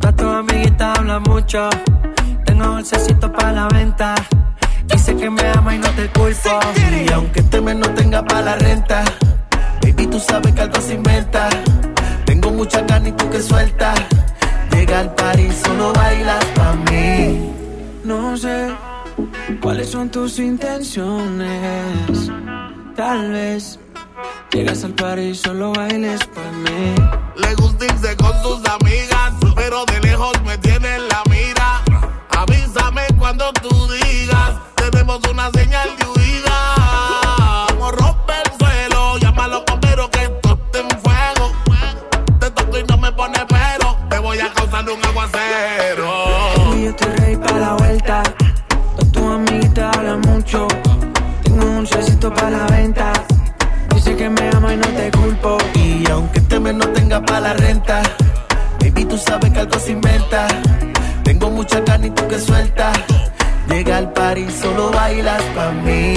Toda 0.00 0.16
tu 0.16 0.28
amiguita 0.28 0.94
habla 0.94 1.20
mucho. 1.20 1.70
Tengo 2.44 2.72
bolsecito 2.72 3.32
para 3.32 3.52
la 3.52 3.68
venta. 3.68 4.16
Dice 4.88 5.14
que 5.14 5.30
me 5.30 5.48
ama 5.50 5.76
y 5.76 5.78
no 5.78 5.88
te 5.90 6.08
culpo. 6.08 6.58
Y 7.06 7.12
aunque 7.12 7.38
este 7.38 7.60
mes 7.60 7.76
no 7.76 7.88
tenga 7.90 8.24
para 8.24 8.42
la 8.42 8.56
renta. 8.56 9.04
Baby, 9.80 10.08
tú 10.08 10.18
sabes 10.18 10.52
que 10.54 10.60
algo 10.60 10.80
se 10.80 10.94
inventa. 10.94 11.48
Tengo 12.24 12.50
mucha 12.50 12.80
ganas 12.80 13.10
y 13.10 13.12
tú 13.12 13.30
que 13.30 13.40
sueltas. 13.40 13.96
Llega 14.72 14.98
al 14.98 15.14
París, 15.14 15.54
solo 15.64 15.92
bailas 15.92 16.44
para 16.46 16.74
mí. 16.90 17.52
No 18.02 18.36
sé 18.36 18.74
cuáles 19.60 19.90
son 19.90 20.10
tus 20.10 20.38
intenciones. 20.38 22.30
Tal 22.96 23.30
vez 23.30 23.78
llegas 24.52 24.84
al 24.84 24.94
París, 24.94 25.40
solo 25.40 25.72
bailes 25.72 26.20
para 26.26 26.52
mí. 26.52 26.94
Le 27.36 27.54
gusta 27.56 27.86
irse 27.86 28.16
con 28.16 28.32
sus 28.42 28.60
amigas, 28.68 29.32
pero 29.56 29.84
de 29.86 30.00
lejos 30.00 30.32
me 30.44 30.56
tiene 30.58 30.96
en 30.96 31.08
la 31.08 31.22
mira. 31.28 31.82
Avísame 32.30 33.02
cuando 33.18 33.52
tú 33.54 33.88
digas, 33.92 34.54
tenemos 34.76 35.20
una 35.30 35.50
señal 35.50 35.88
de 35.98 36.06
huida. 36.06 37.66
Como 37.68 37.90
rompe 37.92 38.32
el 38.44 38.58
suelo, 38.58 39.18
llámalo 39.18 39.64
pero 39.80 40.10
que 40.10 40.22
esto 40.24 40.58
en 40.74 41.00
fuego. 41.00 41.52
Te 42.38 42.50
toco 42.50 42.78
y 42.78 42.84
no 42.84 42.96
me 42.98 43.10
pone 43.12 43.44
pero, 43.48 43.96
te 44.08 44.18
voy 44.18 44.38
a 44.38 44.52
causar 44.52 44.88
un 44.88 45.04
aguacero. 45.04 46.74
Yo 46.76 46.90
estoy 46.90 47.08
ready 47.16 47.36
para 47.36 47.58
la 47.58 47.74
vuelta. 47.74 48.22
Tu 49.24 49.30
amiguita 49.30 49.90
habla 49.90 50.18
mucho. 50.18 50.68
Tengo 51.44 51.64
un 51.64 51.76
dulcecito 51.76 52.30
para 52.34 52.50
la 52.50 52.66
venta. 52.66 53.10
Dice 53.94 54.14
que 54.14 54.28
me 54.28 54.50
ama 54.50 54.74
y 54.74 54.76
no 54.76 54.86
te 54.88 55.10
culpo. 55.12 55.56
Y 55.72 56.06
aunque 56.10 56.40
este 56.40 56.60
mes 56.60 56.74
no 56.74 56.86
tenga 56.88 57.22
para 57.22 57.40
la 57.40 57.54
renta, 57.54 58.02
baby, 58.80 59.06
tú 59.06 59.16
sabes 59.16 59.50
que 59.50 59.60
algo 59.60 59.78
se 59.78 59.92
inventa. 59.92 60.46
Tengo 61.22 61.48
mucha 61.48 61.80
ganas 61.80 62.08
y 62.08 62.10
tú 62.10 62.28
que 62.28 62.38
sueltas. 62.38 62.98
Llega 63.66 63.96
al 63.96 64.12
París, 64.12 64.58
solo 64.60 64.90
bailas 64.90 65.42
para 65.54 65.72
mí. 65.72 66.16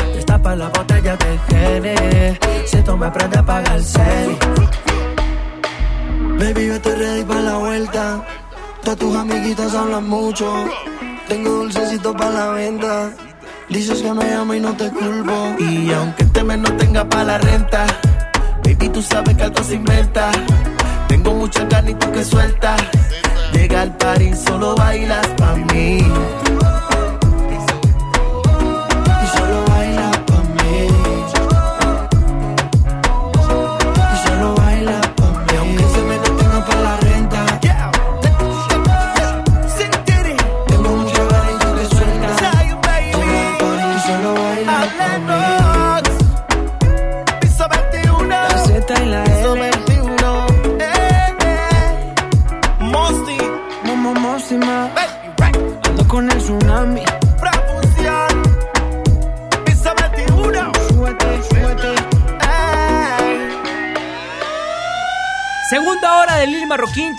Tapa 0.41 0.55
la 0.55 0.69
botella 0.69 1.15
de 1.17 1.39
Gene. 1.49 2.39
Si 2.65 2.81
tú 2.81 2.97
me 2.97 3.05
aprendes 3.05 3.39
a 3.39 3.45
pagar 3.45 3.75
el 3.75 3.83
serie. 3.83 4.39
Baby, 6.39 6.65
yo 6.65 6.73
estoy 6.73 6.95
ready 6.95 7.23
para 7.23 7.41
la 7.41 7.57
vuelta. 7.57 8.25
Todas 8.81 8.97
tus 8.97 9.15
amiguitas 9.15 9.75
hablan 9.75 10.09
mucho. 10.09 10.51
Tengo 11.27 11.49
dulcecito 11.51 12.13
para 12.13 12.31
la 12.31 12.47
venta. 12.53 13.11
Dices 13.69 14.01
que 14.01 14.11
me 14.11 14.33
amo 14.33 14.55
y 14.55 14.59
no 14.59 14.75
te 14.75 14.89
culpo. 14.89 15.55
Y 15.59 15.93
aunque 15.93 16.23
este 16.23 16.43
mes 16.43 16.57
no 16.57 16.75
tenga 16.75 17.07
para 17.07 17.23
la 17.23 17.37
renta, 17.37 17.85
baby, 18.63 18.89
tú 18.89 19.03
sabes 19.03 19.37
que 19.37 19.43
algo 19.43 19.63
se 19.63 19.75
inventa. 19.75 20.31
Tengo 21.07 21.35
mucha 21.35 21.67
carne 21.67 21.91
y 21.91 21.93
tú 21.93 22.11
que 22.11 22.23
suelta. 22.23 22.77
Llega 23.53 23.83
al 23.83 23.95
party, 23.95 24.33
solo 24.33 24.75
bailas 24.75 25.27
pa' 25.37 25.55
mí. 25.71 25.99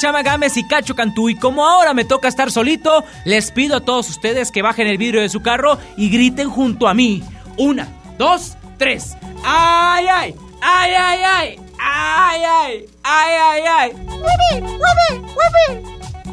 Chama 0.02 0.24
Gámez 0.24 0.56
y 0.56 0.64
Cacho 0.64 0.96
Cantú. 0.96 1.28
Y 1.28 1.36
como 1.36 1.64
ahora 1.64 1.94
me 1.94 2.04
toca 2.04 2.26
estar 2.26 2.50
solito, 2.50 3.04
les 3.24 3.52
pido 3.52 3.76
a 3.76 3.80
todos 3.82 4.10
ustedes 4.10 4.50
que 4.50 4.60
bajen 4.60 4.88
el 4.88 4.98
vidrio 4.98 5.20
de 5.20 5.28
su 5.28 5.42
carro 5.42 5.78
y 5.96 6.10
griten 6.10 6.50
junto 6.50 6.88
a 6.88 6.94
mí. 6.94 7.22
Una, 7.56 7.86
dos, 8.18 8.56
tres. 8.78 9.16
¡Ay, 9.44 10.06
ay! 10.10 10.34
¡Ay, 10.60 10.90
ay, 10.98 11.20
ay! 11.24 11.60
¡Ay, 11.78 12.42
ay! 12.44 12.86
¡Ay, 13.04 13.34
ay, 13.40 13.62
ay! 13.78 13.92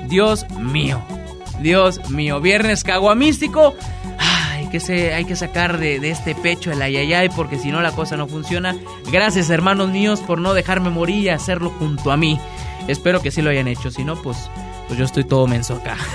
Dios 0.07 0.49
mío. 0.49 0.99
Dios 1.59 2.09
mío. 2.09 2.41
Viernes 2.41 2.83
caguamístico. 2.83 3.75
Ay, 4.17 4.67
que 4.69 4.79
se, 4.79 5.13
hay 5.13 5.25
que 5.25 5.35
sacar 5.35 5.77
de, 5.77 5.99
de, 5.99 6.09
este 6.09 6.33
pecho 6.33 6.71
el 6.71 6.81
ayayay 6.81 7.29
porque 7.29 7.59
si 7.59 7.71
no 7.71 7.81
la 7.83 7.91
cosa 7.91 8.17
no 8.17 8.27
funciona. 8.27 8.75
Gracias 9.11 9.51
hermanos 9.51 9.89
míos 9.89 10.21
por 10.25 10.41
no 10.41 10.55
dejarme 10.55 10.89
morir 10.89 11.25
y 11.25 11.29
hacerlo 11.29 11.69
junto 11.77 12.11
a 12.11 12.17
mí. 12.17 12.39
Espero 12.87 13.21
que 13.21 13.31
sí 13.31 13.41
lo 13.41 13.49
hayan 13.49 13.67
hecho. 13.67 13.91
Si 13.91 14.03
no, 14.03 14.15
pues, 14.15 14.49
pues 14.87 14.97
yo 14.97 15.05
estoy 15.05 15.23
todo 15.23 15.47
menso 15.47 15.75
acá. 15.75 15.97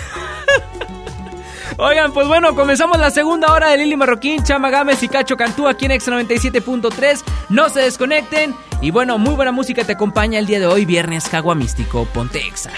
Oigan, 1.77 2.13
pues 2.13 2.29
bueno, 2.29 2.55
comenzamos 2.55 2.99
la 2.99 3.11
segunda 3.11 3.53
hora 3.53 3.71
de 3.71 3.79
Lili 3.79 3.97
Marroquín, 3.97 4.45
Chama 4.45 4.71
Gámez 4.71 5.03
y 5.03 5.09
Cacho 5.09 5.37
Cantú 5.37 5.67
aquí 5.67 5.87
en 5.87 5.91
Extra 5.91 6.21
97.3. 6.21 7.23
No 7.49 7.69
se 7.69 7.81
desconecten. 7.81 8.55
Y 8.81 8.91
bueno, 8.91 9.19
muy 9.19 9.35
buena 9.35 9.51
música 9.51 9.85
te 9.85 9.93
acompaña 9.93 10.39
el 10.39 10.47
día 10.47 10.61
de 10.61 10.67
hoy, 10.67 10.85
viernes 10.85 11.29
Caguamístico. 11.29 12.05
Ponte 12.07 12.47
Exa. 12.47 12.71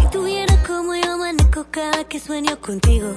Si 0.00 0.06
tuviera 0.10 0.62
como 0.64 0.94
yo 0.94 1.18
manejo 1.18 1.66
cada 1.70 2.04
que 2.04 2.20
sueño 2.20 2.60
contigo. 2.60 3.12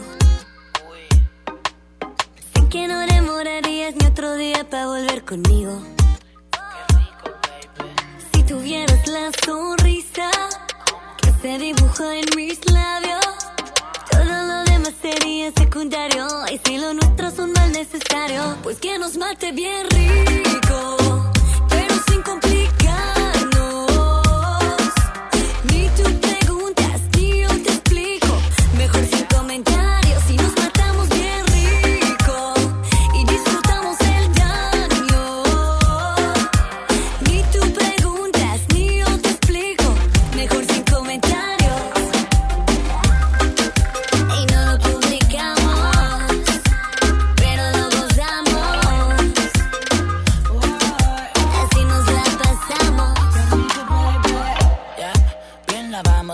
Sé 2.53 2.67
que 2.69 2.87
no 2.87 2.99
demorarías 2.99 3.95
ni 3.95 4.05
otro 4.07 4.35
día 4.35 4.67
para 4.67 4.87
volver 4.87 5.23
conmigo 5.23 5.79
tuvieras 8.51 9.07
la 9.07 9.31
sonrisa 9.45 10.29
que 11.21 11.31
se 11.41 11.57
dibuja 11.57 12.17
en 12.17 12.25
mis 12.35 12.59
labios, 12.69 13.25
todo 14.11 14.25
lo 14.25 14.63
demás 14.65 14.93
sería 15.01 15.51
secundario. 15.53 16.27
Y 16.51 16.59
si 16.65 16.77
lo 16.77 16.93
nuestro 16.93 17.29
es 17.29 17.39
un 17.39 17.53
mal 17.53 17.71
necesario, 17.71 18.57
pues 18.61 18.77
que 18.79 18.99
nos 18.99 19.15
mate 19.15 19.53
bien 19.53 19.87
rico, 19.91 21.30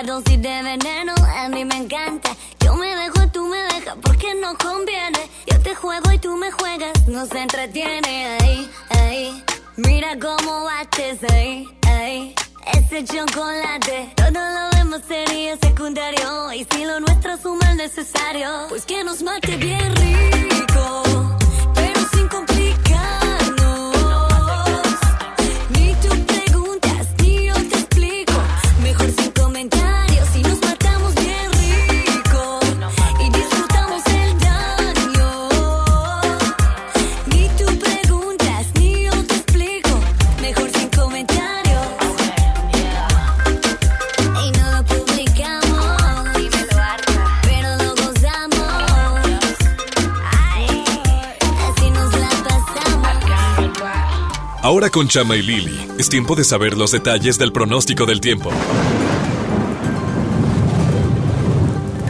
Esta 0.00 0.18
de 0.18 0.62
veneno 0.62 1.12
a 1.36 1.48
mí 1.50 1.62
me 1.62 1.76
encanta. 1.76 2.34
Yo 2.60 2.74
me 2.74 2.96
dejo, 2.96 3.28
tú 3.30 3.46
me 3.48 3.58
dejas, 3.58 3.96
porque 4.00 4.34
no 4.34 4.56
conviene. 4.56 5.28
Yo 5.46 5.60
te 5.60 5.74
juego 5.74 6.10
y 6.10 6.18
tú 6.18 6.38
me 6.38 6.50
juegas, 6.50 7.06
nos 7.06 7.30
entretiene. 7.32 8.38
Ahí, 8.40 8.70
ahí, 8.98 9.44
mira 9.76 10.18
cómo 10.18 10.64
bates 10.64 11.18
ahí, 11.30 11.68
ahí. 11.86 12.34
Ese 12.72 13.04
chocolate, 13.04 14.14
todo 14.16 14.30
lo 14.30 14.70
demás 14.78 15.02
sería 15.06 15.58
secundario. 15.58 16.50
Y 16.54 16.66
si 16.70 16.86
lo 16.86 16.98
nuestro 17.00 17.34
es 17.34 17.44
un 17.44 17.58
mal 17.58 17.76
necesario, 17.76 18.48
pues 18.70 18.86
que 18.86 19.04
nos 19.04 19.22
mate 19.22 19.58
bien 19.58 19.94
rico, 19.96 21.02
Ahora 54.70 54.88
con 54.88 55.08
Chama 55.08 55.34
y 55.34 55.42
Lili, 55.42 55.88
es 55.98 56.08
tiempo 56.08 56.36
de 56.36 56.44
saber 56.44 56.78
los 56.78 56.92
detalles 56.92 57.36
del 57.38 57.50
pronóstico 57.50 58.06
del 58.06 58.20
tiempo. 58.20 58.52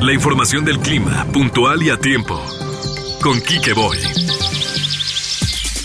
La 0.03 0.13
información 0.13 0.67
del 0.67 0.79
clima, 0.79 1.27
puntual 1.33 1.83
y 1.83 1.89
a 1.89 1.97
tiempo. 1.97 2.39
Con 3.23 3.41
Quique 3.41 3.73
Boy. 3.73 3.97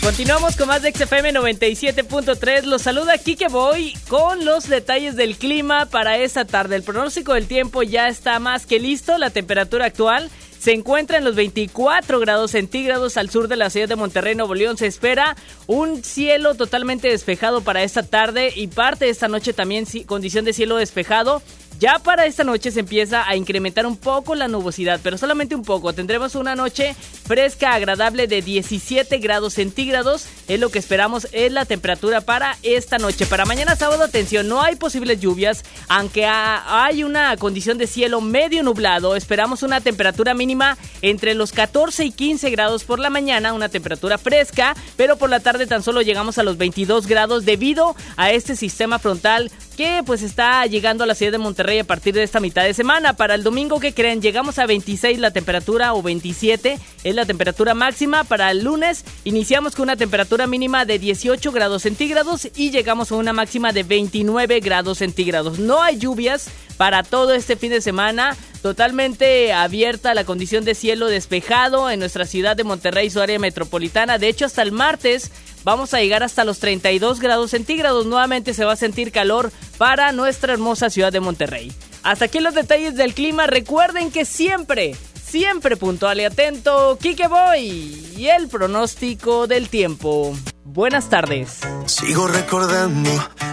Continuamos 0.05 0.55
con 0.55 0.67
más 0.67 0.81
de 0.81 0.91
XFM 0.91 1.33
97.3. 1.33 2.63
Los 2.65 2.81
saluda 2.81 3.17
Kike 3.17 3.47
Boy 3.47 3.93
con 4.09 4.43
los 4.43 4.67
detalles 4.67 5.15
del 5.15 5.37
clima 5.37 5.85
para 5.85 6.17
esta 6.17 6.43
tarde. 6.43 6.75
El 6.75 6.83
pronóstico 6.83 7.33
del 7.33 7.47
tiempo 7.47 7.83
ya 7.83 8.09
está 8.09 8.37
más 8.39 8.65
que 8.65 8.79
listo. 8.79 9.17
La 9.17 9.29
temperatura 9.29 9.85
actual 9.85 10.29
se 10.59 10.73
encuentra 10.73 11.17
en 11.17 11.23
los 11.23 11.35
24 11.35 12.19
grados 12.19 12.51
centígrados 12.51 13.17
al 13.17 13.29
sur 13.29 13.47
de 13.47 13.55
la 13.55 13.69
ciudad 13.69 13.87
de 13.87 13.95
Monterrey, 13.95 14.35
Nuevo 14.35 14.55
León. 14.55 14.77
Se 14.77 14.87
espera 14.87 15.35
un 15.67 16.03
cielo 16.03 16.55
totalmente 16.55 17.07
despejado 17.07 17.61
para 17.61 17.83
esta 17.83 18.03
tarde 18.03 18.51
y 18.55 18.67
parte 18.67 19.05
de 19.05 19.11
esta 19.11 19.27
noche 19.27 19.53
también 19.53 19.85
condición 20.05 20.45
de 20.45 20.53
cielo 20.53 20.77
despejado. 20.77 21.41
Ya 21.85 21.99
para 21.99 22.25
esta 22.25 22.43
noche 22.43 22.71
se 22.71 22.79
empieza 22.79 23.29
a 23.29 23.35
incrementar 23.35 23.85
un 23.85 23.95
poco 23.95 24.33
la 24.33 24.47
nubosidad, 24.47 24.99
pero 25.03 25.19
solamente 25.19 25.53
un 25.53 25.61
poco. 25.61 25.93
Tendremos 25.93 26.33
una 26.33 26.55
noche 26.55 26.95
fresca, 27.27 27.75
agradable 27.75 28.25
de 28.25 28.41
17 28.41 29.19
grados 29.19 29.53
centígrados. 29.53 30.25
Es 30.47 30.59
lo 30.59 30.71
que 30.71 30.79
esperamos, 30.79 31.27
es 31.31 31.51
la 31.51 31.65
temperatura 31.65 32.21
para 32.21 32.57
esta 32.63 32.97
noche. 32.97 33.27
Para 33.27 33.45
mañana 33.45 33.75
sábado, 33.75 34.03
atención, 34.03 34.47
no 34.47 34.63
hay 34.63 34.77
posibles 34.77 35.19
lluvias, 35.19 35.63
aunque 35.87 36.25
hay 36.25 37.03
una 37.03 37.37
condición 37.37 37.77
de 37.77 37.85
cielo 37.85 38.19
medio 38.19 38.63
nublado. 38.63 39.15
Esperamos 39.15 39.61
una 39.61 39.79
temperatura 39.79 40.33
mínima 40.33 40.79
entre 41.03 41.35
los 41.35 41.51
14 41.51 42.03
y 42.03 42.11
15 42.11 42.49
grados 42.49 42.83
por 42.83 42.97
la 42.97 43.11
mañana, 43.11 43.53
una 43.53 43.69
temperatura 43.69 44.17
fresca, 44.17 44.75
pero 44.97 45.17
por 45.17 45.29
la 45.29 45.39
tarde 45.39 45.67
tan 45.67 45.83
solo 45.83 46.01
llegamos 46.01 46.39
a 46.39 46.43
los 46.43 46.57
22 46.57 47.05
grados 47.05 47.45
debido 47.45 47.95
a 48.17 48.31
este 48.31 48.55
sistema 48.55 48.97
frontal 48.97 49.51
que 49.75 50.01
pues 50.05 50.23
está 50.23 50.65
llegando 50.65 51.03
a 51.03 51.07
la 51.07 51.15
ciudad 51.15 51.31
de 51.31 51.37
Monterrey 51.37 51.79
a 51.79 51.83
partir 51.83 52.13
de 52.13 52.23
esta 52.23 52.39
mitad 52.39 52.63
de 52.63 52.73
semana. 52.73 53.13
Para 53.13 53.35
el 53.35 53.43
domingo, 53.43 53.79
que 53.79 53.93
creen? 53.93 54.21
Llegamos 54.21 54.57
a 54.57 54.65
26 54.65 55.19
la 55.19 55.31
temperatura 55.31 55.93
o 55.93 56.01
27 56.01 56.79
es 57.03 57.15
la 57.15 57.25
temperatura 57.25 57.73
máxima. 57.73 58.23
Para 58.23 58.51
el 58.51 58.63
lunes 58.63 59.05
iniciamos 59.23 59.75
con 59.75 59.83
una 59.83 59.95
temperatura 59.95 60.47
mínima 60.47 60.85
de 60.85 60.99
18 60.99 61.51
grados 61.51 61.83
centígrados 61.83 62.47
y 62.55 62.71
llegamos 62.71 63.11
a 63.11 63.15
una 63.15 63.33
máxima 63.33 63.73
de 63.73 63.83
29 63.83 64.59
grados 64.61 64.99
centígrados. 64.99 65.59
No 65.59 65.83
hay 65.83 65.97
lluvias 65.97 66.49
para 66.77 67.03
todo 67.03 67.33
este 67.33 67.55
fin 67.55 67.71
de 67.71 67.81
semana. 67.81 68.35
Totalmente 68.61 69.53
abierta 69.53 70.13
la 70.13 70.23
condición 70.23 70.65
de 70.65 70.75
cielo 70.75 71.07
despejado 71.07 71.89
en 71.89 71.99
nuestra 71.99 72.25
ciudad 72.25 72.55
de 72.55 72.63
Monterrey, 72.63 73.09
su 73.09 73.21
área 73.21 73.37
metropolitana. 73.39 74.17
De 74.17 74.27
hecho, 74.27 74.45
hasta 74.45 74.61
el 74.61 74.71
martes 74.71 75.31
vamos 75.65 75.93
a 75.93 75.99
llegar 75.99 76.23
hasta 76.23 76.45
los 76.45 76.59
32 76.59 77.19
grados 77.19 77.51
centígrados. 77.51 78.05
Nuevamente 78.05 78.53
se 78.53 78.63
va 78.63 78.73
a 78.73 78.77
sentir 78.77 79.11
calor 79.11 79.51
para 79.77 80.13
nuestra 80.13 80.53
hermosa 80.53 80.89
ciudad 80.89 81.11
de 81.11 81.19
Monterrey. 81.19 81.73
Hasta 82.03 82.25
aquí 82.25 82.39
los 82.39 82.53
detalles 82.53 82.95
del 82.95 83.13
clima. 83.13 83.47
Recuerden 83.47 84.11
que 84.11 84.23
siempre, 84.23 84.95
siempre 85.21 85.75
puntual 85.75 86.21
y 86.21 86.25
atento, 86.25 86.97
Kike 87.01 87.27
Boy 87.27 88.13
y 88.15 88.27
el 88.27 88.47
pronóstico 88.47 89.47
del 89.47 89.67
tiempo. 89.67 90.33
Buenas 90.63 91.09
tardes. 91.09 91.59
Sigo 91.85 92.27
recordando 92.27 93.09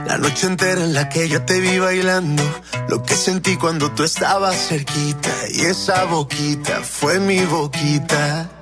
la 0.06 0.18
noche 0.18 0.46
entera 0.46 0.82
en 0.82 0.92
la 0.92 1.08
que 1.08 1.28
yo 1.28 1.44
te 1.44 1.60
vi 1.60 1.78
bailando. 1.78 2.42
Lo 2.88 3.02
que 3.02 3.14
sentí 3.14 3.56
cuando 3.56 3.90
tú 3.92 4.02
estabas 4.02 4.68
cerquita. 4.68 5.30
Y 5.50 5.62
esa 5.62 6.04
boquita 6.04 6.82
fue 6.82 7.20
mi 7.20 7.44
boquita. 7.44 8.61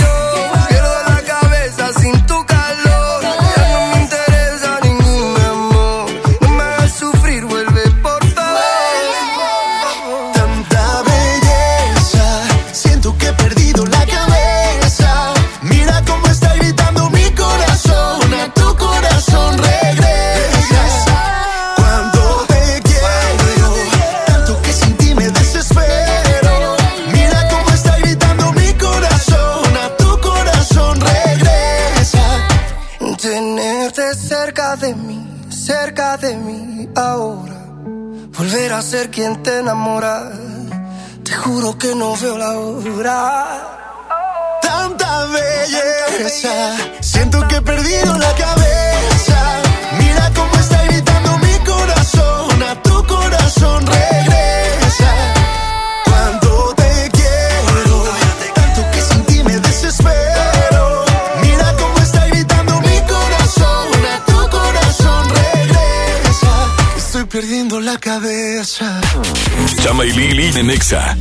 juro 42.21 42.37
que 42.37 42.37
no 42.37 42.37
veo 42.37 42.37
la 42.37 42.59
hora. 42.59 43.61
Tanta 44.61 45.25
belleza, 45.25 46.77
siento 47.01 47.47
que 47.47 47.55
he 47.57 47.61
perdido 47.61 48.17
la 48.17 48.33
cabeza. 48.35 49.61
Mira 49.99 50.31
cómo 50.35 50.53
está 50.55 50.83
gritando 50.85 51.37
mi 51.39 51.59
corazón, 51.65 52.63
a 52.63 52.81
tu 52.81 53.05
corazón 53.05 53.85
regresa. 53.87 54.31
perdiendo 67.29 67.79
la 67.79 67.97
cabeza. 67.97 68.99
Chama 69.81 70.03
y 70.05 70.11
Lili 70.11 70.51
de 70.51 70.63
Nexa. 70.63 71.15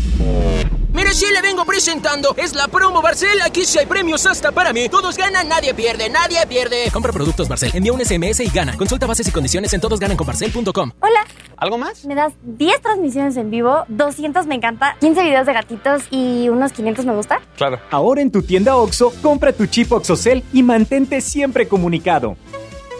Presentando. 1.80 2.34
Es 2.36 2.54
la 2.54 2.68
promo 2.68 3.00
Barcel. 3.00 3.40
Aquí 3.40 3.64
sí 3.64 3.78
hay 3.78 3.86
premios 3.86 4.26
hasta 4.26 4.52
para 4.52 4.70
mí. 4.70 4.90
Todos 4.90 5.16
ganan, 5.16 5.48
nadie 5.48 5.72
pierde, 5.72 6.10
nadie 6.10 6.36
pierde. 6.46 6.90
Compra 6.92 7.10
productos 7.10 7.48
Barcel. 7.48 7.70
Envía 7.72 7.94
un 7.94 8.04
SMS 8.04 8.40
y 8.40 8.50
gana. 8.50 8.76
Consulta 8.76 9.06
bases 9.06 9.26
y 9.28 9.32
condiciones 9.32 9.72
en 9.72 9.80
todosgananconbarcel.com. 9.80 10.92
Hola. 11.00 11.20
¿Algo 11.56 11.78
más? 11.78 12.04
Me 12.04 12.14
das 12.14 12.34
10 12.42 12.82
transmisiones 12.82 13.36
en 13.38 13.50
vivo, 13.50 13.84
200 13.88 14.46
me 14.46 14.54
encanta, 14.54 14.96
15 15.00 15.22
videos 15.22 15.46
de 15.46 15.52
gatitos 15.52 16.02
y 16.10 16.48
unos 16.48 16.72
500 16.72 17.04
me 17.04 17.14
gusta. 17.14 17.40
Claro. 17.56 17.78
Ahora 17.90 18.22
en 18.22 18.30
tu 18.30 18.42
tienda 18.42 18.76
OXO, 18.76 19.12
compra 19.22 19.52
tu 19.52 19.66
chip 19.66 19.92
OXOCEL 19.92 20.42
y 20.54 20.62
mantente 20.62 21.20
siempre 21.20 21.68
comunicado. 21.68 22.36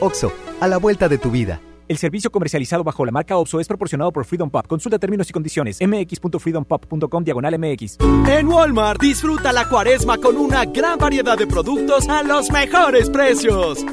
OXO, 0.01 0.31
a 0.61 0.69
la 0.69 0.77
vuelta 0.77 1.09
de 1.09 1.17
tu 1.17 1.31
vida. 1.31 1.61
El 1.91 1.99
servicio 1.99 2.31
comercializado 2.31 2.85
bajo 2.85 3.05
la 3.05 3.11
marca 3.11 3.37
OPSO 3.37 3.59
es 3.59 3.67
proporcionado 3.67 4.13
por 4.13 4.25
Freedom 4.25 4.49
Pop. 4.49 4.65
Consulta 4.69 4.97
términos 4.97 5.29
y 5.29 5.33
condiciones. 5.33 5.79
mx.freedompop.com 5.81 7.25
diagonal 7.25 7.59
mx. 7.59 7.99
En 8.29 8.47
Walmart 8.47 9.03
disfruta 9.03 9.53
la 9.53 9.69
cuaresma 9.69 10.17
con 10.19 10.37
una 10.37 10.67
gran 10.67 11.01
variedad 11.01 11.37
de 11.37 11.49
productos 11.49 12.09
a 12.09 12.23
los 12.23 12.49
mejores 12.53 13.11
precios. 13.11 13.85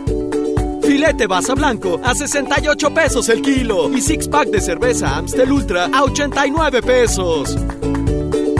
Filete 0.83 1.25
basa 1.25 1.55
blanco 1.55 1.99
a 2.03 2.13
68 2.13 2.93
pesos 2.93 3.29
el 3.29 3.41
kilo 3.41 3.91
y 3.91 3.99
six 3.99 4.27
pack 4.27 4.49
de 4.49 4.61
cerveza 4.61 5.17
Amstel 5.17 5.51
Ultra 5.51 5.89
a 5.91 6.03
89 6.03 6.83
pesos. 6.83 7.57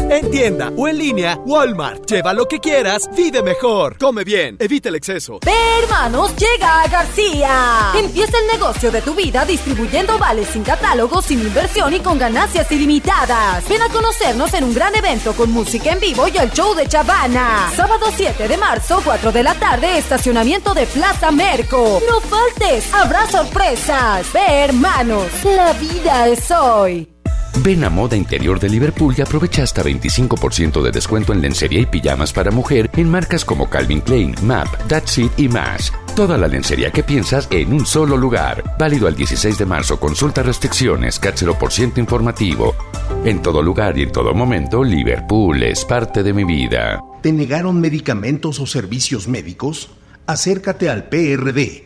En 0.10 0.32
tienda 0.32 0.72
o 0.78 0.88
en 0.88 0.98
línea, 0.98 1.38
Walmart. 1.46 2.06
Lleva 2.10 2.34
lo 2.34 2.48
que 2.48 2.60
quieras, 2.60 3.10
vive 3.16 3.44
mejor. 3.44 3.98
Come 3.98 4.24
bien, 4.24 4.56
evita 4.60 4.88
el 4.88 4.96
exceso. 4.96 5.40
Ve, 5.46 5.52
hermanos, 5.84 6.34
llega 6.38 6.82
a 6.82 6.88
García. 6.88 7.92
Empieza 7.94 8.38
el 8.40 8.48
negocio 8.58 8.90
de 8.90 9.02
tu 9.02 9.14
vida 9.14 9.44
distribuyendo 9.46 10.18
vales 10.18 10.48
sin 10.48 10.64
catálogo, 10.64 11.22
sin 11.22 11.42
inversión 11.42 11.94
y 11.94 12.00
con 12.00 12.18
ganancias 12.18 12.72
ilimitadas. 12.72 13.68
Ven 13.68 13.82
a 13.82 13.90
conocernos 13.90 14.54
en 14.54 14.64
un 14.64 14.74
gran 14.74 14.96
evento 14.96 15.34
con 15.34 15.52
música 15.52 15.92
en 15.92 16.00
vivo 16.00 16.26
y 16.30 16.38
el 16.38 16.52
show 16.52 16.74
de 16.74 16.88
Chavana. 16.88 17.70
Sábado 17.76 18.06
7 18.16 18.48
de 18.48 18.58
marzo, 18.58 19.02
4 19.04 19.32
de 19.34 19.44
la 19.44 19.56
tarde, 19.56 19.98
estacionamiento 19.98 20.74
de 20.74 20.86
Plaza 20.86 21.32
Merco. 21.32 22.02
No 22.10 22.22
faltes, 22.22 22.94
habrá 22.94 23.30
sorpresas. 23.30 24.32
Ve, 24.32 24.64
hermanos, 24.64 25.26
la 25.44 25.74
vida 25.74 26.28
es 26.28 26.50
hoy. 26.52 27.17
Ven 27.64 27.84
a 27.84 27.90
Moda 27.90 28.16
Interior 28.16 28.60
de 28.60 28.70
Liverpool 28.70 29.16
y 29.18 29.22
aprovecha 29.22 29.64
hasta 29.64 29.84
25% 29.84 30.82
de 30.82 30.92
descuento 30.92 31.34
en 31.34 31.42
lencería 31.42 31.82
y 31.82 31.86
pijamas 31.86 32.32
para 32.32 32.52
mujer 32.52 32.90
en 32.96 33.10
marcas 33.10 33.44
como 33.44 33.70
Calvin 33.70 34.02
Klein, 34.02 34.36
MAP, 34.44 34.68
That's 34.88 35.18
It 35.18 35.32
y 35.38 35.50
más. 35.50 35.92
Toda 36.16 36.38
la 36.38 36.48
lencería 36.48 36.92
que 36.92 37.04
piensas 37.04 37.48
en 37.52 37.74
un 37.74 37.86
solo 37.86 38.16
lugar. 38.16 38.64
Válido 38.80 39.08
al 39.08 39.16
16 39.16 39.58
de 39.58 39.66
marzo. 39.66 40.00
Consulta 40.00 40.44
restricciones. 40.44 41.20
CAT 41.20 41.36
0% 41.36 41.98
informativo. 41.98 42.76
En 43.24 43.42
todo 43.42 43.62
lugar 43.62 43.98
y 43.98 44.04
en 44.04 44.12
todo 44.12 44.34
momento, 44.34 44.84
Liverpool 44.84 45.62
es 45.64 45.84
parte 45.86 46.24
de 46.24 46.34
mi 46.34 46.44
vida. 46.44 47.02
¿Te 47.22 47.32
negaron 47.32 47.80
medicamentos 47.80 48.60
o 48.60 48.66
servicios 48.66 49.28
médicos? 49.28 49.90
Acércate 50.26 50.90
al 50.90 51.06
PRD 51.06 51.86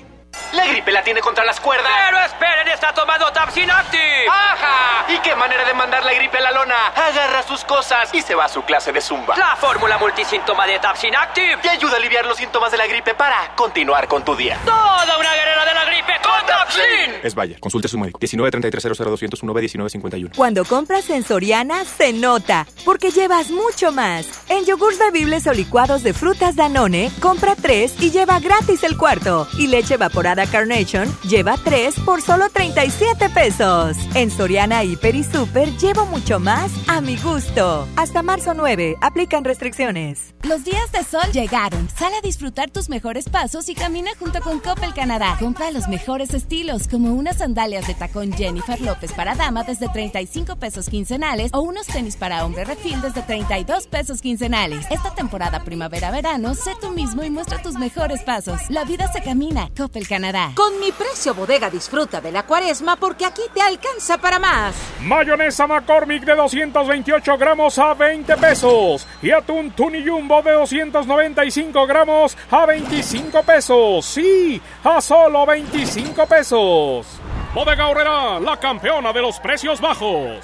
La 0.53 0.67
gripe 0.67 0.91
la 0.91 1.03
tiene 1.03 1.21
contra 1.21 1.45
las 1.45 1.59
cuerdas. 1.59 1.91
Pero 2.05 2.19
esperen, 2.25 2.67
está 2.67 2.93
tomando 2.93 3.31
Tapsin 3.31 3.69
Active. 3.71 4.27
¡Ajá! 4.29 5.05
¿Y 5.13 5.17
qué 5.19 5.35
manera 5.35 5.63
de 5.65 5.73
mandar 5.73 6.03
la 6.03 6.13
gripe 6.13 6.37
a 6.37 6.41
la 6.41 6.51
lona? 6.51 6.87
Agarra 6.87 7.41
sus 7.43 7.63
cosas 7.63 8.13
y 8.13 8.21
se 8.21 8.35
va 8.35 8.45
a 8.45 8.49
su 8.49 8.63
clase 8.63 8.91
de 8.91 9.01
zumba. 9.01 9.35
La 9.37 9.55
fórmula 9.55 9.97
multisíntoma 9.97 10.67
de 10.67 10.79
Tapsin 10.79 11.15
Active. 11.15 11.57
Te 11.61 11.69
ayuda 11.69 11.93
a 11.93 11.97
aliviar 11.97 12.25
los 12.25 12.37
síntomas 12.37 12.71
de 12.71 12.77
la 12.77 12.87
gripe 12.87 13.13
para 13.13 13.55
continuar 13.55 14.07
con 14.07 14.23
tu 14.23 14.35
día. 14.35 14.59
Toda 14.65 15.17
una 15.17 15.33
guerrera 15.33 15.65
de 15.65 15.73
la 15.73 15.85
gripe 15.85 16.13
con 16.23 16.45
Tapsin. 16.45 17.19
Es 17.23 17.35
Bayer. 17.35 17.59
Consulte 17.59 17.87
a 17.87 17.89
su 17.89 17.97
médico. 17.97 18.19
19 18.19 18.51
33 18.51 18.83
00 18.83 19.09
200 19.11 19.43
1951. 19.43 20.31
Cuando 20.35 20.65
compras 20.65 21.09
en 21.09 21.23
Soriana, 21.23 21.85
se 21.85 22.13
nota. 22.13 22.67
Porque 22.85 23.11
llevas 23.11 23.49
mucho 23.49 23.91
más. 23.91 24.27
En 24.49 24.65
yogurts 24.65 24.99
bebibles 24.99 25.47
o 25.47 25.53
licuados 25.53 26.03
de 26.03 26.13
frutas 26.13 26.55
Danone, 26.55 27.11
compra 27.21 27.55
3 27.55 27.95
y 27.99 28.11
lleva 28.11 28.39
gratis 28.39 28.83
el 28.83 28.97
cuarto. 28.97 29.47
Y 29.57 29.67
leche 29.67 29.95
evaporada 29.95 30.30
Carnation 30.35 31.13
lleva 31.23 31.57
3 31.57 31.99
por 32.05 32.21
solo 32.21 32.49
37 32.49 33.29
pesos. 33.29 33.97
En 34.15 34.31
Soriana 34.31 34.83
Hiper 34.83 35.15
y 35.15 35.23
Super 35.23 35.69
llevo 35.77 36.05
mucho 36.05 36.39
más 36.39 36.71
a 36.87 37.01
mi 37.01 37.17
gusto. 37.17 37.87
Hasta 37.97 38.23
marzo 38.23 38.53
9, 38.53 38.95
aplican 39.01 39.43
restricciones. 39.43 40.33
Los 40.43 40.63
días 40.63 40.91
de 40.91 41.03
sol 41.03 41.31
llegaron. 41.33 41.87
Sal 41.89 42.13
a 42.13 42.21
disfrutar 42.21 42.71
tus 42.71 42.89
mejores 42.89 43.29
pasos 43.29 43.69
y 43.69 43.75
camina 43.75 44.11
junto 44.17 44.41
con 44.41 44.59
Coppel 44.59 44.93
Canadá. 44.93 45.35
Compra 45.39 45.69
los 45.69 45.87
mejores 45.87 46.33
estilos, 46.33 46.87
como 46.87 47.13
unas 47.13 47.37
sandalias 47.37 47.85
de 47.85 47.93
tacón 47.93 48.31
Jennifer 48.33 48.79
López 48.81 49.11
para 49.11 49.35
dama 49.35 49.63
desde 49.63 49.89
35 49.89 50.55
pesos 50.55 50.89
quincenales 50.89 51.51
o 51.53 51.61
unos 51.61 51.85
tenis 51.87 52.15
para 52.15 52.45
hombre 52.45 52.63
refil 52.63 53.01
desde 53.01 53.21
32 53.21 53.87
pesos 53.87 54.21
quincenales. 54.21 54.85
Esta 54.89 55.13
temporada 55.13 55.63
primavera-verano, 55.63 56.55
sé 56.55 56.71
tú 56.79 56.91
mismo 56.91 57.23
y 57.23 57.29
muestra 57.29 57.61
tus 57.61 57.75
mejores 57.75 58.21
pasos. 58.23 58.61
La 58.69 58.85
vida 58.85 59.11
se 59.11 59.21
camina. 59.21 59.69
Coppel 59.77 60.07
Canadá. 60.07 60.20
Con 60.55 60.79
mi 60.79 60.91
precio 60.91 61.33
bodega 61.33 61.69
disfruta 61.69 62.21
de 62.21 62.31
la 62.31 62.43
cuaresma 62.43 62.95
porque 62.95 63.25
aquí 63.25 63.41
te 63.53 63.61
alcanza 63.61 64.19
para 64.19 64.37
más. 64.37 64.75
Mayonesa 65.01 65.65
McCormick 65.65 66.23
de 66.23 66.35
228 66.35 67.37
gramos 67.37 67.79
a 67.79 67.93
20 67.95 68.37
pesos. 68.37 69.07
Y 69.21 69.31
atún 69.31 69.71
Tuni 69.71 70.07
Jumbo 70.07 70.41
de 70.43 70.51
295 70.51 71.87
gramos 71.87 72.37
a 72.51 72.65
25 72.65 73.43
pesos. 73.43 74.05
Sí, 74.05 74.61
a 74.83 75.01
solo 75.01 75.45
25 75.45 76.25
pesos. 76.27 77.07
Bodega 77.53 77.89
Horrera, 77.89 78.39
la 78.39 78.57
campeona 78.57 79.11
de 79.11 79.21
los 79.21 79.37
precios 79.39 79.81
bajos. 79.81 80.39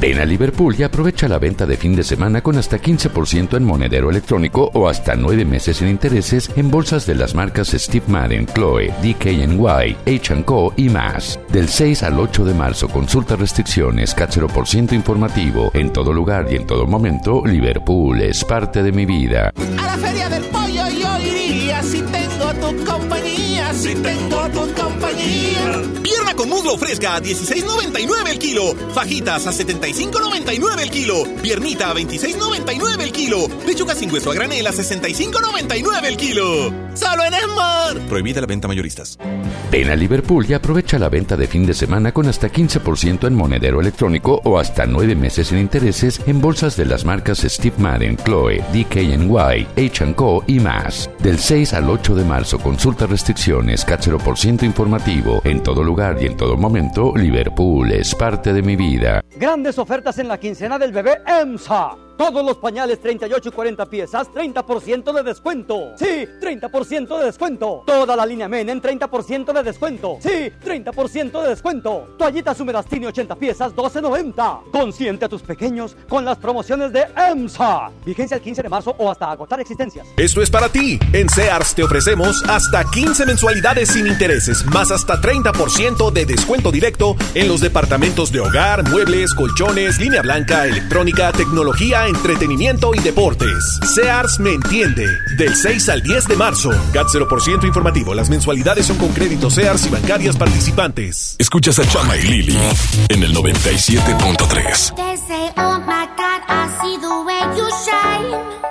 Ven 0.00 0.18
a 0.18 0.24
Liverpool 0.24 0.74
y 0.78 0.82
aprovecha 0.82 1.28
la 1.28 1.38
venta 1.38 1.66
de 1.66 1.76
fin 1.76 1.94
de 1.94 2.02
semana 2.02 2.42
con 2.42 2.56
hasta 2.56 2.78
15% 2.78 3.56
en 3.56 3.64
monedero 3.64 4.10
electrónico 4.10 4.70
o 4.72 4.88
hasta 4.88 5.16
9 5.16 5.44
meses 5.44 5.78
sin 5.78 5.88
intereses 5.88 6.50
en 6.56 6.70
bolsas 6.70 7.06
de 7.06 7.14
las 7.14 7.34
marcas 7.34 7.68
Steve 7.68 8.04
Madden, 8.08 8.46
Chloe, 8.46 8.92
DKNY, 9.02 9.96
H&Co 10.06 10.72
y 10.76 10.88
más. 10.88 11.38
Del 11.48 11.68
6 11.68 12.02
al 12.04 12.20
8 12.20 12.44
de 12.44 12.54
marzo 12.54 12.88
consulta 12.88 13.36
restricciones, 13.36 14.14
CAT 14.14 14.36
0% 14.36 14.92
informativo. 14.92 15.70
En 15.74 15.92
todo 15.92 16.12
lugar 16.12 16.46
y 16.50 16.56
en 16.56 16.66
todo 16.66 16.86
momento, 16.86 17.42
Liverpool 17.44 18.20
es 18.20 18.44
parte 18.44 18.82
de 18.82 18.92
mi 18.92 19.04
vida. 19.04 19.52
A 19.78 19.82
la 19.82 19.96
feria 19.96 20.28
del 20.28 20.44
pollo 20.44 20.88
yo 20.88 21.18
iría 21.20 21.82
si 21.82 22.02
tengo 22.02 22.52
tu 22.60 22.84
compañía, 22.84 23.45
si 23.76 23.94
tengo 23.94 24.48
tu 24.48 24.72
compañía. 24.74 25.82
Pierna 26.02 26.34
con 26.34 26.48
muslo 26.48 26.76
fresca 26.78 27.16
a 27.16 27.22
16.99 27.22 28.30
el 28.30 28.38
kilo. 28.38 28.74
Fajitas 28.94 29.46
a 29.46 29.52
75.99 29.52 30.80
el 30.80 30.90
kilo. 30.90 31.24
Piernita 31.42 31.90
a 31.90 31.94
26.99 31.94 33.00
el 33.02 33.12
kilo. 33.12 33.48
Pechuga 33.66 33.94
sin 33.94 34.10
hueso 34.12 34.30
a 34.30 34.34
granel 34.34 34.66
a 34.66 34.72
65.99 34.72 36.04
el 36.04 36.16
kilo. 36.16 36.72
Solo 36.94 37.24
en 37.24 37.34
Esmar. 37.34 37.98
Prohibida 38.08 38.40
la 38.40 38.46
venta 38.46 38.68
mayoristas. 38.68 39.18
Ven 39.70 39.90
a 39.90 39.96
Liverpool 39.96 40.46
y 40.48 40.54
aprovecha 40.54 40.98
la 40.98 41.08
venta 41.08 41.36
de 41.36 41.46
fin 41.46 41.66
de 41.66 41.74
semana 41.74 42.12
con 42.12 42.28
hasta 42.28 42.50
15% 42.50 43.26
en 43.26 43.34
monedero 43.34 43.80
electrónico 43.80 44.40
o 44.44 44.58
hasta 44.58 44.86
9 44.86 45.14
meses 45.16 45.48
sin 45.48 45.58
intereses 45.58 46.20
en 46.26 46.40
bolsas 46.40 46.76
de 46.76 46.86
las 46.86 47.04
marcas 47.04 47.40
Steve 47.40 47.74
Madden, 47.78 48.16
Chloe, 48.16 48.64
DKNY, 48.72 49.66
H&Co 49.76 50.44
y 50.46 50.60
más. 50.60 51.10
Del 51.18 51.38
6 51.38 51.74
al 51.74 51.90
8 51.90 52.14
de 52.14 52.24
marzo 52.24 52.58
consulta 52.58 53.06
restricciones, 53.06 53.65
CAT 53.84 54.00
0% 54.06 54.62
informativo. 54.62 55.40
En 55.44 55.62
todo 55.62 55.82
lugar 55.82 56.16
y 56.20 56.26
en 56.26 56.36
todo 56.36 56.56
momento, 56.56 57.12
Liverpool 57.16 57.90
es 57.92 58.14
parte 58.14 58.52
de 58.52 58.62
mi 58.62 58.76
vida. 58.76 59.20
Grandes 59.36 59.78
ofertas 59.78 60.18
en 60.18 60.28
la 60.28 60.38
quincena 60.38 60.78
del 60.78 60.92
bebé 60.92 61.18
EMSA. 61.26 62.05
Todos 62.16 62.44
los 62.44 62.56
pañales 62.56 63.00
38 63.00 63.48
y 63.48 63.52
40 63.52 63.86
piezas, 63.86 64.28
30% 64.32 65.12
de 65.12 65.22
descuento. 65.22 65.92
Sí, 65.96 66.26
30% 66.40 67.18
de 67.18 67.24
descuento. 67.26 67.82
Toda 67.86 68.16
la 68.16 68.24
línea 68.24 68.48
Men 68.48 68.70
en 68.70 68.80
30% 68.80 69.52
de 69.52 69.62
descuento. 69.62 70.18
Sí, 70.20 70.50
30% 70.64 71.42
de 71.42 71.48
descuento. 71.48 72.14
Toallitas 72.18 72.58
húmedas 72.60 72.86
Tini 72.86 73.06
80 73.06 73.36
piezas, 73.36 73.74
12.90. 73.74 74.70
Consiente 74.70 75.26
a 75.26 75.28
tus 75.28 75.42
pequeños 75.42 75.96
con 76.08 76.24
las 76.24 76.38
promociones 76.38 76.92
de 76.92 77.06
EMSA. 77.16 77.90
Vigencia 78.04 78.36
el 78.36 78.42
15 78.42 78.62
de 78.62 78.68
marzo 78.68 78.94
o 78.98 79.10
hasta 79.10 79.30
agotar 79.30 79.60
existencias. 79.60 80.06
Esto 80.16 80.40
es 80.40 80.50
para 80.50 80.68
ti. 80.68 80.98
En 81.12 81.28
Sears 81.28 81.74
te 81.74 81.82
ofrecemos 81.82 82.42
hasta 82.48 82.84
15 82.84 83.26
mensualidades 83.26 83.90
sin 83.90 84.06
intereses, 84.06 84.64
más 84.66 84.90
hasta 84.90 85.20
30% 85.20 86.10
de 86.10 86.24
descuento 86.24 86.72
directo 86.72 87.16
en 87.34 87.48
los 87.48 87.60
departamentos 87.60 88.32
de 88.32 88.40
hogar, 88.40 88.88
muebles, 88.88 89.34
colchones, 89.34 89.98
línea 89.98 90.22
blanca, 90.22 90.66
electrónica, 90.66 91.32
tecnología, 91.32 92.05
entretenimiento 92.08 92.94
y 92.94 92.98
deportes. 93.00 93.78
Sears 93.94 94.38
me 94.40 94.54
entiende. 94.54 95.06
Del 95.36 95.54
6 95.54 95.88
al 95.88 96.02
10 96.02 96.28
de 96.28 96.36
marzo. 96.36 96.70
CAT 96.92 97.06
0% 97.08 97.64
informativo. 97.66 98.14
Las 98.14 98.28
mensualidades 98.28 98.86
son 98.86 98.96
con 98.98 99.08
créditos 99.10 99.54
Sears 99.54 99.86
y 99.86 99.90
bancarias 99.90 100.36
participantes. 100.36 101.36
Escuchas 101.38 101.78
a 101.78 101.88
Chama 101.88 102.16
y 102.16 102.22
Lili 102.22 102.58
en 103.08 103.22
el 103.22 103.34
97.3. 103.34 104.94
They 104.96 105.16
say, 105.16 105.52
oh 105.56 105.78
my 105.80 106.06
God, 106.16 106.42
I 106.48 106.68
see 106.80 106.98
the 106.98 107.22
way 107.24 107.40
you 107.56 107.68
shine. 107.84 108.66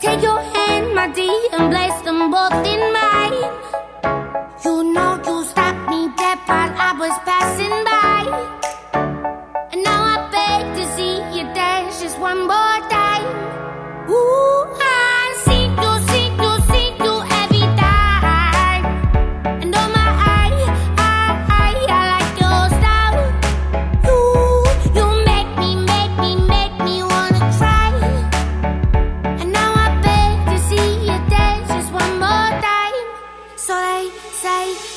Take 0.00 0.22
your 0.22 0.38
hand, 0.38 0.94
my 0.94 1.08
dear, 1.14 1.32
and 1.58 1.70
place 1.70 2.00
them 2.04 2.30
both 2.30 2.66
in 2.66 2.80
mine. 2.92 3.76
You 4.64 4.92
know 4.92 5.20
you 5.26 5.44
stopped 5.44 5.88
me 5.88 6.08
dead 6.16 6.38
while 6.46 6.72
I 6.76 6.92
was 6.98 7.18
passing 7.24 7.85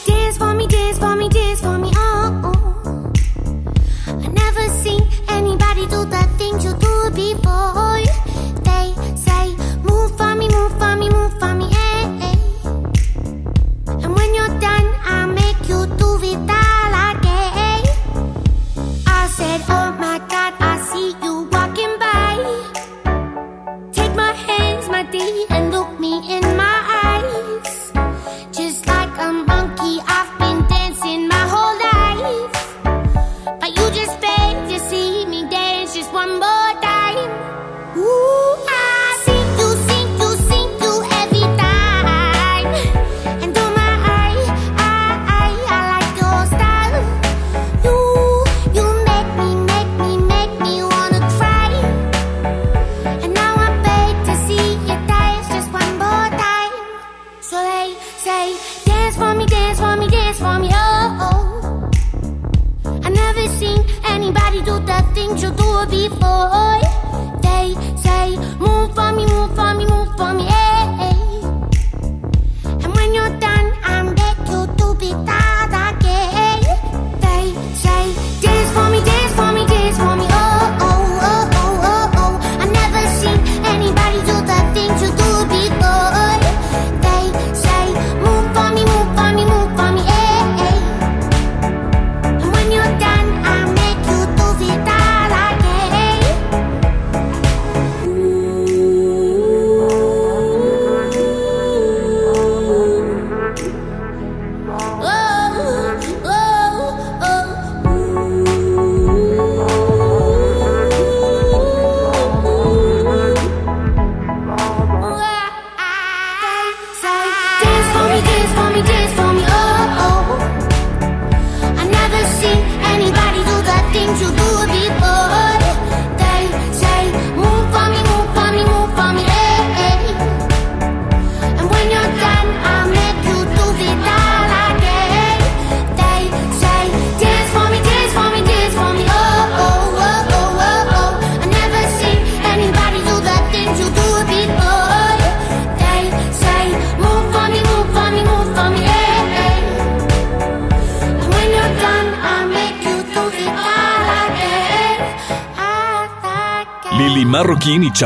day. 0.05 0.18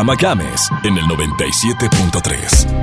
Chama 0.03 0.15
Games 0.17 0.69
en 0.83 0.97
el 0.97 1.05
97.3. 1.05 2.82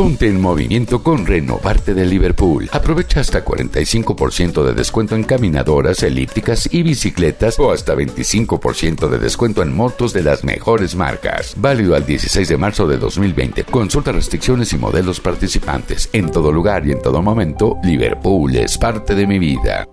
Ponte 0.00 0.28
en 0.28 0.40
movimiento 0.40 1.02
con 1.02 1.26
Renovarte 1.26 1.92
de 1.92 2.06
Liverpool. 2.06 2.70
Aprovecha 2.72 3.20
hasta 3.20 3.44
45% 3.44 4.62
de 4.62 4.72
descuento 4.72 5.14
en 5.14 5.24
caminadoras, 5.24 6.02
elípticas 6.02 6.66
y 6.72 6.82
bicicletas 6.82 7.58
o 7.58 7.70
hasta 7.70 7.94
25% 7.94 9.10
de 9.10 9.18
descuento 9.18 9.62
en 9.62 9.76
motos 9.76 10.14
de 10.14 10.22
las 10.22 10.42
mejores 10.42 10.96
marcas. 10.96 11.52
Válido 11.54 11.94
al 11.94 12.06
16 12.06 12.48
de 12.48 12.56
marzo 12.56 12.88
de 12.88 12.96
2020. 12.96 13.64
Consulta 13.64 14.10
restricciones 14.10 14.72
y 14.72 14.78
modelos 14.78 15.20
participantes. 15.20 16.08
En 16.14 16.30
todo 16.30 16.50
lugar 16.50 16.86
y 16.86 16.92
en 16.92 17.02
todo 17.02 17.20
momento, 17.20 17.76
Liverpool 17.84 18.56
es 18.56 18.78
parte 18.78 19.14
de 19.14 19.26
mi 19.26 19.38
vida. 19.38 19.86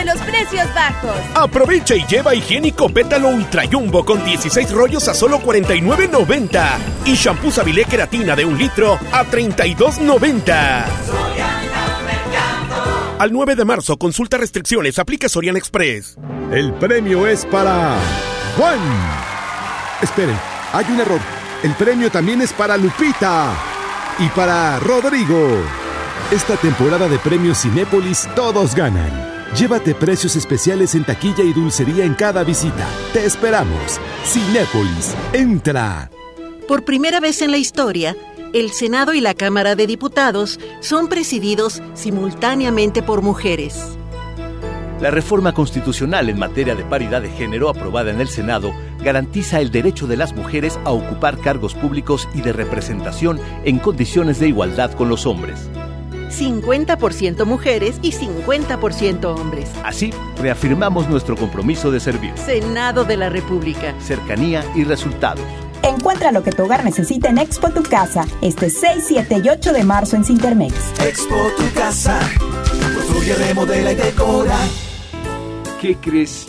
De 0.00 0.06
los 0.06 0.20
precios 0.22 0.66
bajos. 0.74 1.14
Aprovecha 1.34 1.94
y 1.94 2.06
lleva 2.06 2.34
higiénico 2.34 2.88
pétalo 2.88 3.28
Ultra 3.28 3.64
Jumbo 3.70 4.04
con 4.04 4.24
16 4.24 4.70
rollos 4.72 5.06
a 5.08 5.14
solo 5.14 5.40
49.90 5.40 6.68
y 7.04 7.14
shampoo 7.14 7.50
Sabilé 7.50 7.84
Queratina 7.84 8.34
de 8.34 8.44
un 8.44 8.56
litro 8.56 8.98
a 9.12 9.24
32.90. 9.24 10.84
Al 13.18 13.32
9 13.32 13.54
de 13.54 13.64
marzo, 13.66 13.98
consulta 13.98 14.38
restricciones, 14.38 14.98
aplica 14.98 15.28
Sorian 15.28 15.56
Express. 15.56 16.16
El 16.50 16.72
premio 16.74 17.26
es 17.26 17.44
para 17.44 17.96
Juan. 18.56 18.78
Esperen, 20.00 20.38
hay 20.72 20.86
un 20.88 21.00
error. 21.00 21.20
El 21.62 21.74
premio 21.74 22.10
también 22.10 22.40
es 22.40 22.54
para 22.54 22.78
Lupita 22.78 23.52
y 24.18 24.28
para 24.28 24.78
Rodrigo. 24.80 25.62
Esta 26.30 26.56
temporada 26.56 27.08
de 27.08 27.18
premios 27.18 27.60
Cinépolis 27.60 28.26
todos 28.34 28.74
ganan. 28.74 29.39
Llévate 29.56 29.94
precios 29.96 30.36
especiales 30.36 30.94
en 30.94 31.04
taquilla 31.04 31.42
y 31.42 31.52
dulcería 31.52 32.04
en 32.04 32.14
cada 32.14 32.44
visita. 32.44 32.86
Te 33.12 33.24
esperamos. 33.24 34.00
Cinépolis, 34.24 35.14
entra. 35.32 36.08
Por 36.68 36.84
primera 36.84 37.18
vez 37.18 37.42
en 37.42 37.50
la 37.50 37.56
historia, 37.56 38.16
el 38.52 38.70
Senado 38.70 39.12
y 39.12 39.20
la 39.20 39.34
Cámara 39.34 39.74
de 39.74 39.88
Diputados 39.88 40.60
son 40.80 41.08
presididos 41.08 41.82
simultáneamente 41.94 43.02
por 43.02 43.22
mujeres. 43.22 43.98
La 45.00 45.10
reforma 45.10 45.52
constitucional 45.52 46.28
en 46.28 46.38
materia 46.38 46.76
de 46.76 46.84
paridad 46.84 47.22
de 47.22 47.30
género 47.30 47.70
aprobada 47.70 48.10
en 48.10 48.20
el 48.20 48.28
Senado 48.28 48.72
garantiza 49.02 49.60
el 49.60 49.72
derecho 49.72 50.06
de 50.06 50.16
las 50.16 50.32
mujeres 50.32 50.78
a 50.84 50.90
ocupar 50.90 51.38
cargos 51.38 51.74
públicos 51.74 52.28
y 52.34 52.42
de 52.42 52.52
representación 52.52 53.40
en 53.64 53.78
condiciones 53.78 54.38
de 54.38 54.48
igualdad 54.48 54.92
con 54.92 55.08
los 55.08 55.26
hombres. 55.26 55.70
50% 56.30 57.44
mujeres 57.44 57.98
y 58.02 58.12
50% 58.12 59.24
hombres. 59.24 59.70
Así, 59.84 60.12
reafirmamos 60.38 61.08
nuestro 61.08 61.36
compromiso 61.36 61.90
de 61.90 62.00
servir. 62.00 62.32
Senado 62.36 63.04
de 63.04 63.16
la 63.16 63.28
República. 63.28 63.94
Cercanía 64.00 64.64
y 64.74 64.84
resultados. 64.84 65.44
Encuentra 65.82 66.30
lo 66.30 66.42
que 66.42 66.52
tu 66.52 66.64
hogar 66.64 66.84
necesita 66.84 67.30
en 67.30 67.38
Expo 67.38 67.70
Tu 67.70 67.82
Casa, 67.82 68.26
este 68.42 68.68
6, 68.68 69.04
7 69.06 69.42
y 69.44 69.48
8 69.48 69.72
de 69.72 69.84
marzo 69.84 70.16
en 70.16 70.24
Cintermex. 70.24 70.74
Expo 71.00 71.36
tu 71.56 71.72
casa, 71.72 72.20
construye, 72.94 73.34
remodela 73.34 73.92
y 73.92 73.96
decora. 73.96 74.58
¿Qué 75.80 75.96
crees? 75.96 76.48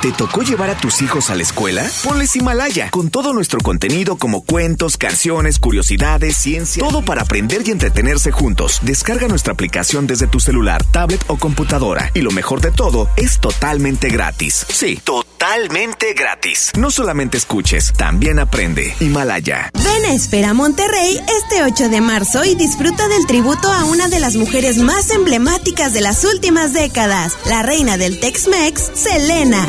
¿Te 0.00 0.12
tocó 0.12 0.40
llevar 0.40 0.70
a 0.70 0.78
tus 0.78 1.02
hijos 1.02 1.28
a 1.28 1.34
la 1.34 1.42
escuela? 1.42 1.86
Ponles 2.04 2.34
Himalaya, 2.34 2.90
con 2.90 3.10
todo 3.10 3.34
nuestro 3.34 3.60
contenido 3.60 4.16
como 4.16 4.42
cuentos, 4.42 4.96
canciones, 4.96 5.58
curiosidades, 5.58 6.38
ciencia, 6.38 6.82
todo 6.82 7.02
para 7.02 7.20
aprender 7.20 7.60
y 7.66 7.70
entretenerse 7.70 8.30
juntos. 8.30 8.80
Descarga 8.80 9.28
nuestra 9.28 9.52
aplicación 9.52 10.06
desde 10.06 10.26
tu 10.26 10.40
celular, 10.40 10.82
tablet 10.84 11.22
o 11.26 11.36
computadora. 11.36 12.10
Y 12.14 12.22
lo 12.22 12.30
mejor 12.30 12.62
de 12.62 12.70
todo, 12.70 13.10
es 13.16 13.40
totalmente 13.40 14.08
gratis. 14.08 14.64
Sí, 14.70 14.98
totalmente 15.04 16.14
gratis. 16.14 16.72
No 16.78 16.90
solamente 16.90 17.36
escuches, 17.36 17.92
también 17.92 18.38
aprende. 18.38 18.94
Himalaya. 19.00 19.70
Ven 19.74 20.04
a 20.06 20.14
Espera 20.14 20.54
Monterrey 20.54 21.20
este 21.44 21.62
8 21.62 21.90
de 21.90 22.00
marzo 22.00 22.42
y 22.46 22.54
disfruta 22.54 23.06
del 23.08 23.26
tributo 23.26 23.70
a 23.70 23.84
una 23.84 24.08
de 24.08 24.20
las 24.20 24.36
mujeres 24.36 24.78
más 24.78 25.10
emblemáticas 25.10 25.92
de 25.92 26.00
las 26.00 26.24
últimas 26.24 26.72
décadas, 26.72 27.36
la 27.44 27.62
reina 27.62 27.98
del 27.98 28.18
Tex-Mex, 28.18 28.92
Selena. 28.94 29.68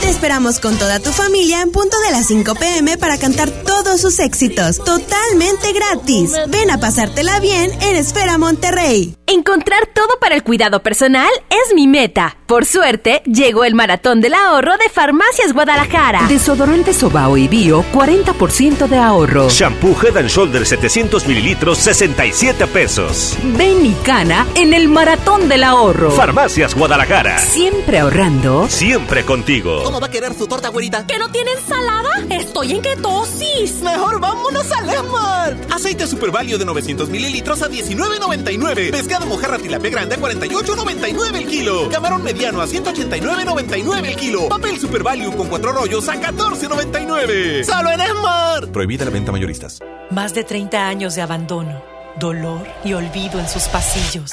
Te 0.00 0.08
esperamos 0.08 0.60
con 0.60 0.78
toda 0.78 1.00
tu 1.00 1.10
familia 1.10 1.60
en 1.60 1.70
punto 1.72 1.98
de 2.00 2.12
las 2.12 2.26
5 2.28 2.54
pm 2.54 2.96
para 2.96 3.18
cantar 3.18 3.50
todos 3.50 4.00
sus 4.00 4.18
éxitos, 4.20 4.78
totalmente 4.78 5.72
gratis. 5.72 6.32
Ven 6.48 6.70
a 6.70 6.78
pasártela 6.78 7.40
bien 7.40 7.70
en 7.82 7.96
Esfera 7.96 8.38
Monterrey. 8.38 9.16
Encontrar 9.26 9.86
todo 9.94 10.18
para 10.20 10.34
el 10.34 10.44
cuidado 10.44 10.82
personal 10.82 11.30
es 11.50 11.74
mi 11.74 11.86
meta. 11.86 12.37
Por 12.48 12.64
suerte, 12.64 13.20
llegó 13.26 13.64
el 13.64 13.74
maratón 13.74 14.22
del 14.22 14.32
ahorro 14.32 14.78
de 14.78 14.88
Farmacias 14.88 15.52
Guadalajara. 15.52 16.22
Desodorante 16.28 16.94
Sobao 16.94 17.36
y 17.36 17.46
Bio, 17.46 17.84
40% 17.92 18.88
de 18.88 18.96
ahorro. 18.96 19.50
Shampoo 19.50 19.94
Head 20.02 20.16
and 20.16 20.30
Shoulders 20.30 20.70
700 20.70 21.26
mililitros, 21.26 21.76
67 21.76 22.66
pesos. 22.68 23.36
Ven 23.58 23.84
y 23.84 23.92
cana 24.02 24.46
en 24.54 24.72
el 24.72 24.88
maratón 24.88 25.46
del 25.50 25.62
ahorro. 25.62 26.10
Farmacias 26.10 26.74
Guadalajara. 26.74 27.38
Siempre 27.38 27.98
ahorrando. 27.98 28.66
Siempre 28.70 29.26
contigo. 29.26 29.82
¿Cómo 29.84 30.00
va 30.00 30.06
a 30.06 30.10
querer 30.10 30.32
su 30.32 30.46
torta, 30.46 30.70
güerita? 30.70 31.06
¿Que 31.06 31.18
no 31.18 31.30
tiene 31.30 31.52
ensalada? 31.52 32.08
Estoy 32.30 32.72
en 32.72 32.80
ketosis. 32.80 33.82
Mejor 33.82 34.20
vámonos 34.20 34.72
a 34.72 34.80
Lemart. 34.80 35.70
Aceite 35.70 36.06
Super 36.06 36.30
Value 36.30 36.56
de 36.56 36.64
900 36.64 37.10
mililitros 37.10 37.60
a 37.60 37.68
19.99. 37.68 38.90
Pescado 38.90 39.26
mojarra 39.26 39.58
tilapia 39.58 39.90
grande 39.90 40.14
a 40.14 40.18
48.99 40.18 41.36
el 41.36 41.46
kilo. 41.46 41.90
Camarón 41.90 42.24
mediano 42.38 42.60
a 42.60 42.66
189.99 42.68 44.06
el 44.06 44.16
kilo. 44.16 44.48
Papel 44.48 44.78
Super 44.78 45.02
Value 45.02 45.36
con 45.36 45.48
cuatro 45.48 45.72
rollos 45.72 46.08
a 46.08 46.14
14.99. 46.20 47.64
¡Solo 47.64 47.90
en 47.90 48.00
Esmar! 48.00 48.68
Prohibida 48.68 49.04
la 49.04 49.10
venta 49.10 49.32
mayoristas. 49.32 49.80
Más 50.10 50.34
de 50.34 50.44
30 50.44 50.86
años 50.86 51.16
de 51.16 51.22
abandono, 51.22 51.82
dolor 52.16 52.64
y 52.84 52.92
olvido 52.92 53.40
en 53.40 53.48
sus 53.48 53.64
pasillos. 53.64 54.30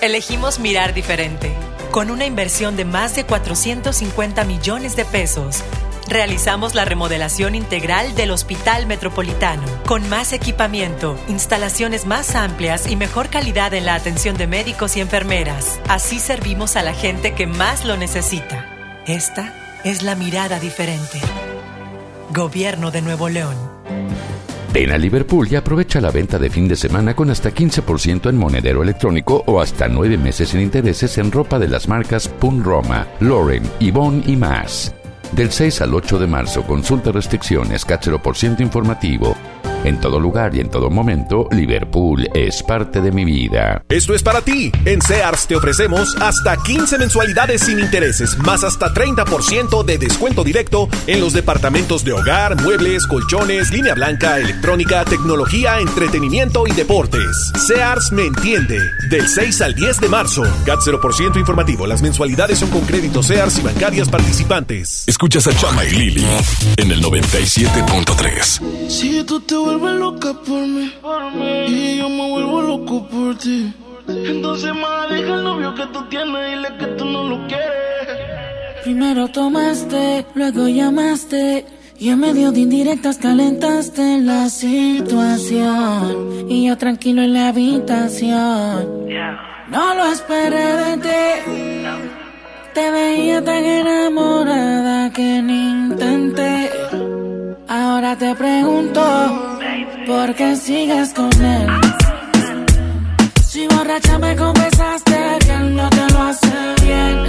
Elegimos 0.00 0.60
mirar 0.60 0.94
diferente. 0.94 1.52
Con 1.90 2.12
una 2.12 2.24
inversión 2.24 2.76
de 2.76 2.84
más 2.84 3.16
de 3.16 3.24
450 3.24 4.44
millones 4.44 4.94
de 4.94 5.04
pesos, 5.04 5.64
realizamos 6.08 6.74
la 6.74 6.84
remodelación 6.84 7.54
integral 7.54 8.14
del 8.14 8.30
Hospital 8.30 8.86
Metropolitano, 8.86 9.62
con 9.86 10.08
más 10.08 10.32
equipamiento, 10.32 11.18
instalaciones 11.28 12.06
más 12.06 12.34
amplias 12.34 12.90
y 12.90 12.96
mejor 12.96 13.28
calidad 13.28 13.74
en 13.74 13.86
la 13.86 13.94
atención 13.94 14.36
de 14.36 14.46
médicos 14.46 14.96
y 14.96 15.00
enfermeras. 15.00 15.80
Así 15.88 16.18
servimos 16.18 16.76
a 16.76 16.82
la 16.82 16.94
gente 16.94 17.34
que 17.34 17.46
más 17.46 17.84
lo 17.84 17.96
necesita. 17.96 18.66
Esta 19.06 19.80
es 19.84 20.02
la 20.02 20.14
mirada 20.14 20.58
diferente. 20.58 21.20
Gobierno 22.30 22.90
de 22.90 23.02
Nuevo 23.02 23.28
León. 23.28 23.56
Ven 24.72 24.90
a 24.90 24.98
Liverpool 24.98 25.48
y 25.50 25.56
aprovecha 25.56 26.00
la 26.00 26.10
venta 26.10 26.38
de 26.38 26.50
fin 26.50 26.68
de 26.68 26.76
semana 26.76 27.14
con 27.14 27.30
hasta 27.30 27.50
15% 27.50 28.28
en 28.28 28.36
monedero 28.36 28.82
electrónico 28.82 29.42
o 29.46 29.60
hasta 29.60 29.88
9 29.88 30.18
meses 30.18 30.50
sin 30.50 30.60
intereses 30.60 31.16
en 31.18 31.32
ropa 31.32 31.58
de 31.58 31.68
las 31.68 31.88
marcas 31.88 32.28
Pun 32.28 32.62
Roma, 32.62 33.06
Lauren, 33.20 33.62
Yvonne 33.80 34.22
y 34.26 34.36
más. 34.36 34.95
Del 35.32 35.50
6 35.50 35.82
al 35.82 35.94
8 35.94 36.18
de 36.18 36.26
marzo, 36.26 36.62
consulta 36.62 37.12
restricciones, 37.12 37.84
cáchero 37.84 38.22
por 38.22 38.36
ciento 38.36 38.62
informativo. 38.62 39.36
En 39.84 40.00
todo 40.00 40.18
lugar 40.18 40.54
y 40.54 40.60
en 40.60 40.70
todo 40.70 40.90
momento, 40.90 41.48
Liverpool 41.52 42.28
es 42.34 42.62
parte 42.62 43.00
de 43.00 43.12
mi 43.12 43.24
vida. 43.24 43.84
Esto 43.88 44.14
es 44.14 44.22
para 44.22 44.40
ti. 44.40 44.72
En 44.84 45.00
Sears 45.00 45.46
te 45.46 45.56
ofrecemos 45.56 46.16
hasta 46.20 46.56
15 46.56 46.98
mensualidades 46.98 47.62
sin 47.62 47.78
intereses, 47.78 48.36
más 48.38 48.64
hasta 48.64 48.92
30% 48.92 49.84
de 49.84 49.98
descuento 49.98 50.44
directo 50.44 50.88
en 51.06 51.20
los 51.20 51.32
departamentos 51.32 52.04
de 52.04 52.12
hogar, 52.12 52.60
muebles, 52.62 53.06
colchones, 53.06 53.70
línea 53.70 53.94
blanca, 53.94 54.38
electrónica, 54.38 55.04
tecnología, 55.04 55.78
entretenimiento 55.80 56.66
y 56.66 56.72
deportes. 56.72 57.52
Sears 57.66 58.12
me 58.12 58.26
entiende. 58.26 58.78
Del 59.10 59.28
6 59.28 59.60
al 59.62 59.74
10 59.74 60.00
de 60.00 60.08
marzo. 60.08 60.42
CAT 60.64 60.80
0% 60.80 61.38
informativo. 61.38 61.86
Las 61.86 62.02
mensualidades 62.02 62.58
son 62.58 62.70
con 62.70 62.82
créditos 62.82 63.26
Sears 63.26 63.58
y 63.58 63.62
bancarias 63.62 64.08
participantes. 64.08 65.04
Escuchas 65.06 65.46
a 65.46 65.56
Chama 65.56 65.84
y 65.84 65.90
Lili 65.90 66.26
en 66.76 66.90
el 66.90 67.02
97.3. 67.02 68.90
Si 68.90 69.22
tú 69.24 69.40
te 69.40 69.54
vuelves 69.66 69.94
loca 69.98 70.32
por 70.46 70.62
mí, 70.66 70.92
y 71.66 71.98
yo 71.98 72.08
me 72.08 72.30
vuelvo 72.30 72.62
loco 72.62 72.76
loco 72.84 73.08
por 73.08 73.36
ti. 73.38 73.72
Entonces, 74.08 74.72
más 74.74 75.10
deja 75.10 75.34
el 75.34 75.44
novio 75.44 75.74
que 75.74 75.86
tú 75.86 76.04
tienes, 76.08 76.50
dile 76.50 76.68
que 76.78 76.86
tú 76.96 77.04
no 77.04 77.24
lo 77.24 77.46
quieres. 77.48 78.84
Primero 78.84 79.28
tomaste, 79.28 80.24
luego 80.34 80.68
llamaste. 80.68 81.66
Y 81.98 82.10
en 82.10 82.20
medio 82.20 82.52
de 82.52 82.60
indirectas 82.60 83.16
calentaste 83.16 84.20
la 84.20 84.50
situación. 84.50 86.46
Y 86.48 86.66
yo 86.66 86.76
tranquilo 86.76 87.22
en 87.22 87.32
la 87.32 87.48
habitación. 87.48 89.06
No 89.70 89.94
lo 89.94 90.04
esperé 90.12 90.76
de 90.82 90.96
ti. 90.98 91.08
Te 92.74 92.90
veía 92.90 93.42
tan 93.42 93.64
enamorada 93.64 95.10
que 95.10 95.42
ni 95.42 95.70
intenté. 95.86 96.70
Ahora 97.66 98.16
te 98.16 98.34
pregunto, 98.34 99.55
¿por 100.06 100.34
qué 100.34 100.54
sigues 100.56 101.12
con 101.12 101.30
él? 101.44 101.66
Si 103.44 103.66
borracha 103.66 104.18
me 104.18 104.36
confesaste 104.36 105.38
que 105.44 105.52
él 105.52 105.76
no 105.76 105.90
te 105.90 106.06
lo 106.12 106.22
hace 106.22 106.74
bien. 106.82 107.26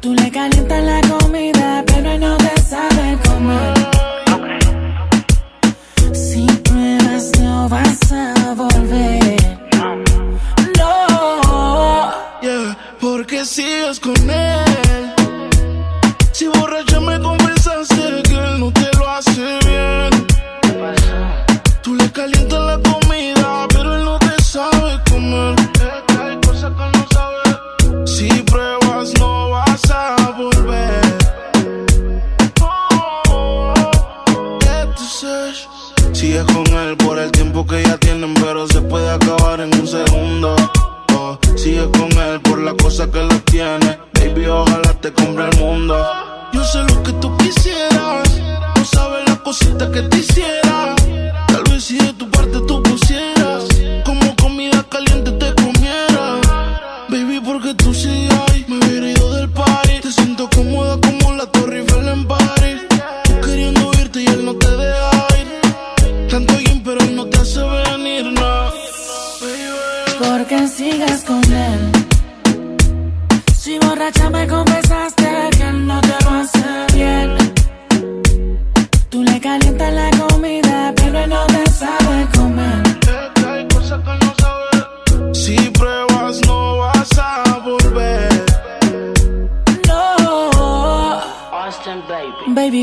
Tú 0.00 0.14
le 0.14 0.30
calientas 0.30 0.84
la 0.84 1.00
comida, 1.08 1.82
pero 1.86 2.10
él 2.12 2.20
no 2.20 2.36
te 2.36 2.60
sabe 2.60 3.18
comer. 3.26 3.74
Si 6.12 6.46
pruebas 6.68 7.32
no 7.40 7.68
vas 7.68 8.12
a 8.12 8.54
volver. 8.54 9.36
No. 10.78 12.12
Yeah, 12.42 12.76
porque 13.00 13.44
sigues 13.44 13.98
con 13.98 14.30
él. 14.30 14.67
Que 37.66 37.82
ya 37.82 37.96
tienen, 37.98 38.34
pero 38.34 38.66
se 38.68 38.80
puede 38.80 39.10
acabar 39.10 39.60
en 39.60 39.74
un 39.74 39.86
segundo. 39.86 40.54
Oh, 41.14 41.38
sigues 41.56 41.88
con 41.88 42.10
él 42.12 42.40
por 42.40 42.60
la 42.60 42.74
cosa 42.74 43.10
que 43.10 43.20
lo 43.20 43.40
tiene. 43.42 43.98
Baby, 44.14 44.46
ojalá 44.46 44.94
te 45.00 45.12
compre 45.12 45.48
el 45.48 45.58
mundo. 45.58 45.96
Yo 46.52 46.62
sé 46.64 46.78
lo 46.82 47.02
que 47.02 47.12
tú 47.14 47.36
quisieras. 47.38 48.28
No 48.76 48.84
sabes 48.84 49.28
la 49.28 49.36
cosita 49.36 49.90
que 49.90 50.02
te 50.02 50.18
hiciera. 50.18 50.94
Tal 51.48 51.64
vez 51.70 51.84
si 51.84 51.98
de 51.98 52.12
tu 52.12 52.30
parte 52.30 52.60
tú 52.66 52.82
pusieras. 52.82 53.64
Como 54.04 54.36
comida 54.36 54.84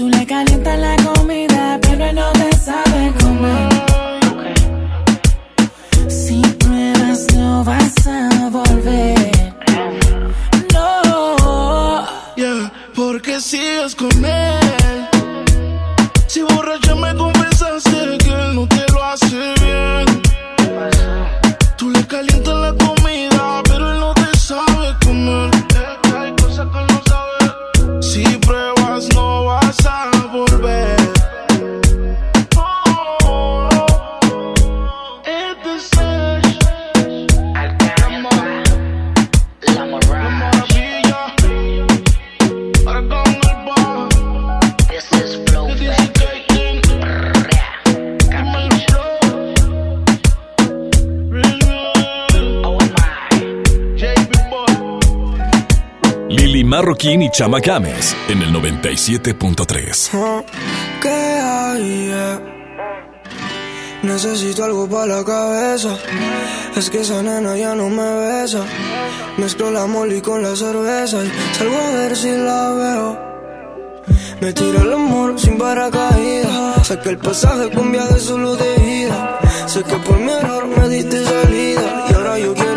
Tú 0.00 0.08
le 0.08 0.24
calientas 0.24 0.78
la 0.78 0.96
comida, 0.96 1.78
pero 1.82 2.06
él 2.06 2.14
no 2.16 2.32
te 2.32 2.56
sabe 2.56 3.12
comer. 3.20 3.68
Si 6.08 6.40
pruebas 6.58 7.26
no 7.34 7.62
vas 7.62 8.06
a 8.06 8.48
volver. 8.48 9.52
No. 10.72 12.06
Yeah, 12.34 12.72
porque 12.94 13.42
sigues 13.42 13.94
con 13.94 14.24
él. 14.24 15.08
Si 16.28 16.40
borracha 16.40 16.94
me 16.94 17.14
confesaste 17.14 17.49
Marroquín 56.70 57.20
y 57.22 57.30
Chama 57.32 57.58
Games 57.58 58.14
en 58.28 58.42
el 58.42 58.52
97.3. 58.54 60.44
¿Qué 61.02 61.08
hay? 61.08 62.10
eh? 62.14 62.38
Necesito 64.04 64.62
algo 64.62 64.88
para 64.88 65.16
la 65.16 65.24
cabeza. 65.24 65.98
Es 66.76 66.88
que 66.88 67.00
esa 67.00 67.24
nena 67.24 67.56
ya 67.56 67.74
no 67.74 67.88
me 67.88 68.08
besa. 68.20 68.64
Mezclo 69.36 69.72
la 69.72 69.86
molly 69.86 70.20
con 70.20 70.44
la 70.44 70.54
cerveza 70.54 71.24
y 71.24 71.32
salgo 71.58 71.76
a 71.76 71.90
ver 71.90 72.16
si 72.16 72.30
la 72.30 72.70
veo. 72.70 73.18
Me 74.40 74.52
tira 74.52 74.82
el 74.82 74.92
amor 74.92 75.40
sin 75.40 75.58
paracaídas. 75.58 76.86
Sé 76.86 77.00
que 77.00 77.08
el 77.08 77.18
pasaje 77.18 77.68
cambia 77.70 78.04
de 78.04 78.20
solo 78.20 78.54
de 78.54 79.00
ida. 79.02 79.40
Sé 79.66 79.82
que 79.82 79.96
por 79.96 80.20
mi 80.20 80.30
error 80.30 80.68
me 80.68 80.88
diste 80.88 81.24
salida. 81.24 82.06
Y 82.10 82.14
ahora 82.14 82.38
yo 82.38 82.54
quiero 82.54 82.69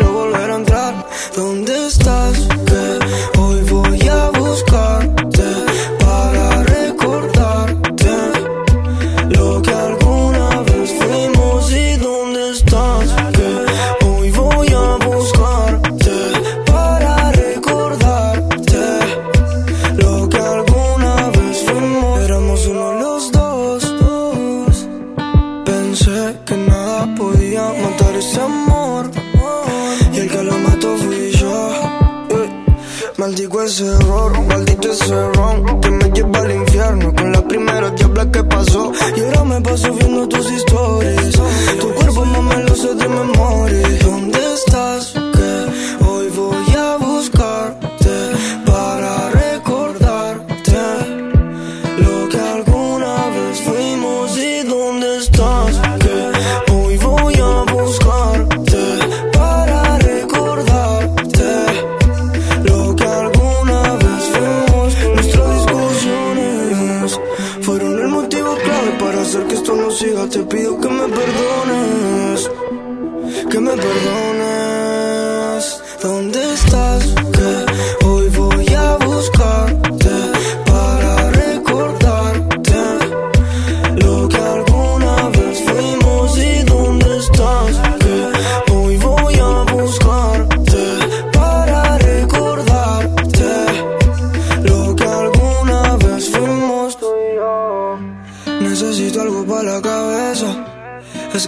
ese 33.74 33.86
error, 33.86 34.40
maldito 34.46 34.92
ese 34.92 35.32
ron 35.32 35.80
Que 35.80 35.90
me 35.90 36.08
lleva 36.10 36.38
al 36.38 36.52
infierno 36.52 37.12
con 37.12 37.32
la 37.32 37.42
primera 37.42 37.90
diabla 37.90 38.30
que 38.30 38.44
pasó. 38.44 38.92
Y 39.16 39.20
ahora 39.20 39.44
me 39.44 39.60
paso 39.62 39.92
viendo 39.94 40.28
tus 40.28 40.52
historias. 40.52 41.32
Tu 41.80 41.94
cuerpo 41.94 42.24
no 42.24 42.42
me 42.42 42.56
lo 42.62 42.74
sé 42.76 42.94
de 42.94 43.08
memoria. 43.08 43.88
¿Dónde 44.04 44.38
estás? 44.54 45.13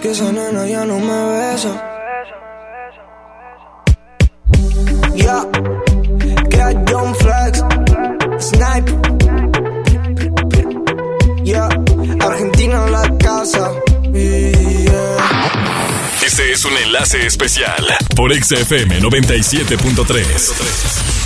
Que 0.07 0.13
esa 0.13 0.31
nena 0.31 0.65
ya 0.65 0.85
no 0.85 0.97
me 0.99 1.25
besa. 1.37 1.83
Ya, 5.15 5.45
get 6.49 6.77
John 6.89 7.13
Flex, 7.15 7.63
Snipe. 8.39 8.91
Ya, 11.43 11.67
Argentina 12.21 12.85
en 12.85 12.91
la 12.91 13.17
casa. 13.17 13.71
Yeah. 14.13 15.17
Este 16.25 16.51
es 16.51 16.65
un 16.65 16.77
enlace 16.77 17.25
especial 17.25 17.85
por 18.15 18.33
XFM 18.33 19.01
97.3. 19.01 21.16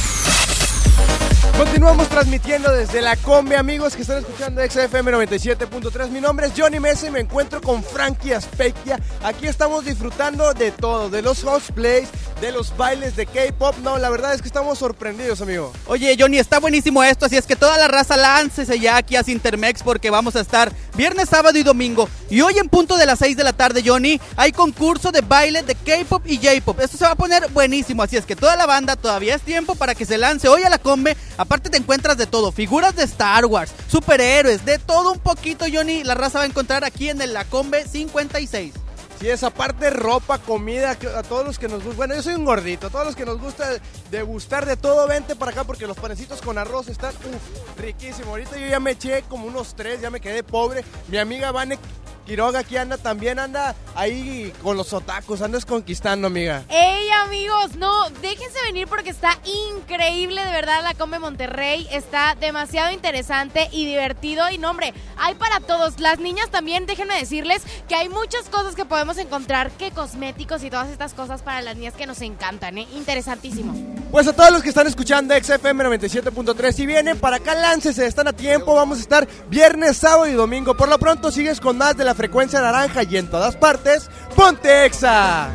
Continuamos 1.62 2.10
transmitiendo 2.10 2.72
desde 2.72 3.02
la 3.02 3.16
combi, 3.18 3.54
amigos 3.54 3.96
que 3.96 4.02
están 4.02 4.18
escuchando 4.18 4.64
XFM 4.68 5.12
97.3. 5.12 6.10
Mi 6.10 6.20
nombre 6.20 6.48
es 6.48 6.54
Johnny 6.58 6.80
Mesa 6.80 7.06
y 7.06 7.12
me 7.12 7.20
encuentro 7.20 7.62
con 7.62 7.84
Frankie 7.84 8.34
Aspecchia. 8.34 9.00
Aquí 9.22 9.46
estamos 9.46 9.86
disfrutando 9.86 10.56
de 10.56 10.72
todo, 10.72 11.12
de 11.12 11.22
los 11.22 11.44
cosplays, 11.44 12.10
de 12.42 12.52
los 12.52 12.76
bailes 12.76 13.16
de 13.16 13.28
K-pop. 13.28 13.78
No, 13.84 14.00
la 14.00 14.10
verdad 14.10 14.34
es 14.34 14.42
que 14.42 14.48
estamos 14.48 14.80
sorprendidos, 14.80 15.42
amigo. 15.42 15.72
Oye, 15.86 16.18
Johnny, 16.20 16.40
está 16.40 16.60
buenísimo 16.60 17.04
esto, 17.04 17.28
así 17.28 17.38
es 17.38 17.46
que 17.46 17.56
toda 17.56 17.78
la 17.78 17.88
raza 17.88 18.18
láncese 18.18 18.80
ya 18.80 18.98
aquí 18.98 19.16
a 19.16 19.24
Cintermex 19.24 19.84
porque 19.84 20.10
vamos 20.10 20.36
a 20.36 20.42
estar 20.42 20.74
viernes, 20.96 21.30
sábado 21.30 21.58
y 21.60 21.64
domingo. 21.64 22.10
Y 22.30 22.42
hoy 22.42 22.58
en 22.58 22.68
punto 22.68 22.98
de 22.98 23.06
las 23.06 23.20
6 23.20 23.38
de 23.38 23.44
la 23.44 23.54
tarde, 23.54 23.84
Johnny, 23.86 24.20
hay 24.36 24.52
concurso 24.52 25.12
de 25.12 25.22
baile 25.22 25.62
de 25.62 25.76
K-pop 25.76 26.24
y 26.26 26.38
J-pop. 26.38 26.80
Esto 26.80 26.98
se 26.98 27.06
va 27.06 27.12
a 27.12 27.16
poner 27.16 27.48
buenísimo, 27.50 28.02
así 28.02 28.18
es 28.18 28.26
que 28.26 28.36
toda 28.36 28.56
la 28.56 28.66
banda 28.66 28.96
todavía 28.96 29.36
es 29.36 29.44
tiempo 29.44 29.76
para 29.76 29.94
que 29.94 30.06
se 30.06 30.18
lance 30.18 30.50
hoy 30.50 30.64
a 30.64 30.70
la 30.70 30.80
combe. 30.80 31.16
Aparte 31.38 31.70
te 31.70 31.78
encuentras 31.78 32.18
de 32.18 32.26
todo, 32.26 32.52
figuras 32.52 32.96
de 32.96 33.04
Star 33.04 33.46
Wars, 33.46 33.72
superhéroes, 33.88 34.66
de 34.66 34.80
todo 34.80 35.12
un 35.12 35.20
poquito, 35.20 35.66
Johnny. 35.72 36.04
La 36.04 36.16
raza 36.16 36.40
va 36.40 36.46
a 36.46 36.48
encontrar 36.48 36.84
aquí 36.84 37.10
en 37.10 37.22
el 37.22 37.34
La 37.34 37.46
Combe 37.46 37.86
56. 37.88 38.74
Sí, 39.22 39.30
esa 39.30 39.52
parte 39.52 39.92
ropa, 39.92 40.40
comida, 40.40 40.98
a 41.16 41.22
todos 41.22 41.46
los 41.46 41.60
que 41.60 41.68
nos 41.68 41.84
gusta. 41.84 41.96
Bueno, 41.96 42.16
yo 42.16 42.24
soy 42.24 42.34
un 42.34 42.44
gordito, 42.44 42.88
a 42.88 42.90
todos 42.90 43.06
los 43.06 43.16
que 43.16 43.24
nos 43.24 43.40
gusta 43.40 43.70
degustar 44.10 44.66
de 44.66 44.76
todo, 44.76 45.08
vente 45.08 45.36
para 45.36 45.52
acá 45.52 45.64
porque 45.64 45.86
los 45.86 45.96
panecitos 45.96 46.42
con 46.42 46.58
arroz 46.58 46.88
están 46.88 47.14
uf, 47.14 47.80
riquísimos. 47.80 48.30
Ahorita 48.30 48.58
yo 48.58 48.66
ya 48.66 48.80
me 48.80 48.92
eché 48.92 49.22
como 49.30 49.46
unos 49.46 49.76
tres, 49.76 50.02
ya 50.02 50.10
me 50.10 50.20
quedé 50.20 50.42
pobre. 50.42 50.84
Mi 51.08 51.20
amiga 51.20 51.52
Vane 51.52 51.78
Quiroga 52.26 52.60
aquí 52.60 52.78
anda 52.78 52.98
también, 52.98 53.40
anda 53.40 53.76
ahí 53.96 54.54
con 54.62 54.78
los 54.78 54.94
otacos, 54.94 55.42
andas 55.42 55.66
conquistando, 55.66 56.28
amiga. 56.28 56.64
¡Ey, 56.70 57.10
amigos! 57.24 57.76
No, 57.76 58.10
déjense 58.22 58.62
venir 58.66 58.88
porque 58.88 59.10
está 59.10 59.40
increíble, 59.76 60.44
de 60.46 60.52
verdad, 60.52 60.84
la 60.84 60.94
Come 60.94 61.20
Monterrey. 61.20 61.88
Está 61.92 62.36
demasiado 62.40 62.92
interesante 62.92 63.70
y 63.72 63.86
divertido. 63.86 64.50
Y 64.52 64.58
no, 64.58 64.70
hombre, 64.70 64.94
hay 65.18 65.36
para 65.36 65.60
todos. 65.60 66.00
Las 66.00 66.20
niñas 66.20 66.50
también, 66.52 66.86
déjenme 66.86 67.16
decirles 67.16 67.64
que 67.88 67.96
hay 67.96 68.08
muchas 68.08 68.50
cosas 68.50 68.76
que 68.76 68.86
podemos 68.86 69.18
encontrar, 69.18 69.72
que 69.72 69.92
cosméticos 69.92 70.64
y 70.64 70.70
todas 70.70 70.90
estas 70.90 71.14
cosas 71.14 71.42
para 71.42 71.62
las 71.62 71.76
niñas 71.76 71.96
que 71.96 72.06
nos 72.06 72.22
encantan, 72.22 72.78
¿eh? 72.78 72.88
Interesantísimo. 72.94 73.74
Pues 74.12 74.28
a 74.28 74.34
todos 74.34 74.52
los 74.52 74.62
que 74.62 74.70
están 74.70 74.88
escuchando 74.88 75.34
XFM 75.34 75.86
97.3, 75.86 76.74
si 76.74 76.86
vienen 76.86 77.18
para 77.18 77.38
acá, 77.38 77.56
láncese, 77.56 78.06
están 78.06 78.28
a 78.28 78.34
tiempo, 78.34 78.76
vamos 78.76 78.98
a 78.98 79.02
estar 79.02 79.28
viernes, 79.50 79.98
sábado 79.98 80.28
y 80.28 80.34
domingo. 80.34 80.76
Por 80.76 80.90
lo 80.90 81.00
pronto 81.00 81.32
sigues 81.32 81.62
con 81.62 81.78
más 81.78 81.96
de 81.96 82.04
la 82.04 82.11
frecuencia 82.16 82.62
naranja 82.62 83.04
y 83.04 83.18
en 83.18 83.28
todas 83.28 83.56
partes, 83.56 84.10
ponte 84.36 84.86
Exa. 84.86 85.50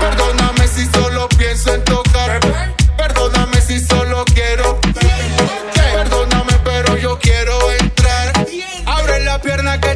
Perdóname 0.00 0.68
si 0.68 0.86
solo 0.86 1.28
pienso 1.28 1.74
en 1.74 1.84
tocar. 1.84 2.40
Perdóname 2.96 3.60
si 3.60 3.80
solo 3.80 4.24
quiero. 4.34 4.80
Perdóname, 5.74 6.52
pero 6.64 6.96
yo 6.96 7.18
quiero 7.18 7.52
entrar. 7.72 8.32
Abre 8.86 9.24
la 9.24 9.40
pierna 9.40 9.80
que 9.80 9.91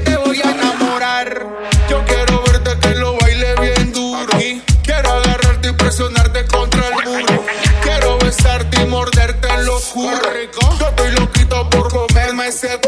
said 12.56 12.85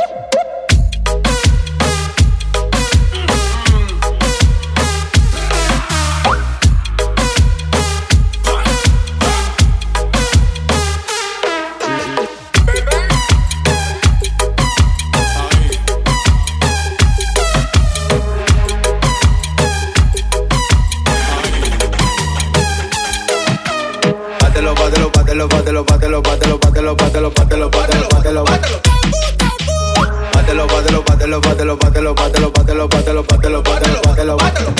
bátelo, 31.77 32.15
bátelo, 32.15 32.51
bátelo, 32.51 32.89
bátelo, 32.89 33.23
bátelo, 33.25 33.63
bátelo, 33.63 33.63
bátelo, 33.63 34.37
bátelo, 34.37 34.37
bátelo, 34.37 34.37
bátelo. 34.37 34.75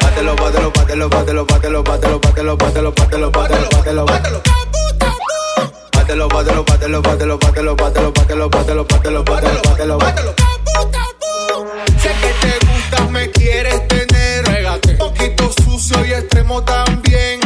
Bátelo, 0.00 0.36
bátelo, 0.36 0.70
bátelo, 0.70 1.08
bátelo, 1.08 1.44
bátelo, 1.44 1.82
bátelo, 1.82 2.18
bátelo, 2.18 2.56
bátelo, 2.56 2.92
bátelo, 2.92 3.30
bátelo, 3.30 3.30
bátelo, 3.30 4.04
bátelo. 4.06 4.42
Bátelo, 5.92 6.28
bátelo, 6.28 6.64
bátelo, 6.64 7.02
bátelo, 7.02 7.38
bátelo, 7.38 7.76
bátelo, 7.76 8.14
bátelo, 8.14 8.48
bátelo, 8.48 9.24
bátelo, 9.24 9.24
bátelo, 9.24 9.98
bátelo. 9.98 10.34
Sé 12.02 12.10
que 12.20 12.30
te 12.40 12.52
gusta, 12.66 13.08
me 13.10 13.30
quieres 13.30 13.86
tener. 13.88 14.44
Poquito 14.98 15.50
sucio 15.64 16.04
y 16.06 16.12
extremo 16.12 16.62
también. 16.62 17.43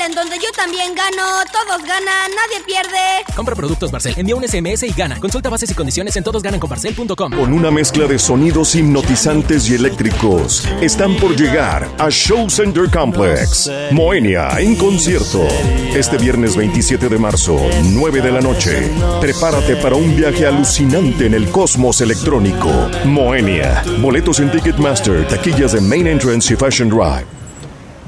Barcel, 0.00 0.06
en 0.06 0.14
donde 0.14 0.36
yo 0.36 0.50
también 0.56 0.94
gano, 0.94 1.22
todos 1.52 1.82
ganan, 1.82 2.30
nadie 2.30 2.64
pierde. 2.64 3.34
Compra 3.34 3.54
productos 3.54 3.90
Barcel, 3.90 4.14
envía 4.16 4.36
un 4.36 4.46
SMS 4.46 4.82
y 4.84 4.92
gana. 4.92 5.18
Consulta 5.20 5.48
bases 5.48 5.70
y 5.70 5.74
condiciones 5.74 6.16
en 6.16 6.24
todosgananconbarcel.com. 6.24 7.32
Con 7.32 7.52
una 7.52 7.70
mezcla 7.70 8.06
de 8.06 8.18
sonidos 8.18 8.74
hipnotizantes 8.74 9.68
y 9.70 9.74
eléctricos, 9.74 10.66
están 10.80 11.16
por 11.16 11.36
llegar 11.36 11.88
a 11.98 12.10
Show 12.10 12.48
Center 12.50 12.90
Complex. 12.90 13.70
Moenia 13.92 14.58
en 14.58 14.76
concierto. 14.76 15.46
Este 15.94 16.18
viernes 16.18 16.56
27 16.56 17.08
de 17.08 17.18
marzo, 17.18 17.58
9 17.84 18.20
de 18.20 18.32
la 18.32 18.40
noche. 18.40 18.90
Prepárate 19.20 19.76
para 19.76 19.96
un 19.96 20.16
viaje 20.16 20.46
alucinante 20.46 21.26
en 21.26 21.34
el 21.34 21.50
cosmos 21.50 22.00
electrónico. 22.00 22.70
Moenia. 23.04 23.82
Boletos 24.00 24.40
en 24.40 24.50
Ticketmaster, 24.50 25.26
taquillas 25.28 25.72
de 25.72 25.80
Main 25.80 26.06
Entrance 26.06 26.52
y 26.52 26.56
Fashion 26.56 26.88
Drive. 26.88 27.39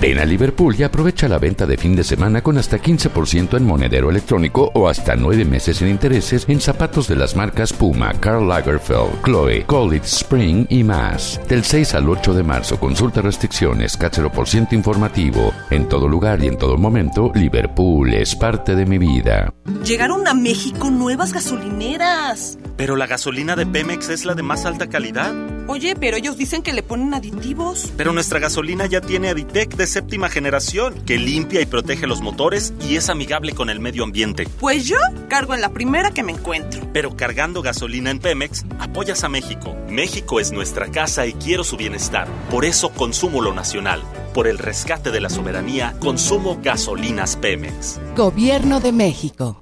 Ven 0.00 0.18
a 0.18 0.24
Liverpool 0.24 0.76
y 0.78 0.82
aprovecha 0.82 1.28
la 1.28 1.38
venta 1.38 1.66
de 1.66 1.76
fin 1.76 1.96
de 1.96 2.04
semana 2.04 2.42
con 2.42 2.58
hasta 2.58 2.78
15% 2.78 3.56
en 3.56 3.66
monedero 3.66 4.10
electrónico 4.10 4.70
o 4.74 4.88
hasta 4.88 5.16
9 5.16 5.44
meses 5.44 5.78
sin 5.78 5.88
intereses 5.88 6.44
en 6.48 6.60
zapatos 6.60 7.08
de 7.08 7.16
las 7.16 7.34
marcas 7.34 7.72
Puma, 7.72 8.12
Karl 8.20 8.46
Lagerfeld, 8.46 9.22
Chloe, 9.24 9.64
College 9.66 10.06
Spring 10.06 10.66
y 10.68 10.84
más. 10.84 11.40
Del 11.48 11.64
6 11.64 11.94
al 11.94 12.08
8 12.08 12.34
de 12.34 12.42
marzo, 12.42 12.78
consulta 12.78 13.22
restricciones, 13.22 13.96
por 14.34 14.48
ciento 14.48 14.74
informativo. 14.74 15.52
En 15.70 15.88
todo 15.88 16.08
lugar 16.08 16.42
y 16.42 16.48
en 16.48 16.58
todo 16.58 16.76
momento, 16.76 17.32
Liverpool 17.34 18.12
es 18.14 18.34
parte 18.34 18.74
de 18.74 18.84
mi 18.84 18.98
vida. 18.98 19.52
Llegaron 19.84 20.26
a 20.28 20.34
México 20.34 20.90
nuevas 20.90 21.32
gasolineras. 21.32 22.58
Pero 22.76 22.96
la 22.96 23.06
gasolina 23.06 23.54
de 23.54 23.66
Pemex 23.66 24.08
es 24.08 24.24
la 24.24 24.34
de 24.34 24.42
más 24.42 24.64
alta 24.64 24.88
calidad. 24.88 25.32
Oye, 25.68 25.94
pero 25.94 26.16
ellos 26.16 26.36
dicen 26.36 26.62
que 26.62 26.72
le 26.72 26.82
ponen 26.82 27.14
aditivos. 27.14 27.92
Pero 27.96 28.12
nuestra 28.12 28.40
gasolina 28.40 28.86
ya 28.86 29.00
tiene 29.00 29.28
Aditec 29.28 29.71
de 29.76 29.86
séptima 29.86 30.28
generación, 30.28 30.94
que 31.06 31.18
limpia 31.18 31.60
y 31.60 31.66
protege 31.66 32.06
los 32.06 32.20
motores 32.20 32.74
y 32.80 32.96
es 32.96 33.08
amigable 33.08 33.52
con 33.52 33.70
el 33.70 33.80
medio 33.80 34.04
ambiente. 34.04 34.46
Pues 34.60 34.86
yo 34.86 34.96
cargo 35.28 35.54
en 35.54 35.60
la 35.60 35.70
primera 35.70 36.10
que 36.10 36.22
me 36.22 36.32
encuentro. 36.32 36.88
Pero 36.92 37.16
cargando 37.16 37.62
gasolina 37.62 38.10
en 38.10 38.18
Pemex, 38.18 38.64
apoyas 38.78 39.24
a 39.24 39.28
México. 39.28 39.76
México 39.88 40.40
es 40.40 40.52
nuestra 40.52 40.90
casa 40.90 41.26
y 41.26 41.32
quiero 41.34 41.64
su 41.64 41.76
bienestar. 41.76 42.28
Por 42.50 42.64
eso 42.64 42.90
consumo 42.90 43.40
lo 43.40 43.54
nacional. 43.54 44.02
Por 44.34 44.46
el 44.46 44.58
rescate 44.58 45.10
de 45.10 45.20
la 45.20 45.28
soberanía, 45.28 45.94
consumo 46.00 46.58
gasolinas 46.62 47.36
Pemex. 47.36 48.00
Gobierno 48.16 48.80
de 48.80 48.92
México. 48.92 49.61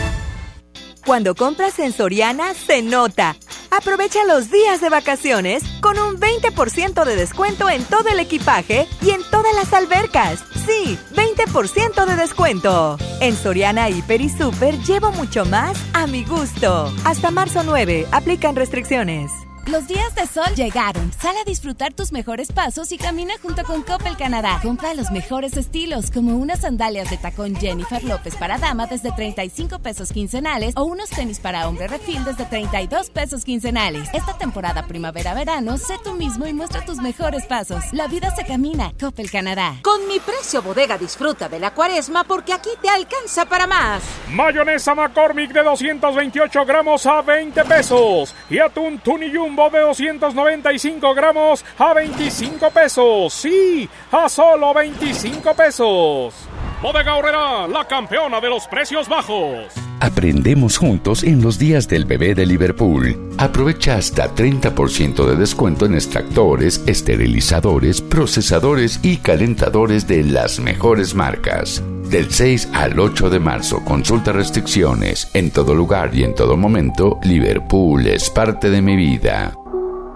Cuando 1.05 1.33
compras 1.33 1.79
en 1.79 1.93
Soriana, 1.93 2.53
se 2.53 2.81
nota. 2.81 3.35
Aprovecha 3.71 4.23
los 4.25 4.51
días 4.51 4.81
de 4.81 4.89
vacaciones 4.89 5.63
con 5.81 5.97
un 5.97 6.19
20% 6.19 7.03
de 7.05 7.15
descuento 7.15 7.69
en 7.69 7.83
todo 7.85 8.09
el 8.09 8.19
equipaje 8.19 8.87
y 9.01 9.09
en 9.09 9.21
todas 9.31 9.53
las 9.55 9.73
albercas. 9.73 10.43
Sí, 10.65 10.97
20% 11.15 12.05
de 12.05 12.15
descuento. 12.15 12.97
En 13.19 13.35
Soriana 13.35 13.89
Hiper 13.89 14.21
y 14.21 14.29
Super 14.29 14.77
llevo 14.79 15.11
mucho 15.11 15.45
más 15.45 15.77
a 15.93 16.05
mi 16.05 16.23
gusto. 16.23 16.93
Hasta 17.03 17.31
marzo 17.31 17.63
9, 17.63 18.07
aplican 18.11 18.55
restricciones. 18.55 19.31
Los 19.67 19.87
días 19.87 20.15
de 20.15 20.25
sol 20.25 20.53
llegaron. 20.55 21.11
Sal 21.13 21.35
a 21.37 21.43
disfrutar 21.45 21.93
tus 21.93 22.11
mejores 22.11 22.51
pasos 22.51 22.91
y 22.91 22.97
camina 22.97 23.35
junto 23.41 23.63
con 23.63 23.83
Coppel 23.83 24.17
Canadá. 24.17 24.59
Compra 24.61 24.95
los 24.95 25.11
mejores 25.11 25.55
estilos, 25.55 26.09
como 26.09 26.35
unas 26.35 26.61
sandalias 26.61 27.09
de 27.11 27.17
tacón 27.17 27.55
Jennifer 27.55 28.03
López 28.03 28.35
para 28.35 28.57
dama 28.57 28.87
desde 28.87 29.11
35 29.11 29.79
pesos 29.79 30.11
quincenales 30.11 30.73
o 30.75 30.83
unos 30.83 31.09
tenis 31.11 31.39
para 31.39 31.67
hombre 31.67 31.87
refil 31.87 32.23
desde 32.25 32.45
32 32.45 33.11
pesos 33.11 33.45
quincenales. 33.45 34.09
Esta 34.13 34.35
temporada 34.35 34.87
primavera-verano, 34.87 35.77
sé 35.77 35.93
tú 36.03 36.13
mismo 36.13 36.47
y 36.47 36.53
muestra 36.53 36.83
tus 36.83 36.97
mejores 36.97 37.45
pasos. 37.45 37.83
La 37.93 38.07
vida 38.07 38.35
se 38.35 38.45
camina. 38.45 38.91
Coppel 38.99 39.29
Canadá. 39.29 39.75
Con 39.83 40.07
mi 40.07 40.19
precio 40.19 40.63
bodega 40.63 40.97
disfruta 40.97 41.47
de 41.47 41.59
la 41.59 41.71
cuaresma 41.73 42.23
porque 42.23 42.53
aquí 42.53 42.71
te 42.81 42.89
alcanza 42.89 43.45
para 43.45 43.67
más. 43.67 44.01
Mayonesa 44.29 44.95
McCormick 44.95 45.51
de 45.53 45.63
228 45.63 46.65
gramos 46.65 47.05
a 47.05 47.21
20 47.21 47.63
pesos. 47.65 48.33
Y 48.49 48.57
atún 48.57 48.99
Tuniyum 48.99 49.50
de 49.55 49.79
295 49.79 51.13
gramos 51.13 51.65
a 51.77 51.93
25 51.93 52.71
pesos. 52.71 53.33
Sí, 53.33 53.89
a 54.11 54.29
solo 54.29 54.73
25 54.73 55.53
pesos. 55.53 56.33
Bodega 56.81 57.67
la 57.67 57.85
campeona 57.87 58.41
de 58.41 58.49
los 58.49 58.67
precios 58.67 59.07
bajos. 59.07 59.67
Aprendemos 59.99 60.77
juntos 60.77 61.23
en 61.23 61.39
los 61.43 61.59
días 61.59 61.87
del 61.87 62.05
bebé 62.05 62.33
de 62.33 62.47
Liverpool. 62.47 63.29
Aprovecha 63.37 63.97
hasta 63.97 64.33
30% 64.33 65.25
de 65.27 65.35
descuento 65.35 65.85
en 65.85 65.93
extractores, 65.93 66.81
esterilizadores, 66.87 68.01
procesadores 68.01 68.99
y 69.03 69.17
calentadores 69.17 70.07
de 70.07 70.23
las 70.23 70.59
mejores 70.59 71.13
marcas. 71.13 71.83
Del 72.09 72.31
6 72.31 72.69
al 72.73 72.99
8 72.99 73.29
de 73.29 73.39
marzo, 73.39 73.85
consulta 73.85 74.31
restricciones. 74.31 75.29
En 75.35 75.51
todo 75.51 75.75
lugar 75.75 76.09
y 76.15 76.23
en 76.23 76.33
todo 76.33 76.57
momento, 76.57 77.19
Liverpool 77.21 78.07
es 78.07 78.31
parte 78.31 78.71
de 78.71 78.81
mi 78.81 78.95
vida. 78.95 79.53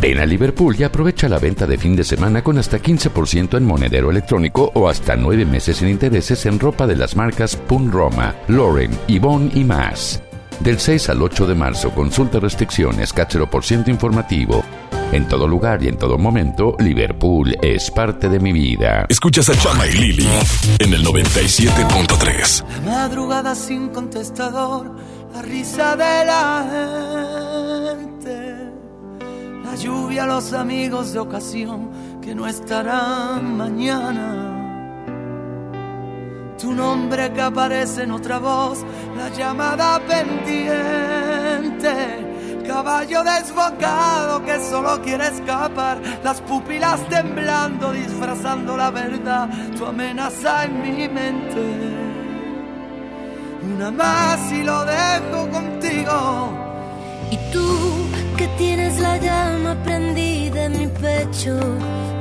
Ven 0.00 0.20
a 0.20 0.26
Liverpool 0.26 0.76
y 0.78 0.84
aprovecha 0.84 1.28
la 1.28 1.40
venta 1.40 1.66
de 1.66 1.76
fin 1.76 1.96
de 1.96 2.04
semana 2.04 2.42
con 2.42 2.56
hasta 2.56 2.78
15% 2.78 3.56
en 3.56 3.64
monedero 3.64 4.10
electrónico 4.10 4.70
o 4.74 4.88
hasta 4.88 5.16
9 5.16 5.44
meses 5.44 5.78
sin 5.78 5.88
intereses 5.88 6.46
en 6.46 6.60
ropa 6.60 6.86
de 6.86 6.94
las 6.94 7.16
marcas 7.16 7.56
Pun 7.56 7.90
Roma, 7.90 8.34
Lauren, 8.46 8.92
Yvonne 9.08 9.50
y 9.54 9.64
más. 9.64 10.22
Del 10.60 10.78
6 10.78 11.08
al 11.10 11.22
8 11.22 11.48
de 11.48 11.54
marzo, 11.56 11.90
consulta 11.90 12.38
restricciones, 12.38 13.12
por 13.50 13.64
ciento 13.64 13.90
informativo. 13.90 14.62
En 15.10 15.26
todo 15.26 15.48
lugar 15.48 15.82
y 15.82 15.88
en 15.88 15.96
todo 15.96 16.16
momento, 16.16 16.76
Liverpool 16.78 17.56
es 17.60 17.90
parte 17.90 18.28
de 18.28 18.38
mi 18.38 18.52
vida. 18.52 19.06
Escuchas 19.08 19.48
a 19.48 19.56
Chama 19.56 19.86
y 19.86 19.92
Lili 19.92 20.28
en 20.78 20.94
el 20.94 21.04
97.3. 21.04 22.64
La 22.84 22.92
madrugada 22.92 23.54
sin 23.54 23.88
contestador, 23.88 24.94
la 25.32 25.42
risa 25.42 25.96
de 25.96 26.24
la 26.26 26.66
gente 26.70 27.47
la 29.68 29.76
lluvia, 29.76 30.24
los 30.26 30.52
amigos 30.54 31.12
de 31.12 31.18
ocasión 31.18 31.90
que 32.22 32.34
no 32.34 32.46
estarán 32.46 33.56
mañana. 33.56 34.54
Tu 36.58 36.72
nombre 36.72 37.32
que 37.32 37.40
aparece 37.42 38.04
en 38.04 38.12
otra 38.12 38.38
voz, 38.38 38.78
la 39.16 39.28
llamada 39.28 40.00
pendiente. 40.00 41.92
Caballo 42.66 43.22
desbocado 43.24 44.44
que 44.44 44.58
solo 44.60 45.00
quiere 45.02 45.28
escapar, 45.28 46.00
las 46.22 46.40
pupilas 46.42 47.06
temblando, 47.08 47.92
disfrazando 47.92 48.76
la 48.76 48.90
verdad, 48.90 49.48
tu 49.76 49.86
amenaza 49.86 50.64
en 50.64 50.82
mi 50.82 51.08
mente. 51.08 52.08
Una 53.74 53.90
más 53.90 54.52
y 54.52 54.62
lo 54.62 54.84
dejo 54.84 55.48
contigo 55.50 56.52
Y 57.30 57.36
tú 57.52 58.07
que 58.38 58.46
tienes 58.56 59.00
la 59.00 59.16
llama 59.18 59.74
prendida 59.82 60.66
en 60.66 60.78
mi 60.78 60.86
pecho, 60.86 61.58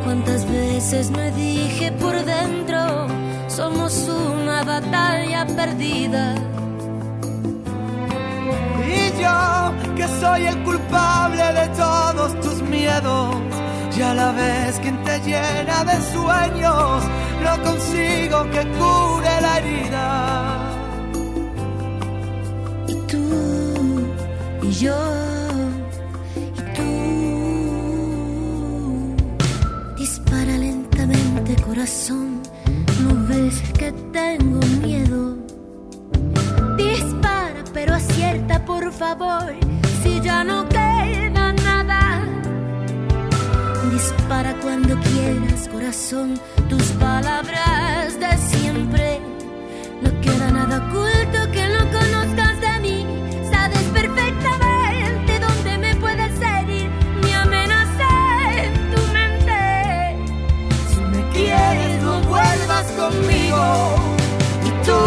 cuántas 0.03 0.49
veces 0.51 1.11
me 1.11 1.31
dije 1.31 1.91
por 1.91 2.15
dentro, 2.25 3.07
somos 3.47 3.93
una 4.09 4.63
batalla 4.63 5.45
perdida. 5.45 6.33
Y 8.95 9.21
yo 9.21 9.73
que 9.95 10.07
soy 10.19 10.47
el 10.47 10.57
culpable 10.63 11.43
de 11.59 11.67
todos 11.83 12.39
tus 12.41 12.61
miedos. 12.63 13.35
Y 13.95 14.01
a 14.01 14.13
la 14.13 14.31
vez 14.31 14.79
quien 14.79 14.97
te 15.03 15.19
llena 15.19 15.83
de 15.83 15.97
sueños, 16.13 17.03
no 17.45 17.63
consigo 17.63 18.37
que 18.53 18.61
cure 18.79 19.33
la 19.45 19.57
herida. 19.59 20.07
Y 22.87 22.93
tú 23.11 24.07
y 24.63 24.71
yo 24.71 25.46
corazón, 31.55 32.41
no 33.03 33.27
ves 33.27 33.61
que 33.77 33.91
tengo 34.11 34.59
miedo. 34.83 35.37
Dispara 36.75 37.63
pero 37.73 37.93
acierta 37.93 38.65
por 38.65 38.91
favor, 38.91 39.53
si 40.03 40.19
ya 40.19 40.43
no 40.43 40.67
queda 40.67 41.53
nada. 41.53 42.21
Dispara 43.91 44.53
cuando 44.61 44.99
quieras 44.99 45.69
corazón, 45.69 46.39
tus 46.69 46.83
palabras 46.99 48.19
de 48.19 48.37
siempre. 48.37 49.19
No 50.01 50.09
queda 50.21 50.51
nada 50.51 50.77
oculto 50.77 51.51
que 51.51 51.67
no 51.69 51.89
Y 63.09 64.69
tú 64.85 64.99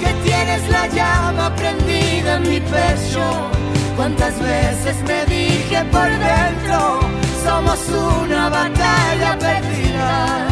que 0.00 0.12
tienes 0.24 0.68
la 0.70 0.86
llama 0.86 1.54
prendida 1.56 2.36
en 2.36 2.42
mi 2.42 2.60
pecho. 2.60 3.50
Cuántas 3.96 4.38
veces 4.38 4.96
me 5.06 5.24
dije 5.26 5.84
por 5.90 6.08
dentro, 6.08 7.00
somos 7.44 7.78
una 7.88 8.48
batalla 8.48 9.36
perdida. 9.38 10.46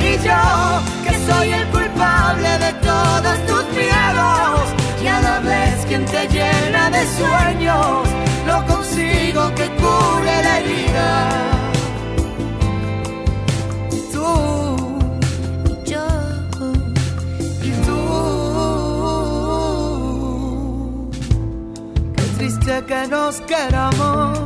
Y 0.00 0.12
yo 0.24 0.42
que 1.04 1.14
soy 1.26 1.52
el 1.52 1.66
culpable 1.68 2.58
de 2.58 2.72
todos 2.74 3.46
tus 3.46 3.64
miedos. 3.76 4.60
Y 5.02 5.06
a 5.08 5.20
la 5.20 5.40
vez 5.40 5.84
quien 5.86 6.04
te 6.06 6.28
llena 6.28 6.90
de 6.90 7.04
sueños, 7.18 8.08
no 8.46 8.66
consigo 8.66 9.52
que 9.54 9.66
cure 9.80 10.42
la 10.42 10.58
herida. 10.60 11.53
Triste 22.44 22.84
que 22.86 23.06
nos 23.08 23.40
queramos 23.42 24.38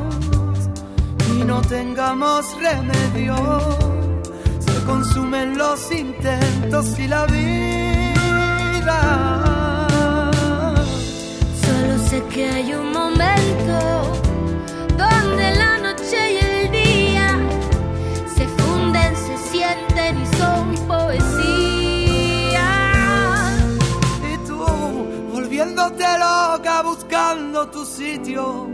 y 1.34 1.44
no 1.44 1.60
tengamos 1.62 2.44
remedio. 2.62 3.34
Se 4.60 4.84
consumen 4.84 5.58
los 5.58 5.90
intentos 5.90 6.96
y 6.98 7.08
la 7.08 7.26
vida. 7.26 9.00
Solo 11.64 11.98
sé 12.08 12.22
que 12.32 12.48
hay 12.48 12.72
un 12.72 12.92
momento 12.92 14.12
donde 14.96 15.54
la 15.56 15.77
volviéndote 25.88 26.18
loca, 26.18 26.82
buscando 26.82 27.68
tu 27.68 27.84
sitio. 27.84 28.68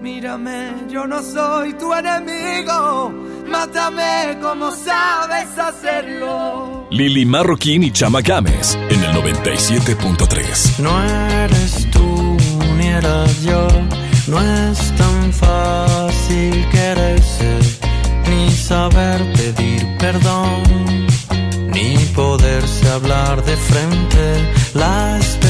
Mírame, 0.00 0.74
yo 0.88 1.06
no 1.06 1.22
soy 1.22 1.72
tu 1.74 1.92
enemigo. 1.92 3.12
Mátame 3.46 4.38
como 4.40 4.70
sabes 4.70 5.58
hacerlo. 5.58 6.86
Lili 6.90 7.24
Marroquín 7.26 7.82
y 7.82 7.90
Chama 7.90 8.20
Games 8.20 8.78
en 8.90 9.02
el 9.02 9.12
97.3. 9.12 10.78
No 10.78 11.02
eres 11.02 11.90
tú 11.90 12.36
ni 12.76 12.86
era 12.86 13.26
yo, 13.42 13.66
no 14.28 14.40
es 14.40 14.96
tan 14.96 15.32
fácil 15.32 16.68
quererse, 16.70 17.58
ni 18.30 18.50
saber 18.50 19.20
pedir 19.32 19.86
perdón, 19.98 20.62
ni 21.72 21.96
poderse 22.14 22.88
hablar 22.88 23.44
de 23.44 23.56
frente. 23.56 24.52
La 24.74 25.18
esperanza 25.18 25.47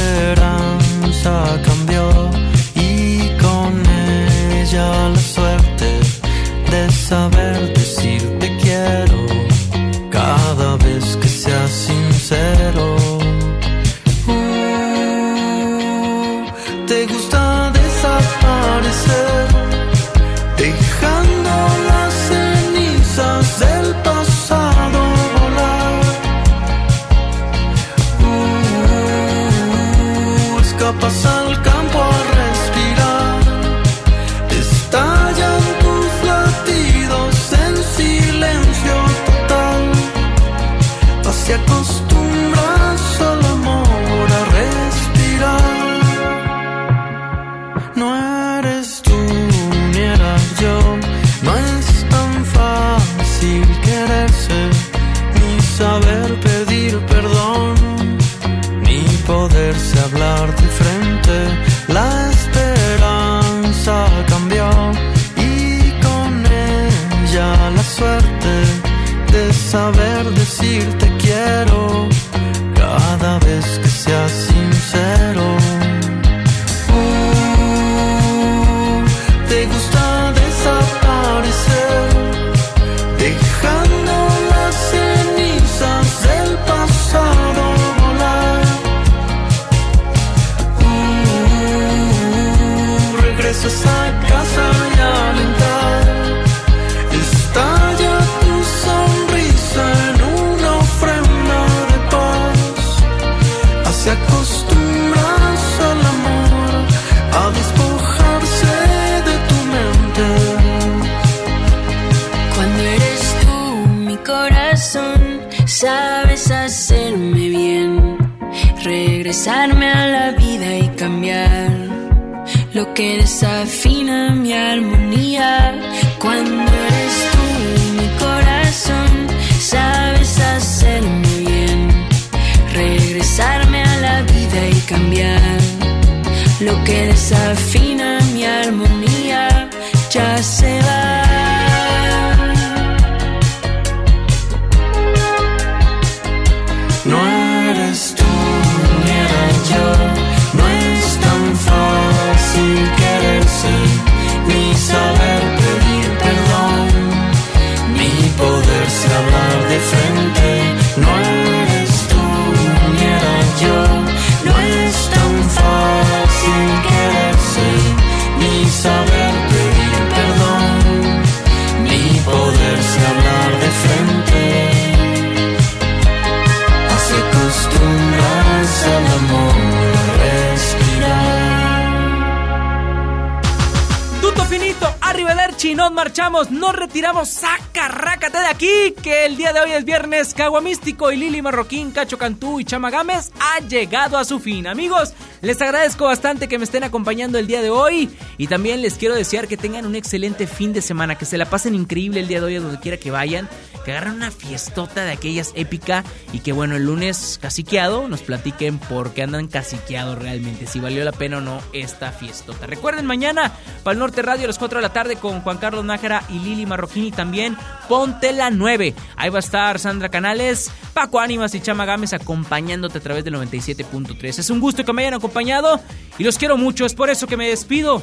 Marroquín, 191.42 191.90
Cacho 191.90 192.18
Cantú 192.18 192.60
y 192.60 192.64
Chama 192.64 192.90
Gámez 192.90 193.30
ha 193.40 193.60
llegado 193.60 194.18
a 194.18 194.24
su 194.24 194.38
fin. 194.40 194.66
Amigos, 194.66 195.12
les 195.40 195.60
agradezco 195.60 196.04
bastante 196.04 196.48
que 196.48 196.58
me 196.58 196.64
estén 196.64 196.84
acompañando 196.84 197.38
el 197.38 197.46
día 197.46 197.62
de 197.62 197.70
hoy 197.70 198.10
y 198.36 198.46
también 198.46 198.82
les 198.82 198.94
quiero 198.94 199.14
desear 199.14 199.48
que 199.48 199.56
tengan 199.56 199.86
un 199.86 199.96
excelente 199.96 200.46
fin 200.46 200.72
de 200.72 200.82
semana, 200.82 201.16
que 201.16 201.24
se 201.24 201.38
la 201.38 201.48
pasen 201.48 201.74
increíble 201.74 202.20
el 202.20 202.28
día 202.28 202.40
de 202.40 202.46
hoy 202.46 202.56
a 202.56 202.60
donde 202.60 202.80
quiera 202.80 202.96
que 202.96 203.10
vayan, 203.10 203.48
que 203.84 203.92
agarren 203.92 204.14
una 204.14 204.30
fiestota 204.30 205.04
de 205.04 205.12
aquellas 205.12 205.52
épica 205.54 206.04
y 206.32 206.40
que 206.40 206.52
bueno, 206.52 206.76
el 206.76 206.84
lunes 206.84 207.38
caciqueado 207.40 208.08
nos 208.08 208.22
platiquen 208.22 208.78
por 208.78 209.12
qué 209.12 209.22
andan 209.22 209.48
caciqueados 209.48 210.18
realmente, 210.18 210.66
si 210.66 210.80
valió 210.80 211.04
la 211.04 211.12
pena 211.12 211.38
o 211.38 211.40
no 211.40 211.60
esta 211.72 212.12
fiestota. 212.12 212.66
Recuerden 212.66 213.06
mañana 213.06 213.52
para 213.82 213.92
el 213.92 213.98
Norte 213.98 214.22
Radio 214.22 214.44
a 214.44 214.46
las 214.48 214.58
4 214.58 214.78
de 214.78 214.82
la 214.82 214.92
tarde 214.92 215.16
con 215.16 215.40
Juan 215.40 215.58
Carlos 215.58 215.84
Nájera 215.84 216.22
y 216.28 216.38
Lili 216.38 216.66
Marroquín 216.66 217.04
y 217.04 217.12
también 217.12 217.56
Ponte 217.88 218.32
la 218.32 218.50
9. 218.50 218.94
Ahí 219.16 219.30
va 219.30 219.38
a 219.38 219.40
estar 219.40 219.78
Sandra 219.78 220.08
Canales, 220.10 220.70
Paco 220.92 221.20
Ánimas 221.20 221.54
y 221.54 221.60
Chama 221.60 221.84
Gámez 221.84 222.12
acompañándote 222.12 222.98
a 222.98 223.00
través 223.00 223.24
del 223.24 223.34
97.3. 223.34 224.38
Es 224.38 224.50
un 224.50 224.60
gusto 224.60 224.84
que 224.84 224.92
me 224.92 225.02
hayan 225.02 225.14
acompañado 225.14 225.80
y 226.18 226.24
los 226.24 226.38
quiero 226.38 226.56
mucho, 226.56 226.84
es 226.84 226.94
por 226.94 227.10
eso 227.10 227.26
que 227.26 227.36
me 227.36 227.48
despido. 227.48 228.02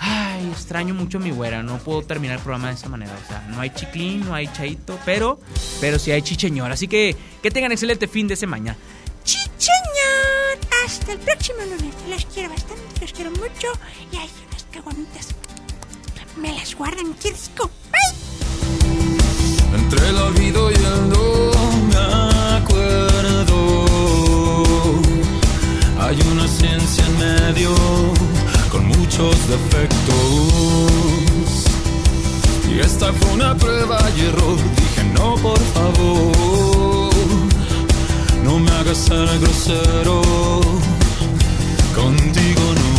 Ay, 0.00 0.48
extraño 0.52 0.94
mucho 0.94 1.18
mi 1.18 1.30
güera, 1.30 1.62
no 1.62 1.78
puedo 1.78 2.02
terminar 2.02 2.36
el 2.36 2.42
programa 2.42 2.68
de 2.68 2.74
esa 2.74 2.88
manera. 2.88 3.12
O 3.24 3.28
sea, 3.28 3.44
no 3.48 3.60
hay 3.60 3.70
chiclín, 3.70 4.24
no 4.24 4.34
hay 4.34 4.46
chaito, 4.48 4.98
pero, 5.04 5.40
pero 5.80 5.98
sí 5.98 6.12
hay 6.12 6.22
chicheñor. 6.22 6.70
Así 6.70 6.88
que 6.88 7.16
que 7.42 7.50
tengan 7.50 7.72
excelente 7.72 8.06
fin 8.06 8.28
de 8.28 8.36
semana. 8.36 8.76
Chicheñor, 9.24 10.58
hasta 10.86 11.12
el 11.12 11.18
próximo 11.18 11.58
lunes. 11.62 11.94
Los 12.08 12.24
quiero 12.26 12.50
bastante, 12.50 13.00
los 13.00 13.12
quiero 13.12 13.30
mucho. 13.32 13.68
Y 14.12 14.16
hay 14.16 14.28
Me 16.36 16.52
las 16.54 16.74
guardan, 16.76 17.12
qué. 17.14 17.34
Entre 19.74 20.08
el 20.08 20.16
olvido 20.16 20.70
y 20.70 20.74
el 20.74 21.08
no 21.08 21.50
me 21.88 21.96
acuerdo. 22.56 23.86
Hay 26.00 26.18
una 26.32 26.46
ciencia 26.46 27.04
en 27.06 27.18
medio 27.18 27.74
con 28.70 28.86
muchos 28.86 29.36
defectos. 29.48 30.12
Y 32.70 32.78
esta 32.78 33.12
fue 33.12 33.32
una 33.32 33.56
prueba 33.56 33.98
y 34.16 34.20
error. 34.26 34.58
Dije 34.76 35.04
no, 35.14 35.34
por 35.36 35.58
favor. 35.74 37.10
No 38.44 38.58
me 38.60 38.70
hagas 38.70 38.98
ser 38.98 39.38
grosero. 39.40 40.22
Contigo 41.96 42.74
no. 42.74 42.97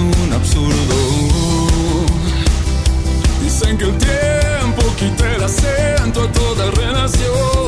Un 0.00 0.32
absurdo. 0.32 0.96
Dicen 3.42 3.76
que 3.78 3.84
el 3.84 3.98
tiempo 3.98 4.82
quita 4.96 5.34
el 5.34 5.42
acento 5.42 6.22
a 6.22 6.32
toda 6.32 6.70
relación. 6.70 7.67